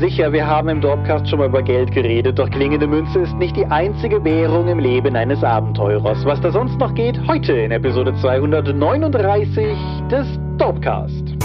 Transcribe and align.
Sicher, 0.00 0.32
wir 0.32 0.46
haben 0.46 0.70
im 0.70 0.80
Dorpcast 0.80 1.28
schon 1.28 1.40
mal 1.40 1.48
über 1.48 1.62
Geld 1.62 1.92
geredet, 1.92 2.38
doch 2.38 2.48
klingende 2.48 2.86
Münze 2.86 3.18
ist 3.18 3.36
nicht 3.36 3.54
die 3.54 3.66
einzige 3.66 4.24
Währung 4.24 4.66
im 4.66 4.78
Leben 4.78 5.14
eines 5.14 5.44
Abenteurers. 5.44 6.24
Was 6.24 6.40
da 6.40 6.50
sonst 6.50 6.78
noch 6.78 6.94
geht, 6.94 7.20
heute 7.28 7.52
in 7.52 7.70
Episode 7.70 8.14
239 8.14 9.76
des 10.10 10.26
Dorpcast. 10.56 11.36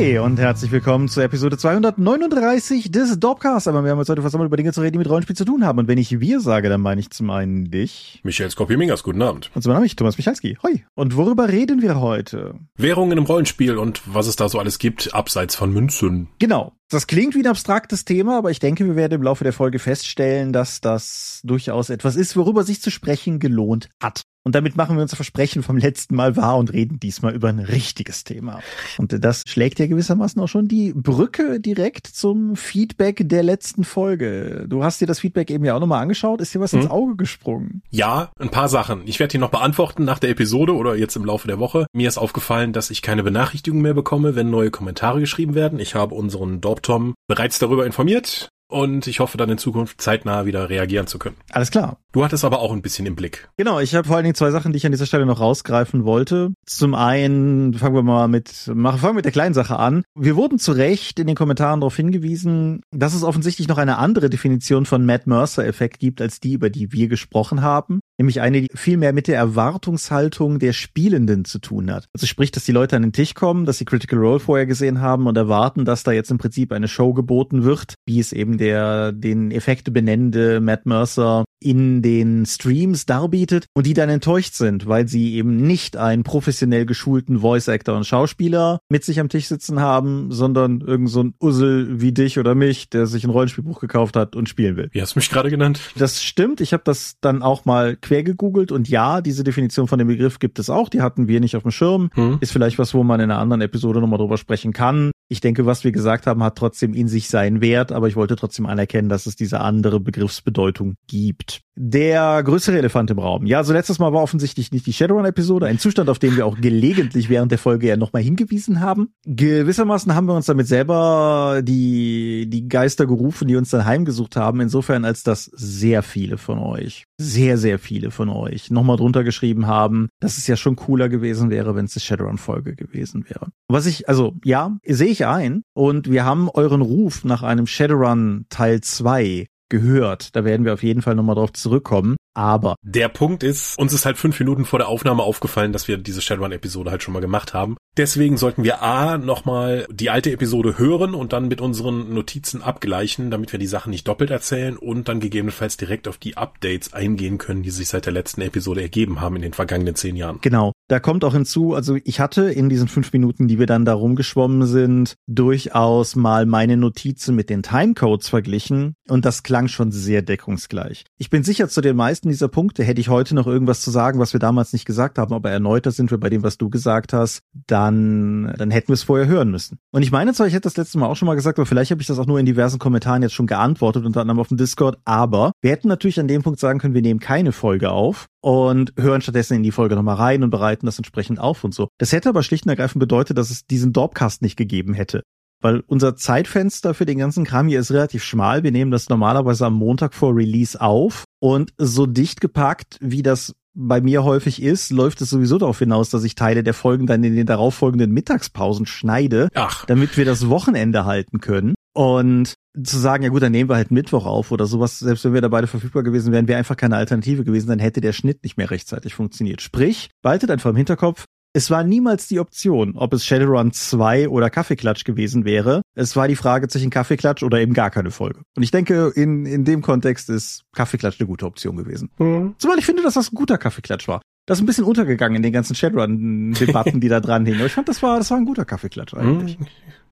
Hi 0.00 0.18
und 0.18 0.38
herzlich 0.38 0.72
willkommen 0.72 1.08
zur 1.08 1.24
Episode 1.24 1.58
239 1.58 2.90
des 2.90 3.20
Dorpcast. 3.20 3.68
Aber 3.68 3.84
wir 3.84 3.90
haben 3.90 3.98
uns 3.98 4.08
heute 4.08 4.22
versammelt, 4.22 4.48
über 4.48 4.56
Dinge 4.56 4.72
zu 4.72 4.80
reden, 4.80 4.92
die 4.92 4.98
mit 4.98 5.10
Rollenspiel 5.10 5.36
zu 5.36 5.44
tun 5.44 5.62
haben. 5.62 5.78
Und 5.78 5.88
wenn 5.88 5.98
ich 5.98 6.20
wir 6.20 6.40
sage, 6.40 6.70
dann 6.70 6.80
meine 6.80 7.02
ich 7.02 7.10
zum 7.10 7.28
einen 7.28 7.70
dich. 7.70 8.18
Michael 8.22 8.50
Skopje-Mingers, 8.50 9.02
guten 9.02 9.20
Abend. 9.20 9.50
Und 9.54 9.60
zum 9.60 9.72
anderen 9.72 9.82
mich, 9.82 9.96
Thomas 9.96 10.16
Michalski. 10.16 10.56
Hoi. 10.62 10.82
Und 10.94 11.16
worüber 11.16 11.50
reden 11.50 11.82
wir 11.82 12.00
heute? 12.00 12.54
Währungen 12.78 13.18
im 13.18 13.24
Rollenspiel 13.24 13.76
und 13.76 14.00
was 14.06 14.26
es 14.26 14.36
da 14.36 14.48
so 14.48 14.58
alles 14.58 14.78
gibt, 14.78 15.12
abseits 15.12 15.54
von 15.54 15.70
Münzen. 15.70 16.28
Genau. 16.38 16.72
Das 16.90 17.06
klingt 17.06 17.36
wie 17.36 17.38
ein 17.38 17.46
abstraktes 17.46 18.04
Thema, 18.04 18.36
aber 18.36 18.50
ich 18.50 18.58
denke, 18.58 18.84
wir 18.84 18.96
werden 18.96 19.14
im 19.14 19.22
Laufe 19.22 19.44
der 19.44 19.52
Folge 19.52 19.78
feststellen, 19.78 20.52
dass 20.52 20.80
das 20.80 21.40
durchaus 21.44 21.88
etwas 21.88 22.16
ist, 22.16 22.36
worüber 22.36 22.64
sich 22.64 22.82
zu 22.82 22.90
sprechen 22.90 23.38
gelohnt 23.38 23.88
hat. 24.02 24.24
Und 24.42 24.54
damit 24.54 24.74
machen 24.74 24.96
wir 24.96 25.02
unser 25.02 25.16
Versprechen 25.16 25.62
vom 25.62 25.76
letzten 25.76 26.14
Mal 26.14 26.34
wahr 26.34 26.56
und 26.56 26.72
reden 26.72 26.98
diesmal 26.98 27.34
über 27.34 27.48
ein 27.48 27.58
richtiges 27.58 28.24
Thema. 28.24 28.60
Und 28.96 29.22
das 29.22 29.42
schlägt 29.46 29.78
ja 29.78 29.86
gewissermaßen 29.86 30.40
auch 30.40 30.48
schon 30.48 30.66
die 30.66 30.94
Brücke 30.94 31.60
direkt 31.60 32.06
zum 32.06 32.56
Feedback 32.56 33.28
der 33.28 33.42
letzten 33.42 33.84
Folge. 33.84 34.64
Du 34.66 34.82
hast 34.82 34.98
dir 35.02 35.06
das 35.06 35.20
Feedback 35.20 35.50
eben 35.50 35.66
ja 35.66 35.76
auch 35.76 35.80
nochmal 35.80 36.00
angeschaut. 36.00 36.40
Ist 36.40 36.54
dir 36.54 36.60
was 36.60 36.72
hm. 36.72 36.80
ins 36.80 36.90
Auge 36.90 37.16
gesprungen? 37.16 37.82
Ja, 37.90 38.30
ein 38.38 38.48
paar 38.48 38.70
Sachen. 38.70 39.02
Ich 39.04 39.20
werde 39.20 39.32
die 39.32 39.38
noch 39.38 39.50
beantworten 39.50 40.04
nach 40.04 40.18
der 40.18 40.30
Episode 40.30 40.74
oder 40.74 40.96
jetzt 40.96 41.16
im 41.16 41.26
Laufe 41.26 41.46
der 41.46 41.58
Woche. 41.58 41.86
Mir 41.92 42.08
ist 42.08 42.16
aufgefallen, 42.16 42.72
dass 42.72 42.90
ich 42.90 43.02
keine 43.02 43.22
Benachrichtigung 43.22 43.82
mehr 43.82 43.94
bekomme, 43.94 44.36
wenn 44.36 44.48
neue 44.48 44.70
Kommentare 44.70 45.20
geschrieben 45.20 45.54
werden. 45.54 45.78
Ich 45.78 45.94
habe 45.94 46.14
unseren 46.14 46.62
Dorptom 46.80 47.14
bereits 47.28 47.58
darüber 47.58 47.86
informiert 47.86 48.48
und 48.70 49.06
ich 49.06 49.20
hoffe 49.20 49.36
dann 49.36 49.50
in 49.50 49.58
Zukunft 49.58 50.00
zeitnah 50.00 50.46
wieder 50.46 50.68
reagieren 50.68 51.06
zu 51.06 51.18
können. 51.18 51.36
Alles 51.50 51.70
klar. 51.70 51.98
Du 52.12 52.24
hattest 52.24 52.44
aber 52.44 52.58
auch 52.60 52.72
ein 52.72 52.82
bisschen 52.82 53.06
im 53.06 53.14
Blick. 53.14 53.48
Genau, 53.56 53.78
ich 53.78 53.94
habe 53.94 54.06
vor 54.06 54.16
allen 54.16 54.24
Dingen 54.24 54.34
zwei 54.34 54.50
Sachen, 54.50 54.72
die 54.72 54.78
ich 54.78 54.86
an 54.86 54.92
dieser 54.92 55.06
Stelle 55.06 55.26
noch 55.26 55.40
rausgreifen 55.40 56.04
wollte. 56.04 56.52
Zum 56.66 56.94
einen 56.94 57.74
fangen 57.74 57.94
wir 57.94 58.02
mal 58.02 58.26
mit, 58.26 58.48
fangen 58.48 59.00
wir 59.00 59.12
mit 59.12 59.24
der 59.24 59.32
kleinen 59.32 59.54
Sache 59.54 59.78
an. 59.78 60.02
Wir 60.16 60.34
wurden 60.34 60.58
zu 60.58 60.72
Recht 60.72 61.20
in 61.20 61.28
den 61.28 61.36
Kommentaren 61.36 61.80
darauf 61.80 61.94
hingewiesen, 61.94 62.80
dass 62.90 63.14
es 63.14 63.22
offensichtlich 63.22 63.68
noch 63.68 63.78
eine 63.78 63.98
andere 63.98 64.28
Definition 64.28 64.86
von 64.86 65.06
Matt 65.06 65.28
Mercer-Effekt 65.28 66.00
gibt, 66.00 66.20
als 66.20 66.40
die, 66.40 66.54
über 66.54 66.68
die 66.68 66.92
wir 66.92 67.06
gesprochen 67.08 67.62
haben. 67.62 68.00
Nämlich 68.18 68.40
eine, 68.40 68.62
die 68.62 68.68
viel 68.74 68.96
mehr 68.96 69.12
mit 69.12 69.28
der 69.28 69.36
Erwartungshaltung 69.36 70.58
der 70.58 70.72
Spielenden 70.72 71.44
zu 71.44 71.58
tun 71.60 71.92
hat. 71.92 72.08
Also 72.12 72.26
sprich, 72.26 72.50
dass 72.50 72.64
die 72.64 72.72
Leute 72.72 72.96
an 72.96 73.02
den 73.02 73.12
Tisch 73.12 73.34
kommen, 73.34 73.66
dass 73.66 73.78
sie 73.78 73.84
Critical 73.84 74.18
Role 74.18 74.40
vorher 74.40 74.66
gesehen 74.66 75.00
haben 75.00 75.26
und 75.26 75.36
erwarten, 75.36 75.84
dass 75.84 76.02
da 76.02 76.12
jetzt 76.12 76.30
im 76.30 76.38
Prinzip 76.38 76.72
eine 76.72 76.88
Show 76.88 77.14
geboten 77.14 77.64
wird, 77.64 77.94
wie 78.04 78.18
es 78.18 78.32
eben 78.32 78.58
der 78.60 79.12
den 79.12 79.50
Effekte 79.50 79.90
benennende 79.90 80.60
Matt 80.60 80.86
Mercer 80.86 81.44
in 81.62 82.00
den 82.00 82.46
Streams 82.46 83.06
darbietet 83.06 83.66
und 83.74 83.86
die 83.86 83.94
dann 83.94 84.08
enttäuscht 84.08 84.54
sind, 84.54 84.86
weil 84.86 85.08
sie 85.08 85.34
eben 85.34 85.56
nicht 85.56 85.96
einen 85.96 86.22
professionell 86.24 86.86
geschulten 86.86 87.40
Voice 87.40 87.68
Actor 87.68 87.96
und 87.96 88.06
Schauspieler 88.06 88.80
mit 88.88 89.04
sich 89.04 89.20
am 89.20 89.28
Tisch 89.28 89.46
sitzen 89.46 89.80
haben, 89.80 90.32
sondern 90.32 90.80
irgend 90.80 91.10
so 91.10 91.22
ein 91.22 91.34
Ussel 91.40 92.00
wie 92.00 92.12
dich 92.12 92.38
oder 92.38 92.54
mich, 92.54 92.88
der 92.88 93.06
sich 93.06 93.24
ein 93.24 93.30
Rollenspielbuch 93.30 93.80
gekauft 93.80 94.16
hat 94.16 94.36
und 94.36 94.48
spielen 94.48 94.76
will. 94.76 94.88
Wie 94.92 95.02
hast 95.02 95.14
du 95.14 95.18
mich 95.18 95.30
gerade 95.30 95.50
genannt? 95.50 95.80
Das 95.96 96.22
stimmt. 96.22 96.60
Ich 96.60 96.72
habe 96.72 96.82
das 96.84 97.16
dann 97.20 97.42
auch 97.42 97.64
mal 97.64 97.96
quer 97.96 98.22
gegoogelt 98.22 98.72
und 98.72 98.88
ja, 98.88 99.20
diese 99.20 99.44
Definition 99.44 99.86
von 99.86 99.98
dem 99.98 100.08
Begriff 100.08 100.38
gibt 100.38 100.58
es 100.58 100.70
auch. 100.70 100.88
Die 100.88 101.02
hatten 101.02 101.28
wir 101.28 101.40
nicht 101.40 101.56
auf 101.56 101.62
dem 101.62 101.72
Schirm. 101.72 102.10
Hm. 102.14 102.38
Ist 102.40 102.52
vielleicht 102.52 102.78
was, 102.78 102.94
wo 102.94 103.02
man 103.02 103.20
in 103.20 103.30
einer 103.30 103.40
anderen 103.40 103.60
Episode 103.60 104.00
nochmal 104.00 104.18
drüber 104.18 104.38
sprechen 104.38 104.72
kann. 104.72 105.10
Ich 105.32 105.40
denke, 105.40 105.64
was 105.64 105.84
wir 105.84 105.92
gesagt 105.92 106.26
haben, 106.26 106.42
hat 106.42 106.58
trotzdem 106.58 106.92
in 106.92 107.06
sich 107.06 107.28
seinen 107.28 107.60
Wert, 107.60 107.92
aber 107.92 108.08
ich 108.08 108.16
wollte 108.16 108.34
trotzdem 108.34 108.66
anerkennen, 108.66 109.08
dass 109.08 109.26
es 109.26 109.36
diese 109.36 109.60
andere 109.60 110.00
Begriffsbedeutung 110.00 110.96
gibt. 111.06 111.60
Der 111.76 112.42
größere 112.42 112.76
Elefant 112.76 113.12
im 113.12 113.20
Raum. 113.20 113.46
Ja, 113.46 113.62
so 113.62 113.72
letztes 113.72 114.00
Mal 114.00 114.12
war 114.12 114.22
offensichtlich 114.22 114.72
nicht 114.72 114.86
die 114.86 114.92
Shadowrun-Episode, 114.92 115.66
ein 115.66 115.78
Zustand, 115.78 116.10
auf 116.10 116.18
den 116.18 116.36
wir 116.36 116.46
auch 116.46 116.60
gelegentlich 116.60 117.28
während 117.28 117.52
der 117.52 117.58
Folge 117.58 117.86
ja 117.86 117.96
nochmal 117.96 118.22
hingewiesen 118.22 118.80
haben. 118.80 119.14
Gewissermaßen 119.24 120.16
haben 120.16 120.26
wir 120.26 120.34
uns 120.34 120.46
damit 120.46 120.66
selber 120.66 121.60
die, 121.62 122.50
die 122.50 122.68
Geister 122.68 123.06
gerufen, 123.06 123.46
die 123.46 123.54
uns 123.54 123.70
dann 123.70 123.84
heimgesucht 123.84 124.34
haben, 124.34 124.60
insofern 124.60 125.04
als 125.04 125.22
dass 125.22 125.44
sehr 125.44 126.02
viele 126.02 126.38
von 126.38 126.58
euch, 126.58 127.06
sehr, 127.18 127.56
sehr 127.56 127.78
viele 127.78 128.10
von 128.10 128.30
euch 128.30 128.70
nochmal 128.72 128.96
drunter 128.96 129.22
geschrieben 129.22 129.68
haben, 129.68 130.08
dass 130.18 130.38
es 130.38 130.48
ja 130.48 130.56
schon 130.56 130.74
cooler 130.74 131.08
gewesen 131.08 131.50
wäre, 131.50 131.76
wenn 131.76 131.84
es 131.84 131.94
eine 131.94 132.00
Shadowrun-Folge 132.00 132.74
gewesen 132.74 133.26
wäre. 133.28 133.52
Was 133.68 133.86
ich, 133.86 134.08
also 134.08 134.34
ja, 134.44 134.76
sehe 134.84 135.08
ich 135.08 135.19
ein 135.28 135.62
und 135.74 136.10
wir 136.10 136.24
haben 136.24 136.48
euren 136.48 136.82
Ruf 136.82 137.24
nach 137.24 137.42
einem 137.42 137.66
Shadowrun 137.66 138.46
Teil 138.48 138.80
2 138.80 139.46
gehört. 139.68 140.34
Da 140.36 140.44
werden 140.44 140.64
wir 140.64 140.74
auf 140.74 140.82
jeden 140.82 141.02
Fall 141.02 141.14
nochmal 141.14 141.36
drauf 141.36 141.52
zurückkommen. 141.52 142.16
Aber 142.34 142.76
der 142.82 143.08
Punkt 143.08 143.42
ist, 143.42 143.78
uns 143.78 143.92
ist 143.92 144.06
halt 144.06 144.16
fünf 144.16 144.38
Minuten 144.38 144.64
vor 144.64 144.78
der 144.78 144.88
Aufnahme 144.88 145.22
aufgefallen, 145.22 145.72
dass 145.72 145.88
wir 145.88 145.98
diese 145.98 146.22
Shadowrun-Episode 146.22 146.90
halt 146.90 147.02
schon 147.02 147.14
mal 147.14 147.20
gemacht 147.20 147.54
haben. 147.54 147.76
Deswegen 147.96 148.36
sollten 148.36 148.62
wir 148.62 148.82
A 148.82 149.18
nochmal 149.18 149.86
die 149.90 150.10
alte 150.10 150.30
Episode 150.30 150.78
hören 150.78 151.14
und 151.14 151.32
dann 151.32 151.48
mit 151.48 151.60
unseren 151.60 152.14
Notizen 152.14 152.62
abgleichen, 152.62 153.30
damit 153.30 153.50
wir 153.50 153.58
die 153.58 153.66
Sachen 153.66 153.90
nicht 153.90 154.06
doppelt 154.06 154.30
erzählen 154.30 154.76
und 154.76 155.08
dann 155.08 155.18
gegebenenfalls 155.18 155.76
direkt 155.76 156.06
auf 156.06 156.16
die 156.16 156.36
Updates 156.36 156.92
eingehen 156.92 157.38
können, 157.38 157.62
die 157.62 157.70
sich 157.70 157.88
seit 157.88 158.06
der 158.06 158.12
letzten 158.12 158.42
Episode 158.42 158.80
ergeben 158.80 159.20
haben 159.20 159.36
in 159.36 159.42
den 159.42 159.52
vergangenen 159.52 159.96
zehn 159.96 160.14
Jahren. 160.14 160.38
Genau. 160.40 160.72
Da 160.88 161.00
kommt 161.00 161.24
auch 161.24 161.34
hinzu, 161.34 161.74
also 161.74 161.96
ich 162.04 162.20
hatte 162.20 162.50
in 162.50 162.68
diesen 162.68 162.88
fünf 162.88 163.12
Minuten, 163.12 163.48
die 163.48 163.58
wir 163.58 163.66
dann 163.66 163.84
da 163.84 163.94
rumgeschwommen 163.94 164.66
sind, 164.66 165.14
durchaus 165.28 166.16
mal 166.16 166.46
meine 166.46 166.76
Notizen 166.76 167.34
mit 167.34 167.50
den 167.50 167.62
Timecodes 167.62 168.28
verglichen 168.28 168.94
und 169.08 169.24
das 169.24 169.42
klang 169.42 169.68
schon 169.68 169.92
sehr 169.92 170.22
deckungsgleich. 170.22 171.04
Ich 171.18 171.30
bin 171.30 171.44
sicher, 171.44 171.68
zu 171.68 171.80
den 171.80 171.96
meisten 171.96 172.19
dieser 172.28 172.48
Punkte 172.48 172.84
hätte 172.84 173.00
ich 173.00 173.08
heute 173.08 173.34
noch 173.34 173.46
irgendwas 173.46 173.80
zu 173.80 173.90
sagen, 173.90 174.18
was 174.18 174.32
wir 174.32 174.40
damals 174.40 174.72
nicht 174.72 174.84
gesagt 174.84 175.18
haben, 175.18 175.32
aber 175.32 175.50
erneuter 175.50 175.90
sind 175.90 176.10
wir 176.10 176.18
bei 176.18 176.28
dem, 176.28 176.42
was 176.42 176.58
du 176.58 176.68
gesagt 176.68 177.12
hast, 177.12 177.40
dann, 177.66 178.52
dann 178.58 178.70
hätten 178.70 178.88
wir 178.88 178.94
es 178.94 179.02
vorher 179.02 179.26
hören 179.26 179.50
müssen. 179.50 179.78
Und 179.92 180.02
ich 180.02 180.12
meine 180.12 180.32
zwar, 180.34 180.46
ich 180.46 180.52
hätte 180.52 180.64
das 180.64 180.76
letzte 180.76 180.98
Mal 180.98 181.06
auch 181.06 181.16
schon 181.16 181.26
mal 181.26 181.34
gesagt, 181.34 181.58
aber 181.58 181.66
vielleicht 181.66 181.90
habe 181.90 182.00
ich 182.00 182.06
das 182.06 182.18
auch 182.18 182.26
nur 182.26 182.38
in 182.38 182.46
diversen 182.46 182.78
Kommentaren 182.78 183.22
jetzt 183.22 183.34
schon 183.34 183.46
geantwortet, 183.46 184.04
unter 184.04 184.20
anderem 184.20 184.40
auf 184.40 184.48
dem 184.48 184.56
Discord, 184.56 184.98
aber 185.04 185.52
wir 185.62 185.70
hätten 185.70 185.88
natürlich 185.88 186.20
an 186.20 186.28
dem 186.28 186.42
Punkt 186.42 186.60
sagen 186.60 186.78
können, 186.78 186.94
wir 186.94 187.02
nehmen 187.02 187.20
keine 187.20 187.52
Folge 187.52 187.90
auf 187.90 188.26
und 188.40 188.92
hören 188.98 189.20
stattdessen 189.20 189.54
in 189.54 189.62
die 189.62 189.72
Folge 189.72 189.94
nochmal 189.94 190.16
rein 190.16 190.42
und 190.42 190.50
bereiten 190.50 190.86
das 190.86 190.98
entsprechend 190.98 191.38
auf 191.38 191.64
und 191.64 191.74
so. 191.74 191.88
Das 191.98 192.12
hätte 192.12 192.28
aber 192.28 192.42
schlicht 192.42 192.64
und 192.64 192.70
ergreifend 192.70 193.00
bedeutet, 193.00 193.38
dass 193.38 193.50
es 193.50 193.66
diesen 193.66 193.92
Dorpcast 193.92 194.42
nicht 194.42 194.56
gegeben 194.56 194.94
hätte. 194.94 195.22
Weil 195.60 195.82
unser 195.86 196.16
Zeitfenster 196.16 196.94
für 196.94 197.06
den 197.06 197.18
ganzen 197.18 197.44
Kram 197.44 197.68
hier 197.68 197.80
ist 197.80 197.92
relativ 197.92 198.24
schmal. 198.24 198.62
Wir 198.62 198.72
nehmen 198.72 198.90
das 198.90 199.08
normalerweise 199.08 199.66
am 199.66 199.74
Montag 199.74 200.14
vor 200.14 200.34
Release 200.34 200.80
auf 200.80 201.24
und 201.38 201.72
so 201.76 202.06
dicht 202.06 202.40
gepackt, 202.40 202.96
wie 203.00 203.22
das 203.22 203.54
bei 203.74 204.00
mir 204.00 204.24
häufig 204.24 204.62
ist, 204.62 204.90
läuft 204.90 205.20
es 205.20 205.30
sowieso 205.30 205.58
darauf 205.58 205.78
hinaus, 205.78 206.10
dass 206.10 206.24
ich 206.24 206.34
Teile 206.34 206.62
der 206.62 206.74
Folgen 206.74 207.06
dann 207.06 207.22
in 207.22 207.36
den 207.36 207.46
darauffolgenden 207.46 208.10
Mittagspausen 208.10 208.86
schneide, 208.86 209.48
Ach. 209.54 209.86
damit 209.86 210.16
wir 210.16 210.24
das 210.24 210.48
Wochenende 210.48 211.04
halten 211.04 211.40
können. 211.40 211.74
Und 211.92 212.54
zu 212.82 212.98
sagen, 212.98 213.24
ja 213.24 213.30
gut, 213.30 213.42
dann 213.42 213.52
nehmen 213.52 213.68
wir 213.68 213.76
halt 213.76 213.90
Mittwoch 213.90 214.26
auf 214.26 214.52
oder 214.52 214.66
sowas, 214.66 214.98
selbst 214.98 215.24
wenn 215.24 215.34
wir 215.34 215.40
da 215.40 215.48
beide 215.48 215.66
verfügbar 215.66 216.02
gewesen 216.02 216.32
wären, 216.32 216.46
wäre 216.46 216.58
einfach 216.58 216.76
keine 216.76 216.96
Alternative 216.96 217.44
gewesen, 217.44 217.68
dann 217.68 217.78
hätte 217.78 218.00
der 218.00 218.12
Schnitt 218.12 218.42
nicht 218.44 218.56
mehr 218.56 218.70
rechtzeitig 218.70 219.14
funktioniert. 219.14 219.60
Sprich, 219.60 220.10
behaltet 220.22 220.50
einfach 220.50 220.70
im 220.70 220.76
Hinterkopf, 220.76 221.26
es 221.52 221.70
war 221.70 221.82
niemals 221.82 222.28
die 222.28 222.38
Option, 222.38 222.96
ob 222.96 223.12
es 223.12 223.24
Shadowrun 223.26 223.72
2 223.72 224.28
oder 224.28 224.50
Kaffeeklatsch 224.50 225.04
gewesen 225.04 225.44
wäre. 225.44 225.82
Es 225.94 226.14
war 226.14 226.28
die 226.28 226.36
Frage 226.36 226.68
zwischen 226.68 226.90
Kaffeeklatsch 226.90 227.42
oder 227.42 227.58
eben 227.60 227.74
gar 227.74 227.90
keine 227.90 228.10
Folge. 228.10 228.42
Und 228.56 228.62
ich 228.62 228.70
denke, 228.70 229.12
in, 229.14 229.46
in 229.46 229.64
dem 229.64 229.82
Kontext 229.82 230.30
ist 230.30 230.62
Kaffeeklatsch 230.74 231.20
eine 231.20 231.26
gute 231.26 231.46
Option 231.46 231.76
gewesen. 231.76 232.10
Mhm. 232.18 232.54
Zumal 232.58 232.78
ich 232.78 232.86
finde, 232.86 233.02
dass 233.02 233.14
das 233.14 233.32
ein 233.32 233.34
guter 233.34 233.58
Kaffeeklatsch 233.58 234.06
war. 234.06 234.20
Das 234.46 234.58
ist 234.58 234.62
ein 234.62 234.66
bisschen 234.66 234.84
untergegangen 234.84 235.36
in 235.36 235.42
den 235.42 235.52
ganzen 235.52 235.74
Shadowrun-Debatten, 235.74 237.00
die 237.00 237.08
da 237.08 237.20
dran 237.20 237.44
hingen. 237.44 237.58
Aber 237.58 237.66
ich 237.66 237.72
fand, 237.72 237.88
das 237.88 238.02
war, 238.02 238.18
das 238.18 238.30
war 238.30 238.38
ein 238.38 238.46
guter 238.46 238.64
Kaffeeklatsch 238.64 239.14
eigentlich. 239.14 239.58
Mhm. 239.58 239.66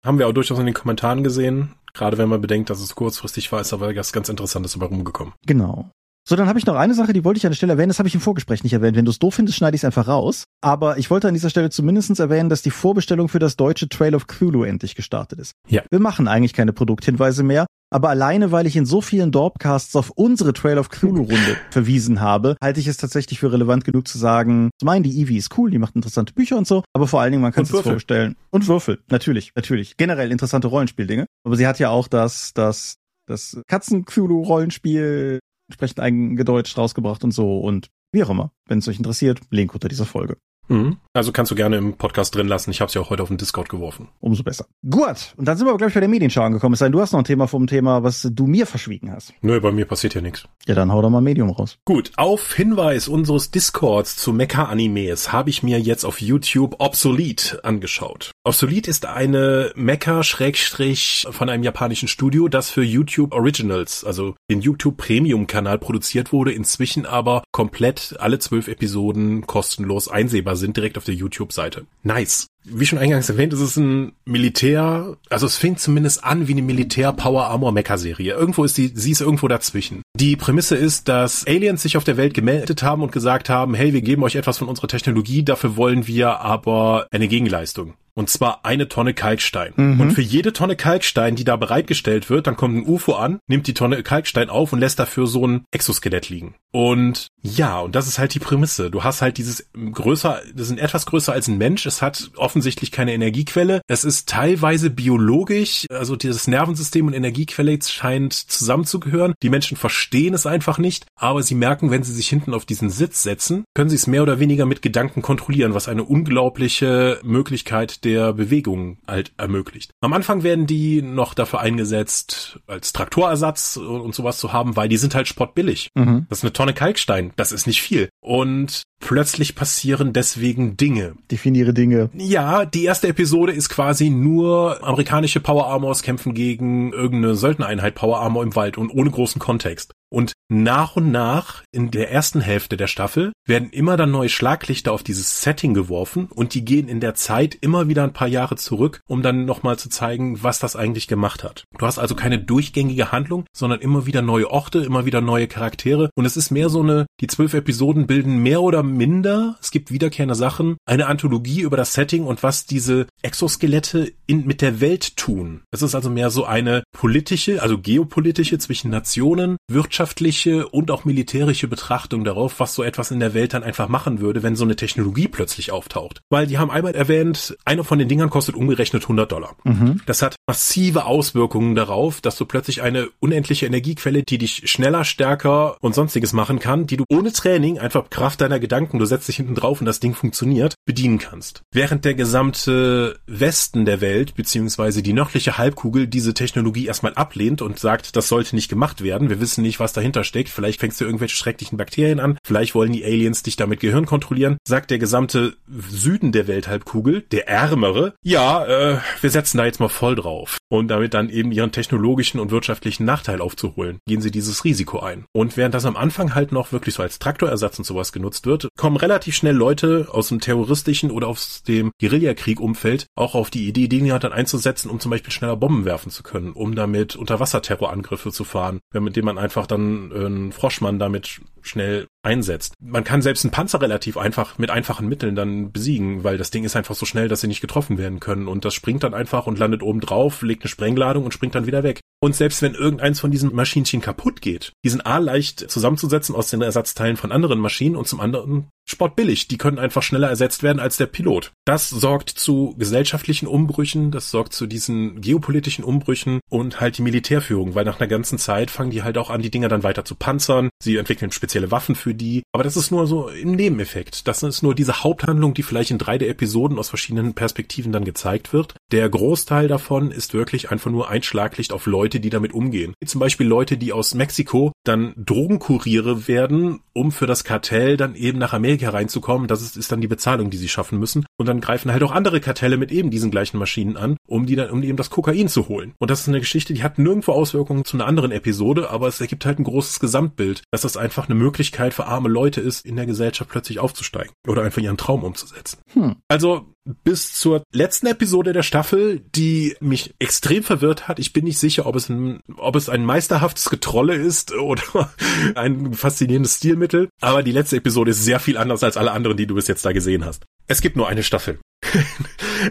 Haben 0.04 0.18
wir 0.18 0.28
auch 0.28 0.32
durchaus 0.32 0.58
in 0.58 0.66
den 0.66 0.74
Kommentaren 0.74 1.24
gesehen. 1.24 1.74
Gerade 1.94 2.18
wenn 2.18 2.28
man 2.28 2.40
bedenkt, 2.40 2.70
dass 2.70 2.80
es 2.80 2.94
kurzfristig 2.94 3.50
war, 3.50 3.60
ist 3.60 3.72
aber 3.72 3.94
was 3.96 4.12
ganz 4.12 4.28
Interessantes 4.28 4.72
dabei 4.72 4.86
rumgekommen. 4.86 5.34
Genau. 5.46 5.90
So, 6.28 6.36
dann 6.36 6.46
habe 6.46 6.58
ich 6.58 6.66
noch 6.66 6.74
eine 6.74 6.92
Sache, 6.92 7.14
die 7.14 7.24
wollte 7.24 7.38
ich 7.38 7.46
an 7.46 7.52
der 7.52 7.56
Stelle 7.56 7.72
erwähnen. 7.72 7.88
Das 7.88 7.98
habe 7.98 8.06
ich 8.06 8.14
im 8.14 8.20
Vorgespräch 8.20 8.62
nicht 8.62 8.74
erwähnt. 8.74 8.98
Wenn 8.98 9.06
du 9.06 9.10
es 9.10 9.18
doof 9.18 9.36
findest, 9.36 9.56
schneide 9.56 9.74
ich 9.76 9.80
es 9.80 9.84
einfach 9.86 10.08
raus. 10.08 10.44
Aber 10.60 10.98
ich 10.98 11.10
wollte 11.10 11.26
an 11.26 11.32
dieser 11.32 11.48
Stelle 11.48 11.70
zumindestens 11.70 12.18
erwähnen, 12.18 12.50
dass 12.50 12.60
die 12.60 12.70
Vorbestellung 12.70 13.30
für 13.30 13.38
das 13.38 13.56
deutsche 13.56 13.88
Trail 13.88 14.14
of 14.14 14.26
Cthulhu 14.26 14.64
endlich 14.64 14.94
gestartet 14.94 15.38
ist. 15.38 15.52
Ja. 15.68 15.84
Wir 15.90 16.00
machen 16.00 16.28
eigentlich 16.28 16.52
keine 16.52 16.74
Produkthinweise 16.74 17.44
mehr. 17.44 17.64
Aber 17.90 18.10
alleine, 18.10 18.52
weil 18.52 18.66
ich 18.66 18.76
in 18.76 18.84
so 18.84 19.00
vielen 19.00 19.32
Dorpcasts 19.32 19.96
auf 19.96 20.10
unsere 20.10 20.52
Trail 20.52 20.76
of 20.76 20.90
Cthulhu-Runde 20.90 21.56
verwiesen 21.70 22.20
habe, 22.20 22.56
halte 22.62 22.80
ich 22.80 22.88
es 22.88 22.98
tatsächlich 22.98 23.38
für 23.38 23.50
relevant 23.50 23.86
genug 23.86 24.06
zu 24.06 24.18
sagen, 24.18 24.68
zum 24.78 24.90
einen, 24.90 25.04
die 25.04 25.18
Eevee 25.22 25.38
ist 25.38 25.56
cool, 25.56 25.70
die 25.70 25.78
macht 25.78 25.96
interessante 25.96 26.34
Bücher 26.34 26.58
und 26.58 26.66
so, 26.66 26.84
aber 26.92 27.06
vor 27.06 27.22
allen 27.22 27.32
Dingen, 27.32 27.40
man 27.42 27.52
kann 27.52 27.62
es 27.64 27.70
vorstellen. 27.70 28.36
Und 28.50 28.68
Würfel, 28.68 28.98
natürlich, 29.08 29.52
natürlich. 29.54 29.96
Generell 29.96 30.30
interessante 30.30 30.68
Rollenspieldinge. 30.68 31.24
Aber 31.46 31.56
sie 31.56 31.66
hat 31.66 31.78
ja 31.78 31.88
auch 31.88 32.06
das, 32.06 32.52
das 32.52 32.96
das 33.28 33.60
Katzen-Cthulhu-Rollenspiel 33.68 35.38
entsprechend 35.68 36.00
eingedeutscht 36.00 36.76
rausgebracht 36.76 37.24
und 37.24 37.32
so 37.32 37.58
und 37.58 37.90
wie 38.12 38.24
auch 38.24 38.30
immer. 38.30 38.52
Wenn 38.66 38.78
es 38.78 38.88
euch 38.88 38.96
interessiert, 38.96 39.40
Link 39.50 39.74
unter 39.74 39.88
dieser 39.88 40.06
Folge. 40.06 40.38
Mhm. 40.68 40.98
Also 41.12 41.32
kannst 41.32 41.50
du 41.50 41.54
gerne 41.54 41.76
im 41.76 41.94
Podcast 41.94 42.34
drin 42.34 42.46
lassen. 42.48 42.70
Ich 42.70 42.80
habe 42.80 42.88
es 42.88 42.94
ja 42.94 43.00
auch 43.00 43.10
heute 43.10 43.22
auf 43.22 43.28
den 43.28 43.38
Discord 43.38 43.68
geworfen. 43.68 44.08
Umso 44.20 44.42
besser. 44.42 44.66
Gut, 44.88 45.34
und 45.36 45.48
dann 45.48 45.56
sind 45.56 45.66
wir 45.66 45.70
aber, 45.70 45.78
glaube 45.78 45.88
ich, 45.88 45.94
bei 45.94 46.00
der 46.00 46.08
Medienschau 46.08 46.42
angekommen. 46.42 46.74
Es 46.74 46.78
sei 46.78 46.86
denn, 46.86 46.92
du 46.92 47.00
hast 47.00 47.12
noch 47.12 47.20
ein 47.20 47.24
Thema 47.24 47.48
vom 47.48 47.66
Thema, 47.66 48.02
was 48.02 48.28
du 48.30 48.46
mir 48.46 48.66
verschwiegen 48.66 49.12
hast. 49.12 49.32
Nö, 49.40 49.60
bei 49.60 49.72
mir 49.72 49.84
passiert 49.84 50.14
ja 50.14 50.20
nichts. 50.20 50.44
Ja, 50.66 50.74
dann 50.74 50.92
hau 50.92 51.02
doch 51.02 51.10
mal 51.10 51.20
Medium 51.20 51.50
raus. 51.50 51.78
Gut, 51.84 52.12
auf 52.16 52.54
Hinweis 52.54 53.08
unseres 53.08 53.50
Discords 53.50 54.16
zu 54.16 54.32
Mecha-Animes 54.32 55.32
habe 55.32 55.50
ich 55.50 55.62
mir 55.62 55.80
jetzt 55.80 56.04
auf 56.04 56.20
YouTube 56.20 56.76
Obsolete 56.78 57.64
angeschaut. 57.64 58.30
Obsolete 58.44 58.90
ist 58.90 59.06
eine 59.06 59.72
Mecha-Schrägstrich 59.74 61.26
von 61.30 61.48
einem 61.48 61.62
japanischen 61.62 62.08
Studio, 62.08 62.48
das 62.48 62.70
für 62.70 62.82
YouTube 62.82 63.34
Originals, 63.34 64.04
also 64.04 64.34
den 64.50 64.60
YouTube 64.60 64.96
Premium-Kanal 64.96 65.78
produziert 65.78 66.32
wurde, 66.32 66.52
inzwischen 66.52 67.06
aber 67.06 67.42
komplett 67.52 68.16
alle 68.18 68.38
zwölf 68.38 68.68
Episoden 68.68 69.46
kostenlos 69.46 70.08
einsehbar 70.08 70.56
sind, 70.58 70.76
direkt 70.76 70.98
auf 70.98 71.04
der 71.04 71.14
YouTube-Seite. 71.14 71.86
Nice. 72.02 72.46
Wie 72.64 72.86
schon 72.86 72.98
eingangs 72.98 73.28
erwähnt, 73.28 73.52
ist 73.52 73.60
es 73.60 73.76
ein 73.76 74.12
Militär, 74.24 75.16
also 75.30 75.46
es 75.46 75.56
fängt 75.56 75.80
zumindest 75.80 76.24
an 76.24 76.48
wie 76.48 76.52
eine 76.52 76.62
Militär-Power-Armor-Mecha-Serie. 76.62 78.34
Irgendwo 78.34 78.64
ist 78.64 78.76
die, 78.76 78.92
sie 78.94 79.12
ist 79.12 79.20
irgendwo 79.20 79.48
dazwischen. 79.48 80.02
Die 80.16 80.36
Prämisse 80.36 80.76
ist, 80.76 81.08
dass 81.08 81.46
Aliens 81.46 81.82
sich 81.82 81.96
auf 81.96 82.04
der 82.04 82.16
Welt 82.16 82.34
gemeldet 82.34 82.82
haben 82.82 83.02
und 83.02 83.12
gesagt 83.12 83.48
haben, 83.48 83.74
hey, 83.74 83.92
wir 83.92 84.02
geben 84.02 84.22
euch 84.22 84.36
etwas 84.36 84.58
von 84.58 84.68
unserer 84.68 84.88
Technologie, 84.88 85.44
dafür 85.44 85.76
wollen 85.76 86.06
wir 86.06 86.40
aber 86.40 87.06
eine 87.10 87.28
Gegenleistung. 87.28 87.94
Und 88.18 88.28
zwar 88.28 88.64
eine 88.64 88.88
Tonne 88.88 89.14
Kalkstein. 89.14 89.74
Mhm. 89.76 90.00
Und 90.00 90.10
für 90.10 90.22
jede 90.22 90.52
Tonne 90.52 90.74
Kalkstein, 90.74 91.36
die 91.36 91.44
da 91.44 91.54
bereitgestellt 91.54 92.28
wird, 92.28 92.48
dann 92.48 92.56
kommt 92.56 92.76
ein 92.76 92.84
UFO 92.84 93.12
an, 93.12 93.38
nimmt 93.46 93.68
die 93.68 93.74
Tonne 93.74 94.02
Kalkstein 94.02 94.50
auf 94.50 94.72
und 94.72 94.80
lässt 94.80 94.98
dafür 94.98 95.28
so 95.28 95.46
ein 95.46 95.62
Exoskelett 95.70 96.28
liegen. 96.28 96.56
Und 96.72 97.28
ja, 97.42 97.78
und 97.78 97.94
das 97.94 98.08
ist 98.08 98.18
halt 98.18 98.34
die 98.34 98.40
Prämisse. 98.40 98.90
Du 98.90 99.04
hast 99.04 99.22
halt 99.22 99.38
dieses 99.38 99.70
größer, 99.92 100.42
das 100.52 100.68
ist 100.68 100.78
etwas 100.80 101.06
größer 101.06 101.32
als 101.32 101.46
ein 101.46 101.58
Mensch. 101.58 101.86
Es 101.86 102.02
hat 102.02 102.32
offensichtlich 102.48 102.90
keine 102.90 103.12
Energiequelle. 103.12 103.82
Es 103.88 104.04
ist 104.04 104.26
teilweise 104.26 104.88
biologisch, 104.88 105.84
also 105.90 106.16
dieses 106.16 106.48
Nervensystem 106.48 107.06
und 107.06 107.12
Energiequelle 107.12 107.78
scheint 107.82 108.32
zusammenzugehören. 108.32 109.34
Die 109.42 109.50
Menschen 109.50 109.76
verstehen 109.76 110.32
es 110.32 110.46
einfach 110.46 110.78
nicht, 110.78 111.04
aber 111.14 111.42
sie 111.42 111.54
merken, 111.54 111.90
wenn 111.90 112.04
sie 112.04 112.14
sich 112.14 112.26
hinten 112.26 112.54
auf 112.54 112.64
diesen 112.64 112.88
Sitz 112.88 113.22
setzen, 113.22 113.64
können 113.74 113.90
sie 113.90 113.96
es 113.96 114.06
mehr 114.06 114.22
oder 114.22 114.40
weniger 114.40 114.64
mit 114.64 114.80
Gedanken 114.80 115.20
kontrollieren, 115.20 115.74
was 115.74 115.88
eine 115.88 116.04
unglaubliche 116.04 117.20
Möglichkeit 117.22 118.06
der 118.06 118.32
Bewegung 118.32 118.96
halt 119.06 119.32
ermöglicht. 119.36 119.90
Am 120.00 120.14
Anfang 120.14 120.42
werden 120.42 120.66
die 120.66 121.02
noch 121.02 121.34
dafür 121.34 121.60
eingesetzt, 121.60 122.60
als 122.66 122.94
Traktorersatz 122.94 123.76
und 123.76 124.14
sowas 124.14 124.38
zu 124.38 124.54
haben, 124.54 124.74
weil 124.74 124.88
die 124.88 124.96
sind 124.96 125.14
halt 125.14 125.28
spottbillig. 125.28 125.90
Mhm. 125.94 126.24
Das 126.30 126.38
ist 126.38 126.44
eine 126.44 126.54
Tonne 126.54 126.72
Kalkstein, 126.72 127.32
das 127.36 127.52
ist 127.52 127.66
nicht 127.66 127.82
viel. 127.82 128.08
Und 128.20 128.84
plötzlich 129.00 129.54
passieren 129.54 130.12
deswegen 130.12 130.76
Dinge. 130.76 131.14
Definiere 131.30 131.74
Dinge. 131.74 132.10
Ja, 132.14 132.64
die 132.64 132.84
erste 132.84 133.08
Episode 133.08 133.52
ist 133.52 133.68
quasi 133.68 134.10
nur 134.10 134.84
amerikanische 134.86 135.40
Power 135.40 135.66
Armors 135.68 136.02
kämpfen 136.02 136.34
gegen 136.34 136.92
irgendeine 136.92 137.34
Söldnereinheit 137.34 137.94
Power 137.94 138.20
Armor 138.20 138.42
im 138.42 138.54
Wald 138.54 138.78
und 138.78 138.90
ohne 138.90 139.10
großen 139.10 139.38
Kontext. 139.38 139.92
Und 140.10 140.32
nach 140.48 140.96
und 140.96 141.10
nach 141.10 141.62
in 141.72 141.90
der 141.90 142.10
ersten 142.10 142.40
Hälfte 142.40 142.78
der 142.78 142.86
Staffel 142.86 143.32
werden 143.46 143.68
immer 143.70 143.98
dann 143.98 144.10
neue 144.10 144.30
Schlaglichter 144.30 144.92
auf 144.92 145.02
dieses 145.02 145.42
Setting 145.42 145.74
geworfen 145.74 146.28
und 146.34 146.54
die 146.54 146.64
gehen 146.64 146.88
in 146.88 147.00
der 147.00 147.14
Zeit 147.14 147.58
immer 147.60 147.88
wieder 147.88 148.04
ein 148.04 148.14
paar 148.14 148.28
Jahre 148.28 148.56
zurück, 148.56 149.00
um 149.06 149.22
dann 149.22 149.44
nochmal 149.44 149.78
zu 149.78 149.90
zeigen, 149.90 150.42
was 150.42 150.58
das 150.58 150.74
eigentlich 150.74 151.06
gemacht 151.06 151.44
hat. 151.44 151.64
Du 151.76 151.84
hast 151.84 151.98
also 151.98 152.14
keine 152.14 152.38
durchgängige 152.38 153.12
Handlung, 153.12 153.44
sondern 153.54 153.80
immer 153.80 154.06
wieder 154.06 154.22
neue 154.22 154.50
Orte, 154.50 154.78
immer 154.78 155.04
wieder 155.04 155.20
neue 155.20 155.48
Charaktere 155.48 156.08
und 156.14 156.24
es 156.24 156.38
ist 156.38 156.50
mehr 156.50 156.70
so 156.70 156.80
eine, 156.80 157.06
die 157.20 157.26
zwölf 157.26 157.52
Episoden 157.52 158.06
bilden 158.06 158.38
mehr 158.38 158.62
oder 158.62 158.82
minder, 158.82 159.58
es 159.60 159.70
gibt 159.70 159.92
wiederkehrende 159.92 160.34
Sachen, 160.34 160.78
eine 160.86 161.06
Anthologie 161.06 161.60
über 161.60 161.76
das 161.76 161.92
Setting 161.92 162.24
und 162.24 162.42
was 162.42 162.64
diese 162.64 163.06
Exoskelette 163.20 164.12
in, 164.26 164.46
mit 164.46 164.62
der 164.62 164.80
Welt 164.80 165.16
tun. 165.16 165.60
Es 165.70 165.82
ist 165.82 165.94
also 165.94 166.08
mehr 166.08 166.30
so 166.30 166.46
eine 166.46 166.84
politische, 166.92 167.62
also 167.62 167.78
geopolitische 167.78 168.58
zwischen 168.58 168.90
Nationen, 168.90 169.58
Wirtschaft 169.70 169.97
wirtschaftliche 169.98 170.68
und 170.68 170.92
auch 170.92 171.04
militärische 171.04 171.66
Betrachtung 171.66 172.22
darauf, 172.22 172.60
was 172.60 172.74
so 172.74 172.84
etwas 172.84 173.10
in 173.10 173.18
der 173.18 173.34
Welt 173.34 173.52
dann 173.52 173.64
einfach 173.64 173.88
machen 173.88 174.20
würde, 174.20 174.44
wenn 174.44 174.54
so 174.54 174.64
eine 174.64 174.76
Technologie 174.76 175.26
plötzlich 175.26 175.72
auftaucht. 175.72 176.20
Weil 176.30 176.46
die 176.46 176.56
haben 176.58 176.70
einmal 176.70 176.94
erwähnt, 176.94 177.56
einer 177.64 177.82
von 177.82 177.98
den 177.98 178.08
Dingern 178.08 178.30
kostet 178.30 178.54
umgerechnet 178.54 179.02
100 179.02 179.32
Dollar. 179.32 179.56
Mhm. 179.64 180.00
Das 180.06 180.22
hat 180.22 180.36
massive 180.46 181.04
Auswirkungen 181.04 181.74
darauf, 181.74 182.20
dass 182.20 182.36
du 182.36 182.46
plötzlich 182.46 182.80
eine 182.80 183.08
unendliche 183.18 183.66
Energiequelle, 183.66 184.22
die 184.22 184.38
dich 184.38 184.70
schneller, 184.70 185.04
stärker 185.04 185.76
und 185.80 185.96
sonstiges 185.96 186.32
machen 186.32 186.60
kann, 186.60 186.86
die 186.86 186.96
du 186.96 187.04
ohne 187.10 187.32
Training, 187.32 187.80
einfach 187.80 188.08
Kraft 188.08 188.40
deiner 188.40 188.60
Gedanken, 188.60 189.00
du 189.00 189.04
setzt 189.04 189.26
dich 189.26 189.36
hinten 189.36 189.56
drauf 189.56 189.80
und 189.80 189.86
das 189.86 189.98
Ding 189.98 190.14
funktioniert, 190.14 190.74
bedienen 190.86 191.18
kannst. 191.18 191.62
Während 191.72 192.04
der 192.04 192.14
gesamte 192.14 193.18
Westen 193.26 193.84
der 193.84 194.00
Welt, 194.00 194.36
beziehungsweise 194.36 195.02
die 195.02 195.12
nördliche 195.12 195.58
Halbkugel, 195.58 196.06
diese 196.06 196.34
Technologie 196.34 196.86
erstmal 196.86 197.14
ablehnt 197.14 197.62
und 197.62 197.80
sagt, 197.80 198.14
das 198.14 198.28
sollte 198.28 198.54
nicht 198.54 198.68
gemacht 198.68 199.02
werden. 199.02 199.28
Wir 199.28 199.40
wissen 199.40 199.62
nicht, 199.62 199.80
was 199.80 199.87
dahinter 199.92 200.24
steckt. 200.24 200.48
Vielleicht 200.50 200.80
fängst 200.80 201.00
du 201.00 201.04
irgendwelche 201.04 201.36
schrecklichen 201.36 201.78
Bakterien 201.78 202.20
an. 202.20 202.38
Vielleicht 202.44 202.74
wollen 202.74 202.92
die 202.92 203.04
Aliens 203.04 203.42
dich 203.42 203.56
damit 203.56 203.80
Gehirn 203.80 204.06
kontrollieren. 204.06 204.58
Sagt 204.66 204.90
der 204.90 204.98
gesamte 204.98 205.56
Süden 205.90 206.32
der 206.32 206.46
Welthalbkugel, 206.46 207.22
der 207.22 207.48
ärmere, 207.48 208.14
ja, 208.22 208.64
äh, 208.66 208.98
wir 209.20 209.30
setzen 209.30 209.58
da 209.58 209.64
jetzt 209.64 209.80
mal 209.80 209.88
voll 209.88 210.14
drauf. 210.14 210.58
Und 210.70 210.88
damit 210.88 211.14
dann 211.14 211.30
eben 211.30 211.50
ihren 211.50 211.72
technologischen 211.72 212.40
und 212.40 212.50
wirtschaftlichen 212.50 213.04
Nachteil 213.04 213.40
aufzuholen, 213.40 213.98
gehen 214.06 214.20
sie 214.20 214.30
dieses 214.30 214.64
Risiko 214.64 215.00
ein. 215.00 215.24
Und 215.32 215.56
während 215.56 215.74
das 215.74 215.86
am 215.86 215.96
Anfang 215.96 216.34
halt 216.34 216.52
noch 216.52 216.72
wirklich 216.72 216.94
so 216.94 217.02
als 217.02 217.18
Traktorersatz 217.18 217.78
und 217.78 217.84
sowas 217.84 218.12
genutzt 218.12 218.46
wird, 218.46 218.68
kommen 218.76 218.96
relativ 218.96 219.34
schnell 219.34 219.56
Leute 219.56 220.08
aus 220.10 220.28
dem 220.28 220.40
terroristischen 220.40 221.10
oder 221.10 221.28
aus 221.28 221.62
dem 221.62 221.90
Guerillakrieg-Umfeld 222.00 223.06
auch 223.14 223.34
auf 223.34 223.50
die 223.50 223.66
Idee, 223.66 223.88
Dinge 223.88 224.18
dann 224.18 224.32
einzusetzen, 224.32 224.90
um 224.90 225.00
zum 225.00 225.10
Beispiel 225.10 225.32
schneller 225.32 225.56
Bomben 225.56 225.84
werfen 225.84 226.10
zu 226.10 226.22
können, 226.22 226.52
um 226.52 226.74
damit 226.74 227.16
Unterwasserterrorangriffe 227.16 228.30
zu 228.30 228.44
fahren, 228.44 228.80
mit 228.92 229.16
dem 229.16 229.24
man 229.24 229.38
einfach 229.38 229.66
dann 229.66 230.10
äh, 230.12 230.26
einen 230.26 230.52
Froschmann 230.52 230.98
damit 230.98 231.40
schnell 231.62 232.06
einsetzt. 232.28 232.74
Man 232.78 233.04
kann 233.04 233.22
selbst 233.22 233.44
einen 233.44 233.52
Panzer 233.52 233.80
relativ 233.80 234.18
einfach 234.18 234.58
mit 234.58 234.70
einfachen 234.70 235.08
Mitteln 235.08 235.34
dann 235.34 235.72
besiegen, 235.72 236.24
weil 236.24 236.36
das 236.36 236.50
Ding 236.50 236.64
ist 236.64 236.76
einfach 236.76 236.94
so 236.94 237.06
schnell, 237.06 237.28
dass 237.28 237.40
sie 237.40 237.48
nicht 237.48 237.62
getroffen 237.62 237.96
werden 237.96 238.20
können 238.20 238.46
und 238.46 238.64
das 238.64 238.74
springt 238.74 239.02
dann 239.02 239.14
einfach 239.14 239.46
und 239.46 239.58
landet 239.58 239.82
oben 239.82 240.00
drauf, 240.00 240.42
legt 240.42 240.62
eine 240.62 240.68
Sprengladung 240.68 241.24
und 241.24 241.32
springt 241.32 241.54
dann 241.54 241.66
wieder 241.66 241.82
weg. 241.82 242.00
Und 242.20 242.36
selbst 242.36 242.62
wenn 242.62 242.74
irgendeins 242.74 243.20
von 243.20 243.30
diesen 243.30 243.54
Maschinchen 243.54 244.00
kaputt 244.00 244.42
geht, 244.42 244.72
die 244.84 244.90
sind 244.90 245.06
A 245.06 245.18
leicht 245.18 245.70
zusammenzusetzen 245.70 246.34
aus 246.34 246.50
den 246.50 246.62
Ersatzteilen 246.62 247.16
von 247.16 247.32
anderen 247.32 247.60
Maschinen 247.60 247.96
und 247.96 248.08
zum 248.08 248.20
anderen 248.20 248.68
sportbillig. 248.88 249.48
Die 249.48 249.58
können 249.58 249.78
einfach 249.78 250.02
schneller 250.02 250.28
ersetzt 250.28 250.62
werden 250.62 250.80
als 250.80 250.96
der 250.96 251.06
Pilot. 251.06 251.52
Das 251.64 251.90
sorgt 251.90 252.30
zu 252.30 252.74
gesellschaftlichen 252.78 253.46
Umbrüchen, 253.46 254.10
das 254.10 254.30
sorgt 254.30 254.52
zu 254.52 254.66
diesen 254.66 255.20
geopolitischen 255.20 255.84
Umbrüchen 255.84 256.40
und 256.48 256.80
halt 256.80 256.98
die 256.98 257.02
Militärführung, 257.02 257.74
weil 257.74 257.84
nach 257.84 258.00
einer 258.00 258.08
ganzen 258.08 258.38
Zeit 258.38 258.70
fangen 258.70 258.90
die 258.90 259.02
halt 259.02 259.18
auch 259.18 259.30
an, 259.30 259.42
die 259.42 259.50
Dinger 259.50 259.68
dann 259.68 259.82
weiter 259.82 260.04
zu 260.04 260.14
panzern. 260.14 260.70
Sie 260.82 260.96
entwickeln 260.96 261.30
spezielle 261.30 261.70
Waffen 261.70 261.94
für 261.94 262.14
die. 262.18 262.42
Aber 262.52 262.64
das 262.64 262.76
ist 262.76 262.90
nur 262.90 263.06
so 263.06 263.28
im 263.28 263.52
Nebeneffekt. 263.52 264.28
Das 264.28 264.42
ist 264.42 264.62
nur 264.62 264.74
diese 264.74 265.02
Haupthandlung, 265.02 265.54
die 265.54 265.62
vielleicht 265.62 265.90
in 265.90 265.98
drei 265.98 266.18
der 266.18 266.28
Episoden 266.28 266.78
aus 266.78 266.88
verschiedenen 266.88 267.34
Perspektiven 267.34 267.92
dann 267.92 268.04
gezeigt 268.04 268.52
wird. 268.52 268.74
Der 268.90 269.08
Großteil 269.08 269.68
davon 269.68 270.10
ist 270.10 270.32
wirklich 270.32 270.70
einfach 270.70 270.90
nur 270.90 271.10
ein 271.10 271.22
Schlaglicht 271.22 271.72
auf 271.72 271.84
Leute, 271.84 272.20
die 272.20 272.30
damit 272.30 272.54
umgehen. 272.54 272.94
Zum 273.04 273.18
Beispiel 273.18 273.46
Leute, 273.46 273.76
die 273.76 273.92
aus 273.92 274.14
Mexiko 274.14 274.72
dann 274.84 275.12
Drogenkuriere 275.16 276.26
werden, 276.26 276.80
um 276.94 277.12
für 277.12 277.26
das 277.26 277.44
Kartell 277.44 277.98
dann 277.98 278.14
eben 278.14 278.38
nach 278.38 278.54
Amerika 278.54 278.78
Weg 278.78 278.82
hereinzukommen. 278.82 279.48
Das 279.48 279.62
ist, 279.62 279.76
ist 279.76 279.92
dann 279.92 280.00
die 280.00 280.08
Bezahlung, 280.08 280.50
die 280.50 280.56
sie 280.56 280.68
schaffen 280.68 280.98
müssen. 280.98 281.26
Und 281.36 281.46
dann 281.46 281.60
greifen 281.60 281.92
halt 281.92 282.02
auch 282.02 282.12
andere 282.12 282.40
Kartelle 282.40 282.76
mit 282.76 282.92
eben 282.92 283.10
diesen 283.10 283.30
gleichen 283.30 283.58
Maschinen 283.58 283.96
an, 283.96 284.16
um 284.26 284.46
die 284.46 284.56
dann, 284.56 284.70
um 284.70 284.82
eben 284.82 284.96
das 284.96 285.10
Kokain 285.10 285.48
zu 285.48 285.68
holen. 285.68 285.94
Und 285.98 286.10
das 286.10 286.20
ist 286.20 286.28
eine 286.28 286.40
Geschichte, 286.40 286.74
die 286.74 286.82
hat 286.82 286.98
nirgendwo 286.98 287.32
Auswirkungen 287.32 287.84
zu 287.84 287.96
einer 287.96 288.06
anderen 288.06 288.30
Episode, 288.30 288.90
aber 288.90 289.08
es 289.08 289.20
ergibt 289.20 289.44
halt 289.44 289.58
ein 289.58 289.64
großes 289.64 290.00
Gesamtbild, 290.00 290.62
dass 290.70 290.82
das 290.82 290.96
einfach 290.96 291.26
eine 291.26 291.34
Möglichkeit 291.34 291.94
für 291.94 292.06
arme 292.06 292.28
Leute 292.28 292.60
ist, 292.60 292.86
in 292.86 292.96
der 292.96 293.06
Gesellschaft 293.06 293.50
plötzlich 293.50 293.78
aufzusteigen 293.80 294.32
oder 294.46 294.62
einfach 294.62 294.82
ihren 294.82 294.96
Traum 294.96 295.24
umzusetzen. 295.24 295.78
Hm. 295.92 296.16
Also 296.28 296.66
bis 297.04 297.32
zur 297.32 297.62
letzten 297.72 298.06
Episode 298.06 298.52
der 298.52 298.62
Staffel, 298.62 299.20
die 299.34 299.76
mich 299.80 300.14
extrem 300.18 300.62
verwirrt 300.62 301.08
hat. 301.08 301.18
Ich 301.18 301.32
bin 301.32 301.44
nicht 301.44 301.58
sicher, 301.58 301.86
ob 301.86 301.96
es 301.96 302.08
ein, 302.08 302.40
ob 302.56 302.76
es 302.76 302.88
ein 302.88 303.04
meisterhaftes 303.04 303.70
Getrolle 303.70 304.14
ist 304.14 304.52
oder 304.54 305.10
ein 305.54 305.94
faszinierendes 305.94 306.56
Stilmittel. 306.56 307.08
Aber 307.20 307.42
die 307.42 307.52
letzte 307.52 307.76
Episode 307.76 308.10
ist 308.12 308.24
sehr 308.24 308.40
viel 308.40 308.56
anders 308.56 308.82
als 308.82 308.96
alle 308.96 309.12
anderen, 309.12 309.36
die 309.36 309.46
du 309.46 309.54
bis 309.54 309.68
jetzt 309.68 309.84
da 309.84 309.92
gesehen 309.92 310.24
hast. 310.24 310.44
Es 310.66 310.80
gibt 310.80 310.96
nur 310.96 311.08
eine 311.08 311.22
Staffel. 311.22 311.58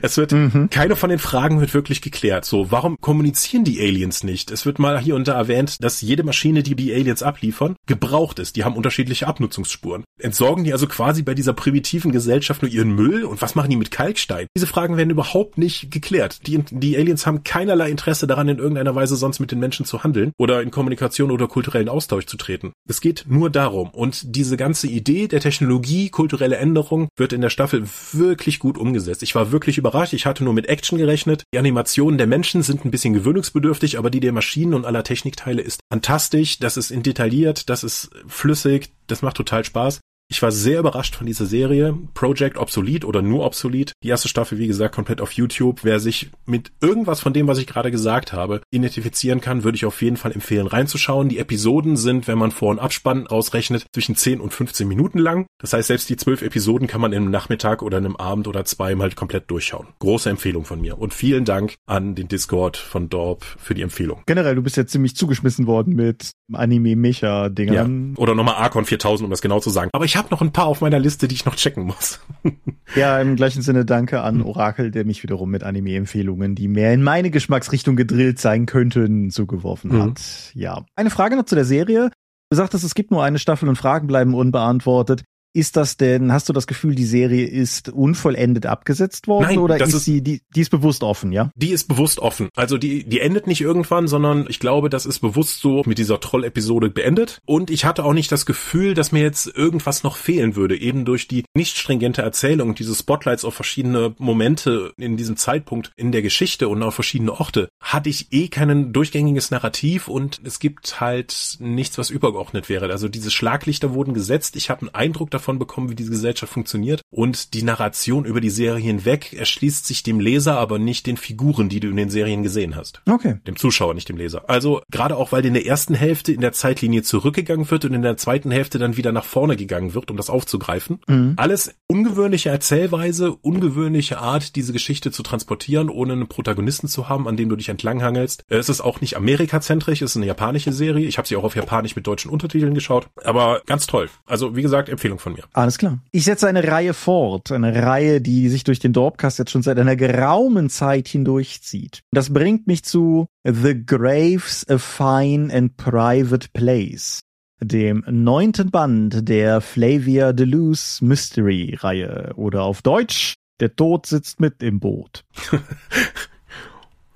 Es 0.01 0.17
wird, 0.17 0.31
mhm. 0.31 0.69
keine 0.69 0.95
von 0.95 1.09
den 1.09 1.19
Fragen 1.19 1.59
wird 1.59 1.73
wirklich 1.73 2.01
geklärt. 2.01 2.45
So, 2.45 2.71
warum 2.71 2.97
kommunizieren 2.99 3.63
die 3.63 3.79
Aliens 3.79 4.23
nicht? 4.23 4.51
Es 4.51 4.65
wird 4.65 4.79
mal 4.79 4.99
hier 4.99 5.15
und 5.15 5.27
da 5.27 5.33
erwähnt, 5.33 5.83
dass 5.83 6.01
jede 6.01 6.23
Maschine, 6.23 6.63
die 6.63 6.75
die 6.75 6.93
Aliens 6.93 7.23
abliefern, 7.23 7.75
gebraucht 7.85 8.39
ist. 8.39 8.55
Die 8.55 8.63
haben 8.63 8.75
unterschiedliche 8.75 9.27
Abnutzungsspuren. 9.27 10.03
Entsorgen 10.19 10.63
die 10.63 10.73
also 10.73 10.87
quasi 10.87 11.23
bei 11.23 11.33
dieser 11.33 11.53
primitiven 11.53 12.11
Gesellschaft 12.11 12.61
nur 12.61 12.71
ihren 12.71 12.91
Müll? 12.91 13.23
Und 13.23 13.41
was 13.41 13.55
machen 13.55 13.69
die 13.69 13.75
mit 13.75 13.91
Kalkstein? 13.91 14.47
Diese 14.55 14.67
Fragen 14.67 14.97
werden 14.97 15.09
überhaupt 15.09 15.57
nicht 15.57 15.91
geklärt. 15.91 16.47
Die, 16.47 16.63
die 16.69 16.97
Aliens 16.97 17.25
haben 17.25 17.43
keinerlei 17.43 17.89
Interesse 17.89 18.27
daran, 18.27 18.49
in 18.49 18.57
irgendeiner 18.57 18.95
Weise 18.95 19.15
sonst 19.15 19.39
mit 19.39 19.51
den 19.51 19.59
Menschen 19.59 19.85
zu 19.85 20.03
handeln 20.03 20.31
oder 20.37 20.61
in 20.61 20.71
Kommunikation 20.71 21.31
oder 21.31 21.47
kulturellen 21.47 21.89
Austausch 21.89 22.25
zu 22.25 22.37
treten. 22.37 22.73
Es 22.87 23.01
geht 23.01 23.25
nur 23.27 23.49
darum. 23.49 23.89
Und 23.89 24.35
diese 24.35 24.57
ganze 24.57 24.87
Idee 24.87 25.27
der 25.27 25.39
Technologie, 25.39 26.09
kulturelle 26.09 26.57
Änderung 26.57 27.07
wird 27.15 27.33
in 27.33 27.41
der 27.41 27.49
Staffel 27.49 27.83
wirklich 28.13 28.59
gut 28.59 28.77
umgesetzt. 28.77 29.23
Ich 29.23 29.35
war 29.35 29.51
wirklich 29.51 29.76
überrascht. 29.77 30.13
Ich 30.13 30.25
hatte 30.25 30.43
nur 30.43 30.53
mit 30.53 30.67
Action 30.67 30.97
gerechnet. 30.97 31.43
Die 31.53 31.59
Animationen 31.59 32.17
der 32.17 32.27
Menschen 32.27 32.63
sind 32.63 32.85
ein 32.85 32.91
bisschen 32.91 33.13
gewöhnungsbedürftig, 33.13 33.97
aber 33.97 34.09
die 34.09 34.19
der 34.19 34.33
Maschinen 34.33 34.73
und 34.73 34.85
aller 34.85 35.03
Technikteile 35.03 35.61
ist 35.61 35.81
fantastisch. 35.91 36.59
Das 36.59 36.77
ist 36.77 36.91
detailliert, 37.05 37.69
das 37.69 37.83
ist 37.83 38.09
flüssig, 38.27 38.89
das 39.07 39.21
macht 39.21 39.37
total 39.37 39.63
Spaß. 39.63 39.99
Ich 40.29 40.41
war 40.41 40.51
sehr 40.51 40.79
überrascht 40.79 41.15
von 41.15 41.25
dieser 41.25 41.45
Serie. 41.45 41.97
Project 42.13 42.57
Obsolete 42.57 43.07
oder 43.07 43.21
nur 43.21 43.45
Obsolete. 43.45 43.93
Die 44.03 44.09
erste 44.09 44.27
Staffel, 44.27 44.57
wie 44.57 44.67
gesagt, 44.67 44.93
komplett 44.93 45.21
auf 45.21 45.31
YouTube. 45.31 45.85
Wer 45.85 46.01
sich 46.01 46.31
mit 46.45 46.73
irgendwas 46.81 47.21
von 47.21 47.31
dem, 47.31 47.47
was 47.47 47.59
ich 47.59 47.67
gerade 47.67 47.91
gesagt 47.91 48.33
habe, 48.33 48.61
identifizieren 48.69 49.39
kann, 49.39 49.63
würde 49.63 49.77
ich 49.77 49.85
auf 49.85 50.01
jeden 50.01 50.17
Fall 50.17 50.33
empfehlen, 50.33 50.67
reinzuschauen. 50.67 51.29
Die 51.29 51.37
Episoden 51.37 51.95
sind, 51.95 52.27
wenn 52.27 52.37
man 52.37 52.51
Vor- 52.51 52.71
und 52.71 52.79
Abspann 52.79 53.27
ausrechnet, 53.27 53.85
zwischen 53.93 54.15
10 54.15 54.41
und 54.41 54.53
15 54.53 54.85
Minuten 54.85 55.19
lang. 55.19 55.45
Das 55.59 55.71
heißt, 55.71 55.87
selbst 55.87 56.09
die 56.09 56.17
zwölf 56.17 56.41
Episoden 56.41 56.87
kann 56.87 56.99
man 56.99 57.13
im 57.13 57.31
Nachmittag 57.31 57.81
oder 57.81 57.95
einem 57.95 58.17
Abend 58.17 58.49
oder 58.49 58.65
zwei 58.65 58.95
mal 58.95 59.11
komplett 59.11 59.49
durchschauen. 59.49 59.87
Große 59.99 60.29
Empfehlung 60.29 60.65
von 60.65 60.81
mir. 60.81 60.99
Und 60.99 61.13
vielen 61.13 61.45
Dank 61.45 61.75
an 61.85 62.15
den 62.15 62.27
Discord 62.27 62.75
von 62.75 63.07
Dorp 63.07 63.45
für 63.57 63.75
die 63.75 63.81
Empfehlung. 63.81 64.23
Generell, 64.25 64.55
du 64.55 64.61
bist 64.61 64.75
jetzt 64.75 64.91
ziemlich 64.91 65.15
zugeschmissen 65.15 65.67
worden 65.67 65.95
mit 65.95 66.31
Anime-Mecha-Dingern. 66.51 68.15
Ja. 68.15 68.21
Oder 68.21 68.35
nochmal 68.35 68.55
Archon 68.55 68.83
4000, 68.83 69.25
um 69.25 69.31
das 69.31 69.41
genau 69.41 69.61
zu 69.61 69.69
sagen. 69.69 69.89
Aber 69.93 70.03
ich 70.03 70.16
habe 70.17 70.29
noch 70.31 70.41
ein 70.41 70.51
paar 70.51 70.65
auf 70.65 70.81
meiner 70.81 70.99
Liste, 70.99 71.27
die 71.27 71.35
ich 71.35 71.45
noch 71.45 71.55
checken 71.55 71.83
muss. 71.83 72.19
ja, 72.95 73.19
im 73.19 73.35
gleichen 73.35 73.61
Sinne 73.61 73.85
danke 73.85 74.21
an 74.21 74.41
Orakel, 74.41 74.91
der 74.91 75.05
mich 75.05 75.23
wiederum 75.23 75.49
mit 75.49 75.63
Anime-Empfehlungen, 75.63 76.55
die 76.55 76.67
mehr 76.67 76.93
in 76.93 77.03
meine 77.03 77.31
Geschmacksrichtung 77.31 77.95
gedrillt 77.95 78.39
sein 78.39 78.65
könnten, 78.65 79.29
zugeworfen 79.29 79.91
mhm. 79.91 80.01
hat. 80.01 80.21
Ja. 80.53 80.85
Eine 80.95 81.09
Frage 81.09 81.35
noch 81.35 81.45
zu 81.45 81.55
der 81.55 81.65
Serie. 81.65 82.09
Du 82.49 82.55
sagtest, 82.57 82.83
es 82.83 82.95
gibt 82.95 83.11
nur 83.11 83.23
eine 83.23 83.39
Staffel 83.39 83.69
und 83.69 83.75
Fragen 83.75 84.07
bleiben 84.07 84.33
unbeantwortet. 84.33 85.23
Ist 85.53 85.75
das 85.75 85.97
denn, 85.97 86.31
hast 86.31 86.49
du 86.49 86.53
das 86.53 86.67
Gefühl, 86.67 86.95
die 86.95 87.05
Serie 87.05 87.45
ist 87.45 87.89
unvollendet 87.89 88.65
abgesetzt 88.65 89.27
worden 89.27 89.45
Nein, 89.47 89.57
oder 89.57 89.79
ist, 89.81 89.93
ist 89.93 90.05
sie, 90.05 90.21
die, 90.21 90.41
die 90.55 90.61
ist 90.61 90.69
bewusst 90.69 91.03
offen, 91.03 91.31
ja? 91.31 91.49
Die 91.55 91.71
ist 91.71 91.87
bewusst 91.87 92.19
offen. 92.19 92.49
Also 92.55 92.77
die, 92.77 93.03
die 93.03 93.19
endet 93.19 93.47
nicht 93.47 93.61
irgendwann, 93.61 94.07
sondern 94.07 94.45
ich 94.49 94.59
glaube, 94.59 94.89
das 94.89 95.05
ist 95.05 95.19
bewusst 95.19 95.59
so 95.59 95.83
mit 95.85 95.97
dieser 95.97 96.19
Troll-Episode 96.19 96.89
beendet. 96.89 97.39
Und 97.45 97.71
ich 97.71 97.85
hatte 97.85 98.03
auch 98.03 98.13
nicht 98.13 98.31
das 98.31 98.45
Gefühl, 98.45 98.93
dass 98.93 99.11
mir 99.11 99.21
jetzt 99.21 99.47
irgendwas 99.47 100.03
noch 100.03 100.17
fehlen 100.17 100.55
würde, 100.55 100.79
eben 100.79 101.05
durch 101.05 101.27
die 101.27 101.43
nicht 101.55 101.77
stringente 101.77 102.21
Erzählung, 102.21 102.75
diese 102.75 102.93
Spotlights 102.93 103.45
auf 103.45 103.55
verschiedene 103.55 104.13
Momente 104.17 104.93
in 104.97 105.17
diesem 105.17 105.37
Zeitpunkt 105.37 105.91
in 105.95 106.11
der 106.11 106.21
Geschichte 106.21 106.67
und 106.67 106.83
auf 106.83 106.93
verschiedene 106.93 107.33
Orte, 107.39 107.69
hatte 107.79 108.09
ich 108.09 108.31
eh 108.31 108.47
kein 108.47 108.93
durchgängiges 108.93 109.51
Narrativ 109.51 110.07
und 110.07 110.39
es 110.43 110.59
gibt 110.59 110.99
halt 110.99 111.57
nichts, 111.59 111.97
was 111.97 112.09
übergeordnet 112.09 112.69
wäre. 112.69 112.89
Also 112.91 113.07
diese 113.07 113.31
Schlaglichter 113.31 113.93
wurden 113.93 114.13
gesetzt. 114.13 114.55
Ich 114.55 114.69
habe 114.69 114.81
einen 114.81 114.95
Eindruck 114.95 115.31
davon, 115.37 115.59
bekommen, 115.59 115.89
wie 115.89 115.95
diese 115.95 116.11
Gesellschaft 116.11 116.51
funktioniert. 116.51 117.01
Und 117.09 117.53
die 117.53 117.63
Narration 117.63 118.25
über 118.25 118.41
die 118.41 118.49
Serie 118.49 118.83
hinweg 118.83 119.33
erschließt 119.33 119.85
sich 119.85 120.03
dem 120.03 120.19
Leser, 120.19 120.57
aber 120.57 120.79
nicht 120.79 121.07
den 121.07 121.17
Figuren, 121.17 121.69
die 121.69 121.79
du 121.79 121.89
in 121.89 121.95
den 121.95 122.09
Serien 122.09 122.43
gesehen 122.43 122.75
hast. 122.75 123.01
Okay. 123.09 123.39
Dem 123.47 123.55
Zuschauer, 123.55 123.93
nicht 123.93 124.09
dem 124.09 124.17
Leser. 124.17 124.49
Also 124.49 124.81
gerade 124.91 125.15
auch, 125.15 125.31
weil 125.31 125.45
in 125.45 125.53
der 125.53 125.65
ersten 125.65 125.93
Hälfte 125.93 126.31
in 126.31 126.41
der 126.41 126.53
Zeitlinie 126.53 127.03
zurückgegangen 127.03 127.69
wird 127.69 127.85
und 127.85 127.93
in 127.93 128.01
der 128.01 128.17
zweiten 128.17 128.51
Hälfte 128.51 128.79
dann 128.79 128.97
wieder 128.97 129.11
nach 129.11 129.25
vorne 129.25 129.55
gegangen 129.55 129.93
wird, 129.93 130.11
um 130.11 130.17
das 130.17 130.29
aufzugreifen. 130.29 130.99
Mhm. 131.07 131.33
Alles 131.37 131.75
ungewöhnliche 131.87 132.49
Erzählweise, 132.49 133.31
ungewöhnliche 133.33 134.19
Art, 134.19 134.55
diese 134.55 134.73
Geschichte 134.73 135.11
zu 135.11 135.23
transportieren, 135.23 135.89
ohne 135.89 136.13
einen 136.13 136.27
Protagonisten 136.27 136.87
zu 136.87 137.09
haben, 137.09 137.27
an 137.27 137.37
dem 137.37 137.49
du 137.49 137.55
dich 137.55 137.69
entlanghangelst. 137.69 138.43
Es 138.49 138.69
ist 138.69 138.81
auch 138.81 139.01
nicht 139.01 139.15
Amerikazentrisch, 139.15 140.01
es 140.01 140.11
ist 140.11 140.17
eine 140.17 140.25
japanische 140.25 140.73
Serie. 140.73 141.07
Ich 141.07 141.17
habe 141.17 141.27
sie 141.27 141.35
auch 141.35 141.43
auf 141.43 141.55
Japanisch 141.55 141.95
mit 141.95 142.07
deutschen 142.07 142.31
Untertiteln 142.31 142.73
geschaut. 142.73 143.07
Aber 143.23 143.61
ganz 143.65 143.87
toll. 143.87 144.09
Also 144.25 144.55
wie 144.55 144.61
gesagt, 144.61 144.89
Empfehlung 144.89 145.19
von 145.19 145.26
mir 145.29 145.37
mir. 145.37 145.43
Alles 145.53 145.77
klar. 145.77 145.99
Ich 146.11 146.25
setze 146.25 146.47
eine 146.47 146.67
Reihe 146.67 146.93
fort, 146.93 147.51
eine 147.51 147.83
Reihe, 147.83 148.21
die 148.21 148.49
sich 148.49 148.63
durch 148.63 148.79
den 148.79 148.93
Dorpcast 148.93 149.39
jetzt 149.39 149.51
schon 149.51 149.63
seit 149.63 149.79
einer 149.79 149.95
geraumen 149.95 150.69
Zeit 150.69 151.07
hindurchzieht. 151.07 152.01
Das 152.11 152.33
bringt 152.33 152.67
mich 152.67 152.83
zu 152.83 153.27
The 153.43 153.85
Graves 153.85 154.65
a 154.69 154.77
Fine 154.77 155.53
and 155.53 155.77
Private 155.77 156.49
Place 156.53 157.21
dem 157.59 158.03
neunten 158.07 158.69
Band 158.69 159.27
der 159.27 159.61
Flavia 159.61 160.31
Deleuze 160.33 161.03
Mystery 161.03 161.75
Reihe 161.79 162.33
oder 162.35 162.63
auf 162.63 162.81
Deutsch 162.81 163.35
Der 163.59 163.75
Tod 163.75 164.05
sitzt 164.05 164.39
mit 164.39 164.61
im 164.61 164.79
Boot. 164.79 165.25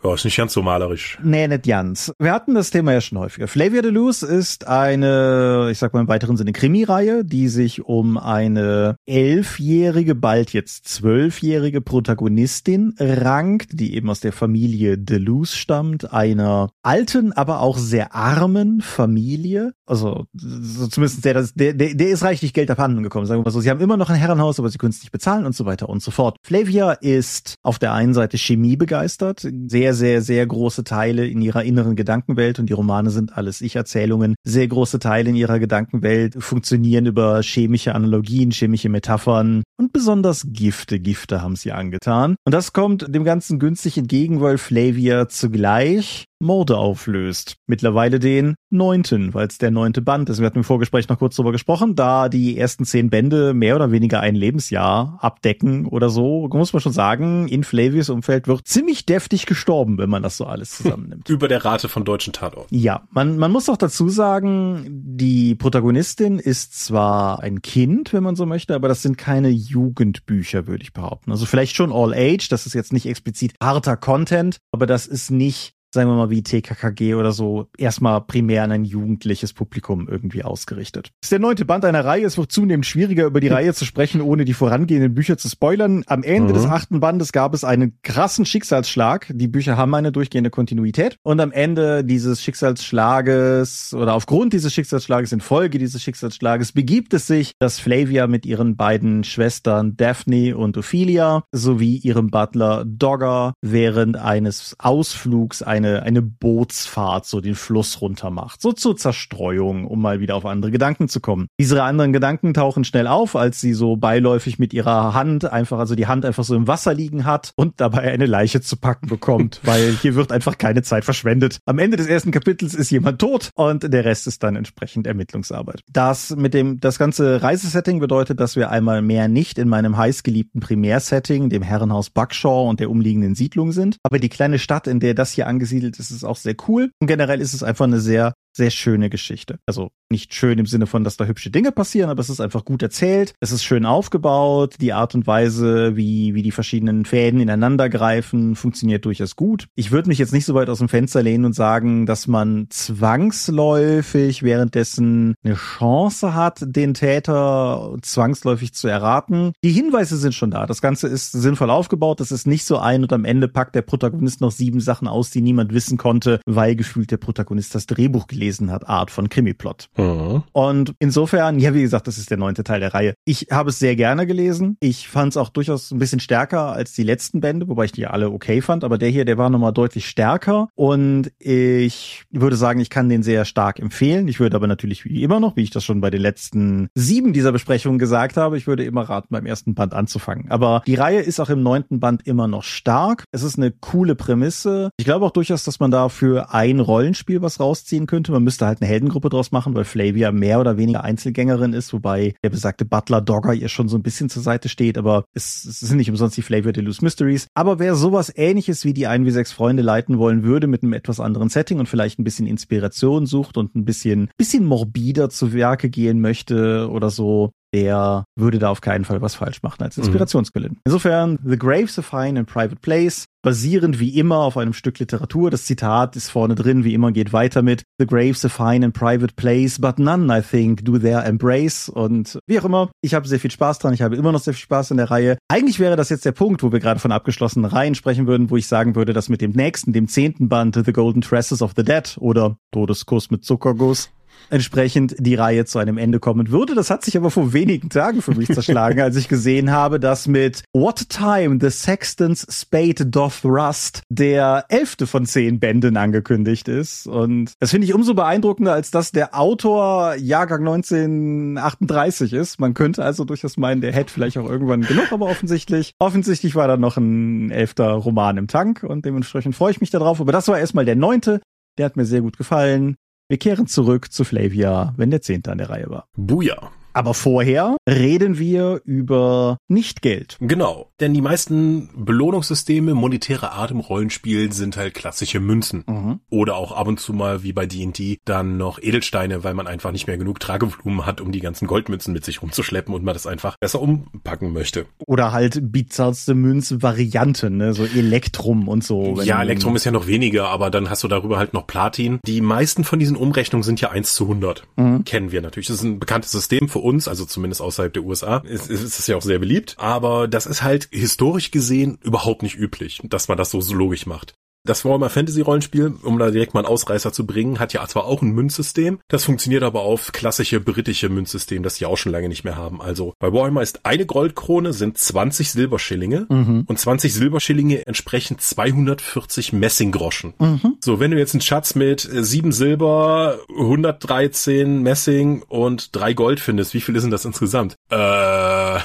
Ja, 0.03 0.15
ist 0.15 0.25
nicht 0.25 0.37
ganz 0.37 0.53
so 0.53 0.63
malerisch. 0.63 1.19
Nee, 1.23 1.47
nicht 1.47 1.65
ganz. 1.65 2.11
Wir 2.17 2.31
hatten 2.31 2.55
das 2.55 2.71
Thema 2.71 2.93
ja 2.93 3.01
schon 3.01 3.19
häufiger. 3.19 3.47
Flavia 3.47 3.83
Deleuze 3.83 4.25
ist 4.25 4.67
eine, 4.67 5.69
ich 5.71 5.77
sag 5.77 5.93
mal 5.93 6.01
im 6.01 6.07
weiteren 6.07 6.37
Sinne, 6.37 6.53
Krimireihe, 6.53 7.23
die 7.23 7.47
sich 7.49 7.85
um 7.85 8.17
eine 8.17 8.95
elfjährige, 9.05 10.15
bald 10.15 10.53
jetzt 10.53 10.87
zwölfjährige 10.87 11.81
Protagonistin 11.81 12.95
rankt, 12.99 13.79
die 13.79 13.95
eben 13.95 14.09
aus 14.09 14.21
der 14.21 14.33
Familie 14.33 14.97
Deleuze 14.97 15.55
stammt, 15.55 16.11
einer 16.11 16.71
alten, 16.81 17.31
aber 17.33 17.59
auch 17.59 17.77
sehr 17.77 18.15
armen 18.15 18.81
Familie. 18.81 19.73
Also 19.85 20.25
so 20.33 20.87
zumindest 20.87 21.23
der, 21.25 21.43
der, 21.53 21.73
der, 21.73 22.09
ist 22.09 22.23
reichlich 22.23 22.53
Geld 22.53 22.71
abhanden 22.71 23.03
gekommen, 23.03 23.27
sagen 23.27 23.41
wir 23.41 23.45
mal 23.45 23.51
so. 23.51 23.61
Sie 23.61 23.69
haben 23.69 23.81
immer 23.81 23.97
noch 23.97 24.09
ein 24.09 24.15
Herrenhaus, 24.15 24.57
aber 24.57 24.69
sie 24.69 24.77
können 24.77 24.91
es 24.91 25.01
nicht 25.01 25.11
bezahlen 25.11 25.45
und 25.45 25.55
so 25.55 25.65
weiter 25.65 25.89
und 25.89 26.01
so 26.01 26.09
fort. 26.09 26.37
Flavia 26.41 26.93
ist 26.93 27.55
auf 27.61 27.77
der 27.77 27.93
einen 27.93 28.13
Seite 28.13 28.37
Chemie 28.37 28.77
begeistert, 28.77 29.47
sehr 29.67 29.90
sehr, 29.93 30.21
sehr, 30.21 30.21
sehr 30.21 30.45
große 30.47 30.83
Teile 30.83 31.27
in 31.27 31.41
ihrer 31.41 31.63
inneren 31.63 31.95
Gedankenwelt 31.95 32.59
und 32.59 32.67
die 32.67 32.73
Romane 32.73 33.09
sind 33.09 33.37
alles 33.37 33.61
Ich-Erzählungen. 33.61 34.35
Sehr 34.43 34.67
große 34.67 34.99
Teile 34.99 35.29
in 35.29 35.35
ihrer 35.35 35.59
Gedankenwelt 35.59 36.35
funktionieren 36.41 37.05
über 37.05 37.41
chemische 37.41 37.93
Analogien, 37.95 38.51
chemische 38.51 38.89
Metaphern 38.89 39.63
und 39.77 39.93
besonders 39.93 40.47
Gifte. 40.47 40.99
Gifte 40.99 41.41
haben 41.41 41.55
sie 41.55 41.71
angetan. 41.71 42.35
Und 42.45 42.53
das 42.53 42.71
kommt 42.71 43.13
dem 43.13 43.23
Ganzen 43.23 43.59
günstig 43.59 43.97
entgegen, 43.97 44.39
weil 44.39 44.57
Flavia 44.57 45.27
zugleich 45.27 46.25
Morde 46.41 46.77
auflöst. 46.77 47.55
Mittlerweile 47.67 48.19
den 48.19 48.55
neunten, 48.71 49.33
weil 49.33 49.47
es 49.47 49.59
der 49.59 49.71
neunte 49.71 50.01
Band 50.01 50.29
ist. 50.29 50.39
Wir 50.39 50.47
hatten 50.47 50.59
im 50.59 50.63
Vorgespräch 50.63 51.07
noch 51.07 51.19
kurz 51.19 51.35
drüber 51.35 51.51
gesprochen, 51.51 51.95
da 51.95 52.29
die 52.29 52.57
ersten 52.57 52.83
zehn 52.83 53.09
Bände 53.09 53.53
mehr 53.53 53.75
oder 53.75 53.91
weniger 53.91 54.19
ein 54.21 54.35
Lebensjahr 54.35 55.19
abdecken 55.21 55.85
oder 55.85 56.09
so, 56.09 56.49
muss 56.51 56.73
man 56.73 56.81
schon 56.81 56.93
sagen, 56.93 57.47
in 57.47 57.63
Flavius 57.63 58.09
Umfeld 58.09 58.47
wird 58.47 58.67
ziemlich 58.67 59.05
deftig 59.05 59.45
gestorben, 59.45 59.80
wenn 59.87 60.09
man 60.09 60.23
das 60.23 60.37
so 60.37 60.45
alles 60.45 60.77
zusammennimmt. 60.77 61.29
Über 61.29 61.47
der 61.47 61.63
Rate 61.63 61.89
von 61.89 62.05
deutschen 62.05 62.33
Tatorten. 62.33 62.75
Ja, 62.75 63.03
man, 63.11 63.37
man 63.37 63.51
muss 63.51 63.69
auch 63.69 63.77
dazu 63.77 64.09
sagen, 64.09 64.85
die 64.89 65.55
Protagonistin 65.55 66.39
ist 66.39 66.79
zwar 66.83 67.41
ein 67.41 67.61
Kind, 67.61 68.13
wenn 68.13 68.23
man 68.23 68.35
so 68.35 68.45
möchte, 68.45 68.75
aber 68.75 68.87
das 68.87 69.01
sind 69.01 69.17
keine 69.17 69.49
Jugendbücher, 69.49 70.67
würde 70.67 70.83
ich 70.83 70.93
behaupten. 70.93 71.31
Also 71.31 71.45
vielleicht 71.45 71.75
schon 71.75 71.91
All 71.91 72.13
Age, 72.13 72.47
das 72.49 72.65
ist 72.65 72.73
jetzt 72.73 72.93
nicht 72.93 73.05
explizit 73.05 73.53
harter 73.61 73.97
Content, 73.97 74.57
aber 74.71 74.85
das 74.85 75.07
ist 75.07 75.31
nicht 75.31 75.73
sagen 75.93 76.09
wir 76.09 76.15
mal 76.15 76.29
wie 76.29 76.41
TKKG 76.41 77.15
oder 77.15 77.31
so, 77.31 77.67
erstmal 77.77 78.21
primär 78.21 78.63
an 78.63 78.71
ein 78.71 78.85
jugendliches 78.85 79.53
Publikum 79.53 80.07
irgendwie 80.07 80.43
ausgerichtet. 80.43 81.11
Das 81.21 81.27
ist 81.27 81.31
der 81.31 81.39
neunte 81.39 81.65
Band 81.65 81.85
einer 81.85 82.05
Reihe. 82.05 82.25
Es 82.25 82.37
wird 82.37 82.51
zunehmend 82.51 82.85
schwieriger, 82.85 83.25
über 83.25 83.39
die 83.39 83.49
Reihe 83.49 83.73
zu 83.73 83.85
sprechen, 83.85 84.21
ohne 84.21 84.45
die 84.45 84.53
vorangehenden 84.53 85.13
Bücher 85.13 85.37
zu 85.37 85.49
spoilern. 85.49 86.03
Am 86.07 86.23
Ende 86.23 86.53
mhm. 86.53 86.57
des 86.57 86.65
achten 86.65 86.99
Bandes 86.99 87.31
gab 87.31 87.53
es 87.53 87.63
einen 87.63 87.97
krassen 88.03 88.45
Schicksalsschlag. 88.45 89.27
Die 89.33 89.47
Bücher 89.47 89.75
haben 89.75 89.93
eine 89.93 90.11
durchgehende 90.11 90.49
Kontinuität. 90.49 91.17
Und 91.23 91.39
am 91.41 91.51
Ende 91.51 92.03
dieses 92.05 92.41
Schicksalsschlages 92.41 93.93
oder 93.93 94.13
aufgrund 94.13 94.53
dieses 94.53 94.73
Schicksalsschlages, 94.73 95.31
in 95.33 95.41
Folge 95.41 95.77
dieses 95.77 96.01
Schicksalsschlages, 96.01 96.71
begibt 96.71 97.13
es 97.13 97.27
sich, 97.27 97.53
dass 97.59 97.79
Flavia 97.79 98.27
mit 98.27 98.45
ihren 98.45 98.77
beiden 98.77 99.23
Schwestern 99.23 99.97
Daphne 99.97 100.55
und 100.55 100.77
Ophelia 100.77 101.43
sowie 101.51 101.97
ihrem 101.97 102.29
Butler 102.29 102.85
Dogger 102.85 103.53
während 103.61 104.17
eines 104.17 104.75
Ausflugs 104.79 105.61
ein 105.61 105.80
eine, 105.85 106.03
eine 106.03 106.21
Bootsfahrt 106.21 107.25
so 107.25 107.41
den 107.41 107.55
Fluss 107.55 108.01
runter 108.01 108.29
macht. 108.29 108.61
So 108.61 108.71
zur 108.71 108.95
Zerstreuung, 108.95 109.85
um 109.85 110.01
mal 110.01 110.19
wieder 110.19 110.35
auf 110.35 110.45
andere 110.45 110.71
Gedanken 110.71 111.07
zu 111.07 111.19
kommen. 111.19 111.47
Diese 111.59 111.83
anderen 111.83 112.13
Gedanken 112.13 112.53
tauchen 112.53 112.83
schnell 112.83 113.07
auf, 113.07 113.35
als 113.35 113.59
sie 113.59 113.73
so 113.73 113.95
beiläufig 113.95 114.59
mit 114.59 114.73
ihrer 114.73 115.13
Hand 115.13 115.51
einfach, 115.51 115.79
also 115.79 115.95
die 115.95 116.07
Hand 116.07 116.25
einfach 116.25 116.43
so 116.43 116.55
im 116.55 116.67
Wasser 116.67 116.93
liegen 116.93 117.25
hat 117.25 117.51
und 117.55 117.81
dabei 117.81 118.11
eine 118.11 118.25
Leiche 118.25 118.61
zu 118.61 118.77
packen 118.77 119.07
bekommt, 119.07 119.59
weil 119.63 119.91
hier 120.01 120.15
wird 120.15 120.31
einfach 120.31 120.57
keine 120.57 120.83
Zeit 120.83 121.05
verschwendet. 121.05 121.59
Am 121.65 121.79
Ende 121.79 121.97
des 121.97 122.07
ersten 122.07 122.31
Kapitels 122.31 122.73
ist 122.73 122.91
jemand 122.91 123.19
tot 123.19 123.49
und 123.55 123.91
der 123.91 124.05
Rest 124.05 124.27
ist 124.27 124.43
dann 124.43 124.55
entsprechend 124.55 125.07
Ermittlungsarbeit. 125.07 125.81
Das 125.91 126.35
mit 126.35 126.53
dem, 126.53 126.79
das 126.79 126.99
ganze 126.99 127.41
Reisesetting 127.41 127.99
bedeutet, 127.99 128.39
dass 128.39 128.55
wir 128.55 128.69
einmal 128.69 129.01
mehr 129.01 129.27
nicht 129.27 129.57
in 129.57 129.67
meinem 129.67 129.97
heißgeliebten 129.97 130.61
Primärsetting, 130.61 131.49
dem 131.49 131.61
Herrenhaus 131.61 132.09
Buckshaw 132.09 132.69
und 132.69 132.79
der 132.79 132.89
umliegenden 132.89 133.35
Siedlung 133.35 133.71
sind. 133.71 133.97
Aber 134.03 134.19
die 134.19 134.29
kleine 134.29 134.59
Stadt, 134.59 134.87
in 134.87 134.99
der 134.99 135.13
das 135.13 135.31
hier 135.31 135.47
angesiedelt 135.47 135.70
ist, 135.71 136.11
ist 136.11 136.23
auch 136.23 136.37
sehr 136.37 136.55
cool. 136.67 136.91
Und 136.99 137.07
generell 137.07 137.41
ist 137.41 137.53
es 137.53 137.63
einfach 137.63 137.85
eine 137.85 137.99
sehr 137.99 138.33
sehr 138.53 138.71
schöne 138.71 139.09
Geschichte. 139.09 139.59
Also 139.65 139.91
nicht 140.09 140.33
schön 140.33 140.59
im 140.59 140.65
Sinne 140.65 140.87
von, 140.87 141.03
dass 141.03 141.17
da 141.17 141.25
hübsche 141.25 141.49
Dinge 141.49 141.71
passieren, 141.71 142.09
aber 142.09 142.19
es 142.19 142.29
ist 142.29 142.41
einfach 142.41 142.65
gut 142.65 142.83
erzählt. 142.83 143.33
Es 143.39 143.51
ist 143.51 143.63
schön 143.63 143.85
aufgebaut. 143.85 144.75
Die 144.81 144.91
Art 144.91 145.15
und 145.15 145.25
Weise, 145.25 145.95
wie, 145.95 146.33
wie 146.35 146.41
die 146.41 146.51
verschiedenen 146.51 147.05
Fäden 147.05 147.39
ineinander 147.39 147.89
greifen, 147.89 148.55
funktioniert 148.55 149.05
durchaus 149.05 149.35
gut. 149.35 149.67
Ich 149.75 149.91
würde 149.91 150.09
mich 150.09 150.17
jetzt 150.17 150.33
nicht 150.33 150.45
so 150.45 150.53
weit 150.53 150.69
aus 150.69 150.79
dem 150.79 150.89
Fenster 150.89 151.23
lehnen 151.23 151.45
und 151.45 151.55
sagen, 151.55 152.05
dass 152.05 152.27
man 152.27 152.67
zwangsläufig 152.69 154.43
währenddessen 154.43 155.35
eine 155.43 155.55
Chance 155.55 156.35
hat, 156.35 156.59
den 156.61 156.93
Täter 156.93 157.95
zwangsläufig 158.01 158.73
zu 158.73 158.89
erraten. 158.89 159.53
Die 159.63 159.71
Hinweise 159.71 160.17
sind 160.17 160.35
schon 160.35 160.51
da. 160.51 160.65
Das 160.65 160.81
Ganze 160.81 161.07
ist 161.07 161.31
sinnvoll 161.31 161.69
aufgebaut. 161.69 162.19
Das 162.19 162.31
ist 162.31 162.47
nicht 162.47 162.65
so 162.65 162.77
ein 162.77 163.03
und 163.03 163.13
am 163.13 163.23
Ende 163.23 163.47
packt 163.47 163.75
der 163.75 163.81
Protagonist 163.81 164.41
noch 164.41 164.51
sieben 164.51 164.81
Sachen 164.81 165.07
aus, 165.07 165.29
die 165.29 165.41
niemand 165.41 165.73
wissen 165.73 165.97
konnte, 165.97 166.41
weil 166.45 166.75
gefühlt 166.75 167.11
der 167.11 167.17
Protagonist 167.17 167.73
das 167.75 167.85
Drehbuch 167.85 168.27
gelesen 168.27 168.40
hat, 168.71 168.87
Art 168.87 169.11
von 169.11 169.29
Krimiplot. 169.29 169.89
Mhm. 169.97 170.43
Und 170.51 170.93
insofern, 170.99 171.59
ja, 171.59 171.73
wie 171.73 171.81
gesagt, 171.81 172.07
das 172.07 172.17
ist 172.17 172.29
der 172.29 172.37
neunte 172.37 172.63
Teil 172.63 172.79
der 172.79 172.93
Reihe. 172.93 173.13
Ich 173.25 173.47
habe 173.51 173.69
es 173.69 173.79
sehr 173.79 173.95
gerne 173.95 174.25
gelesen. 174.25 174.77
Ich 174.79 175.07
fand 175.07 175.33
es 175.33 175.37
auch 175.37 175.49
durchaus 175.49 175.91
ein 175.91 175.99
bisschen 175.99 176.19
stärker 176.19 176.71
als 176.71 176.93
die 176.93 177.03
letzten 177.03 177.41
Bände, 177.41 177.67
wobei 177.67 177.85
ich 177.85 177.91
die 177.91 178.07
alle 178.07 178.31
okay 178.31 178.61
fand. 178.61 178.83
Aber 178.83 178.97
der 178.97 179.09
hier, 179.09 179.25
der 179.25 179.37
war 179.37 179.49
nochmal 179.49 179.73
deutlich 179.73 180.07
stärker. 180.07 180.69
Und 180.75 181.31
ich 181.39 182.23
würde 182.31 182.55
sagen, 182.55 182.79
ich 182.79 182.89
kann 182.89 183.09
den 183.09 183.23
sehr 183.23 183.45
stark 183.45 183.79
empfehlen. 183.79 184.27
Ich 184.27 184.39
würde 184.39 184.55
aber 184.55 184.67
natürlich 184.67 185.05
wie 185.05 185.23
immer 185.23 185.39
noch, 185.39 185.55
wie 185.55 185.63
ich 185.63 185.69
das 185.69 185.83
schon 185.83 186.01
bei 186.01 186.09
den 186.09 186.21
letzten 186.21 186.89
sieben 186.95 187.33
dieser 187.33 187.51
Besprechungen 187.51 187.99
gesagt 187.99 188.37
habe, 188.37 188.57
ich 188.57 188.67
würde 188.67 188.83
immer 188.83 189.03
raten, 189.03 189.27
beim 189.29 189.45
ersten 189.45 189.75
Band 189.75 189.93
anzufangen. 189.93 190.49
Aber 190.49 190.81
die 190.87 190.95
Reihe 190.95 191.19
ist 191.19 191.39
auch 191.39 191.49
im 191.49 191.63
neunten 191.63 191.99
Band 191.99 192.25
immer 192.27 192.47
noch 192.47 192.63
stark. 192.63 193.25
Es 193.31 193.43
ist 193.43 193.57
eine 193.57 193.71
coole 193.71 194.15
Prämisse. 194.15 194.89
Ich 194.97 195.05
glaube 195.05 195.25
auch 195.25 195.31
durchaus, 195.31 195.63
dass 195.63 195.79
man 195.79 195.91
da 195.91 196.09
für 196.09 196.53
ein 196.53 196.79
Rollenspiel 196.79 197.41
was 197.41 197.59
rausziehen 197.59 198.07
könnte. 198.07 198.30
Man 198.31 198.43
müsste 198.43 198.65
halt 198.65 198.81
eine 198.81 198.89
Heldengruppe 198.89 199.29
draus 199.29 199.51
machen, 199.51 199.75
weil 199.75 199.83
Flavia 199.83 200.31
mehr 200.31 200.59
oder 200.59 200.77
weniger 200.77 201.03
Einzelgängerin 201.03 201.73
ist, 201.73 201.93
wobei 201.93 202.33
der 202.43 202.49
besagte 202.49 202.85
Butler 202.85 203.21
Dogger 203.21 203.53
ihr 203.53 203.69
schon 203.69 203.87
so 203.87 203.97
ein 203.97 204.03
bisschen 204.03 204.29
zur 204.29 204.41
Seite 204.41 204.69
steht, 204.69 204.97
aber 204.97 205.25
es, 205.33 205.65
es 205.65 205.79
sind 205.81 205.97
nicht 205.97 206.09
umsonst 206.09 206.37
die 206.37 206.41
Flavia 206.41 206.71
Deluxe 206.71 207.03
Mysteries. 207.03 207.47
Aber 207.53 207.79
wer 207.79 207.95
sowas 207.95 208.31
ähnliches 208.35 208.85
wie 208.85 208.93
die 208.93 209.07
1 209.07 209.25
wie 209.25 209.31
6 209.31 209.51
Freunde 209.51 209.83
leiten 209.83 210.17
wollen 210.17 210.43
würde, 210.43 210.67
mit 210.67 210.83
einem 210.83 210.93
etwas 210.93 211.19
anderen 211.19 211.49
Setting 211.49 211.79
und 211.79 211.89
vielleicht 211.89 212.19
ein 212.19 212.23
bisschen 212.23 212.47
Inspiration 212.47 213.25
sucht 213.25 213.57
und 213.57 213.75
ein 213.75 213.85
bisschen, 213.85 214.29
bisschen 214.37 214.65
morbider 214.65 215.29
zu 215.29 215.53
Werke 215.53 215.89
gehen 215.89 216.21
möchte 216.21 216.89
oder 216.89 217.09
so, 217.09 217.51
der 217.73 218.25
würde 218.35 218.59
da 218.59 218.69
auf 218.69 218.81
keinen 218.81 219.05
Fall 219.05 219.21
was 219.21 219.35
falsch 219.35 219.63
machen 219.63 219.83
als 219.83 219.97
mhm. 219.97 220.03
Inspirationsquelle. 220.03 220.71
Insofern, 220.83 221.39
The 221.45 221.57
Graves 221.57 221.97
of 221.97 222.05
Fine 222.05 222.39
in 222.39 222.45
Private 222.45 222.77
Place, 222.81 223.25
basierend 223.43 223.99
wie 223.99 224.17
immer 224.17 224.37
auf 224.37 224.57
einem 224.57 224.73
Stück 224.73 224.99
Literatur. 224.99 225.49
Das 225.49 225.65
Zitat 225.65 226.15
ist 226.15 226.29
vorne 226.29 226.55
drin, 226.55 226.83
wie 226.83 226.93
immer 226.93 227.11
geht 227.11 227.33
weiter 227.33 227.61
mit 227.61 227.83
The 227.97 228.05
Graves 228.05 228.45
of 228.45 228.53
Fine 228.53 228.85
in 228.85 228.91
Private 228.91 229.33
Place, 229.35 229.79
but 229.79 229.99
none, 229.99 230.37
I 230.37 230.41
think, 230.41 230.85
do 230.85 230.97
their 230.97 231.25
embrace. 231.25 231.89
Und 231.89 232.39
wie 232.47 232.59
auch 232.59 232.65
immer, 232.65 232.91
ich 233.01 233.13
habe 233.13 233.27
sehr 233.27 233.39
viel 233.39 233.51
Spaß 233.51 233.79
dran, 233.79 233.93
ich 233.93 234.01
habe 234.01 234.15
immer 234.15 234.31
noch 234.31 234.41
sehr 234.41 234.53
viel 234.53 234.63
Spaß 234.63 234.91
in 234.91 234.97
der 234.97 235.09
Reihe. 235.09 235.37
Eigentlich 235.47 235.79
wäre 235.79 235.95
das 235.95 236.09
jetzt 236.09 236.25
der 236.25 236.31
Punkt, 236.31 236.63
wo 236.63 236.71
wir 236.71 236.79
gerade 236.79 236.99
von 236.99 237.11
abgeschlossenen 237.11 237.69
Reihen 237.69 237.95
sprechen 237.95 238.27
würden, 238.27 238.49
wo 238.49 238.57
ich 238.57 238.67
sagen 238.67 238.95
würde, 238.95 239.13
dass 239.13 239.29
mit 239.29 239.41
dem 239.41 239.51
nächsten, 239.51 239.93
dem 239.93 240.07
zehnten 240.07 240.49
Band, 240.49 240.79
The 240.83 240.93
Golden 240.93 241.21
Tresses 241.21 241.61
of 241.61 241.73
the 241.75 241.83
Dead 241.83 242.17
oder 242.19 242.57
Todeskuss 242.71 243.31
mit 243.31 243.43
Zuckerguss, 243.43 244.09
entsprechend 244.51 245.15
die 245.19 245.35
Reihe 245.35 245.65
zu 245.65 245.79
einem 245.79 245.97
Ende 245.97 246.19
kommen 246.19 246.51
würde. 246.51 246.75
Das 246.75 246.89
hat 246.89 247.03
sich 247.03 247.17
aber 247.17 247.31
vor 247.31 247.53
wenigen 247.53 247.89
Tagen 247.89 248.21
für 248.21 248.35
mich 248.35 248.47
zerschlagen, 248.47 248.99
als 249.01 249.15
ich 249.15 249.27
gesehen 249.27 249.71
habe, 249.71 249.99
dass 249.99 250.27
mit 250.27 250.63
What 250.73 251.09
Time 251.09 251.57
the 251.61 251.69
Sexton's 251.69 252.45
Spade 252.49 253.05
Doth 253.05 253.43
Rust 253.43 254.03
der 254.09 254.65
elfte 254.69 255.07
von 255.07 255.25
zehn 255.25 255.59
Bänden 255.59 255.97
angekündigt 255.97 256.67
ist. 256.67 257.07
Und 257.07 257.53
das 257.59 257.71
finde 257.71 257.85
ich 257.85 257.93
umso 257.93 258.13
beeindruckender, 258.13 258.73
als 258.73 258.91
dass 258.91 259.11
der 259.11 259.37
Autor 259.37 260.15
Jahrgang 260.15 260.67
1938 260.67 262.33
ist. 262.33 262.59
Man 262.59 262.73
könnte 262.73 263.03
also 263.03 263.23
durchaus 263.23 263.57
meinen, 263.57 263.81
der 263.81 263.93
hätte 263.93 264.13
vielleicht 264.13 264.37
auch 264.37 264.49
irgendwann 264.49 264.81
genug, 264.81 265.11
aber 265.11 265.27
offensichtlich, 265.27 265.93
offensichtlich 265.99 266.55
war 266.55 266.67
da 266.67 266.77
noch 266.77 266.97
ein 266.97 267.51
elfter 267.51 267.91
Roman 267.91 268.37
im 268.37 268.47
Tank 268.47 268.83
und 268.83 269.05
dementsprechend 269.05 269.55
freue 269.55 269.71
ich 269.71 269.81
mich 269.81 269.89
darauf. 269.89 270.19
Aber 270.19 270.31
das 270.31 270.47
war 270.47 270.59
erstmal 270.59 270.85
der 270.85 270.95
neunte. 270.95 271.41
Der 271.77 271.85
hat 271.85 271.95
mir 271.95 272.05
sehr 272.05 272.21
gut 272.21 272.37
gefallen. 272.37 272.95
Wir 273.31 273.37
kehren 273.37 273.65
zurück 273.65 274.11
zu 274.11 274.25
Flavia, 274.25 274.93
wenn 274.97 275.09
der 275.09 275.21
Zehnte 275.21 275.53
an 275.53 275.57
der 275.57 275.69
Reihe 275.69 275.89
war. 275.89 276.09
Buja. 276.17 276.69
Aber 276.93 277.13
vorher 277.13 277.77
reden 277.89 278.37
wir 278.37 278.81
über 278.85 279.57
Nicht-Geld. 279.67 280.37
Genau, 280.41 280.89
denn 280.99 281.13
die 281.13 281.21
meisten 281.21 281.89
Belohnungssysteme 281.95 282.93
monetäre 282.93 283.51
Art 283.51 283.71
im 283.71 283.79
Rollenspiel 283.79 284.51
sind 284.51 284.77
halt 284.77 284.93
klassische 284.93 285.39
Münzen. 285.39 285.83
Mhm. 285.87 286.19
Oder 286.29 286.55
auch 286.55 286.71
ab 286.71 286.87
und 286.87 286.99
zu 286.99 287.13
mal 287.13 287.43
wie 287.43 287.53
bei 287.53 287.65
D&D 287.65 288.19
dann 288.25 288.57
noch 288.57 288.79
Edelsteine, 288.81 289.43
weil 289.43 289.53
man 289.53 289.67
einfach 289.67 289.91
nicht 289.91 290.07
mehr 290.07 290.17
genug 290.17 290.39
Tragevolumen 290.39 291.05
hat, 291.05 291.21
um 291.21 291.31
die 291.31 291.39
ganzen 291.39 291.67
Goldmünzen 291.67 292.13
mit 292.13 292.25
sich 292.25 292.41
rumzuschleppen 292.41 292.93
und 292.93 293.03
man 293.03 293.13
das 293.13 293.27
einfach 293.27 293.55
besser 293.59 293.81
umpacken 293.81 294.51
möchte. 294.51 294.85
Oder 295.05 295.31
halt 295.31 295.71
bizarrste 295.71 296.35
Münzvarianten, 296.35 297.57
ne? 297.57 297.73
so 297.73 297.85
Elektrum 297.85 298.67
und 298.67 298.83
so. 298.83 299.21
Ja, 299.23 299.41
Elektrum 299.41 299.75
ist 299.75 299.85
ja 299.85 299.91
noch 299.91 300.07
weniger, 300.07 300.49
aber 300.49 300.69
dann 300.69 300.89
hast 300.89 301.03
du 301.03 301.07
darüber 301.07 301.37
halt 301.37 301.53
noch 301.53 301.67
Platin. 301.67 302.19
Die 302.25 302.41
meisten 302.41 302.83
von 302.83 302.99
diesen 302.99 303.15
Umrechnungen 303.15 303.63
sind 303.63 303.79
ja 303.79 303.91
1 303.91 304.13
zu 304.13 304.25
100. 304.25 304.63
Mhm. 304.75 305.03
Kennen 305.05 305.31
wir 305.31 305.41
natürlich. 305.41 305.67
Das 305.67 305.77
ist 305.77 305.83
ein 305.83 305.99
bekanntes 305.99 306.31
System 306.31 306.67
für 306.67 306.80
uns, 306.81 307.07
also 307.07 307.25
zumindest 307.25 307.61
außerhalb 307.61 307.93
der 307.93 308.03
USA, 308.03 308.37
ist, 308.37 308.69
ist 308.69 308.99
es 308.99 309.07
ja 309.07 309.15
auch 309.15 309.21
sehr 309.21 309.39
beliebt. 309.39 309.75
Aber 309.77 310.27
das 310.27 310.45
ist 310.45 310.63
halt 310.63 310.89
historisch 310.91 311.51
gesehen 311.51 311.97
überhaupt 312.01 312.43
nicht 312.43 312.57
üblich, 312.57 313.01
dass 313.03 313.27
man 313.27 313.37
das 313.37 313.51
so, 313.51 313.61
so 313.61 313.73
logisch 313.73 314.05
macht. 314.05 314.33
Das 314.63 314.85
Warhammer 314.85 315.09
Fantasy 315.09 315.41
Rollenspiel, 315.41 315.91
um 316.03 316.19
da 316.19 316.29
direkt 316.29 316.53
mal 316.53 316.59
einen 316.59 316.67
Ausreißer 316.67 317.11
zu 317.11 317.25
bringen, 317.25 317.57
hat 317.57 317.73
ja 317.73 317.87
zwar 317.87 318.05
auch 318.05 318.21
ein 318.21 318.29
Münzsystem, 318.29 318.99
das 319.07 319.25
funktioniert 319.25 319.63
aber 319.63 319.81
auf 319.81 320.11
klassische 320.11 320.59
britische 320.59 321.09
Münzsystem, 321.09 321.63
das 321.63 321.75
sie 321.75 321.87
auch 321.87 321.97
schon 321.97 322.11
lange 322.11 322.29
nicht 322.29 322.43
mehr 322.43 322.57
haben. 322.57 322.79
Also 322.79 323.15
bei 323.17 323.33
Warhammer 323.33 323.63
ist 323.63 323.87
eine 323.87 324.05
Goldkrone 324.05 324.71
sind 324.73 324.99
20 324.99 325.51
Silberschillinge 325.51 326.27
mhm. 326.29 326.65
und 326.67 326.77
20 326.77 327.11
Silberschillinge 327.11 327.87
entsprechen 327.87 328.37
240 328.37 329.51
Messinggroschen. 329.51 330.35
Mhm. 330.37 330.77
So, 330.79 330.99
wenn 330.99 331.09
du 331.09 331.17
jetzt 331.17 331.33
einen 331.33 331.41
Schatz 331.41 331.73
mit 331.73 332.01
7 332.01 332.51
Silber, 332.51 333.39
113 333.49 334.83
Messing 334.83 335.41
und 335.41 335.95
3 335.95 336.13
Gold 336.13 336.39
findest, 336.39 336.75
wie 336.75 336.81
viel 336.81 336.95
ist 336.95 337.01
denn 337.01 337.11
das 337.11 337.25
insgesamt? 337.25 337.77
Äh 337.89 337.95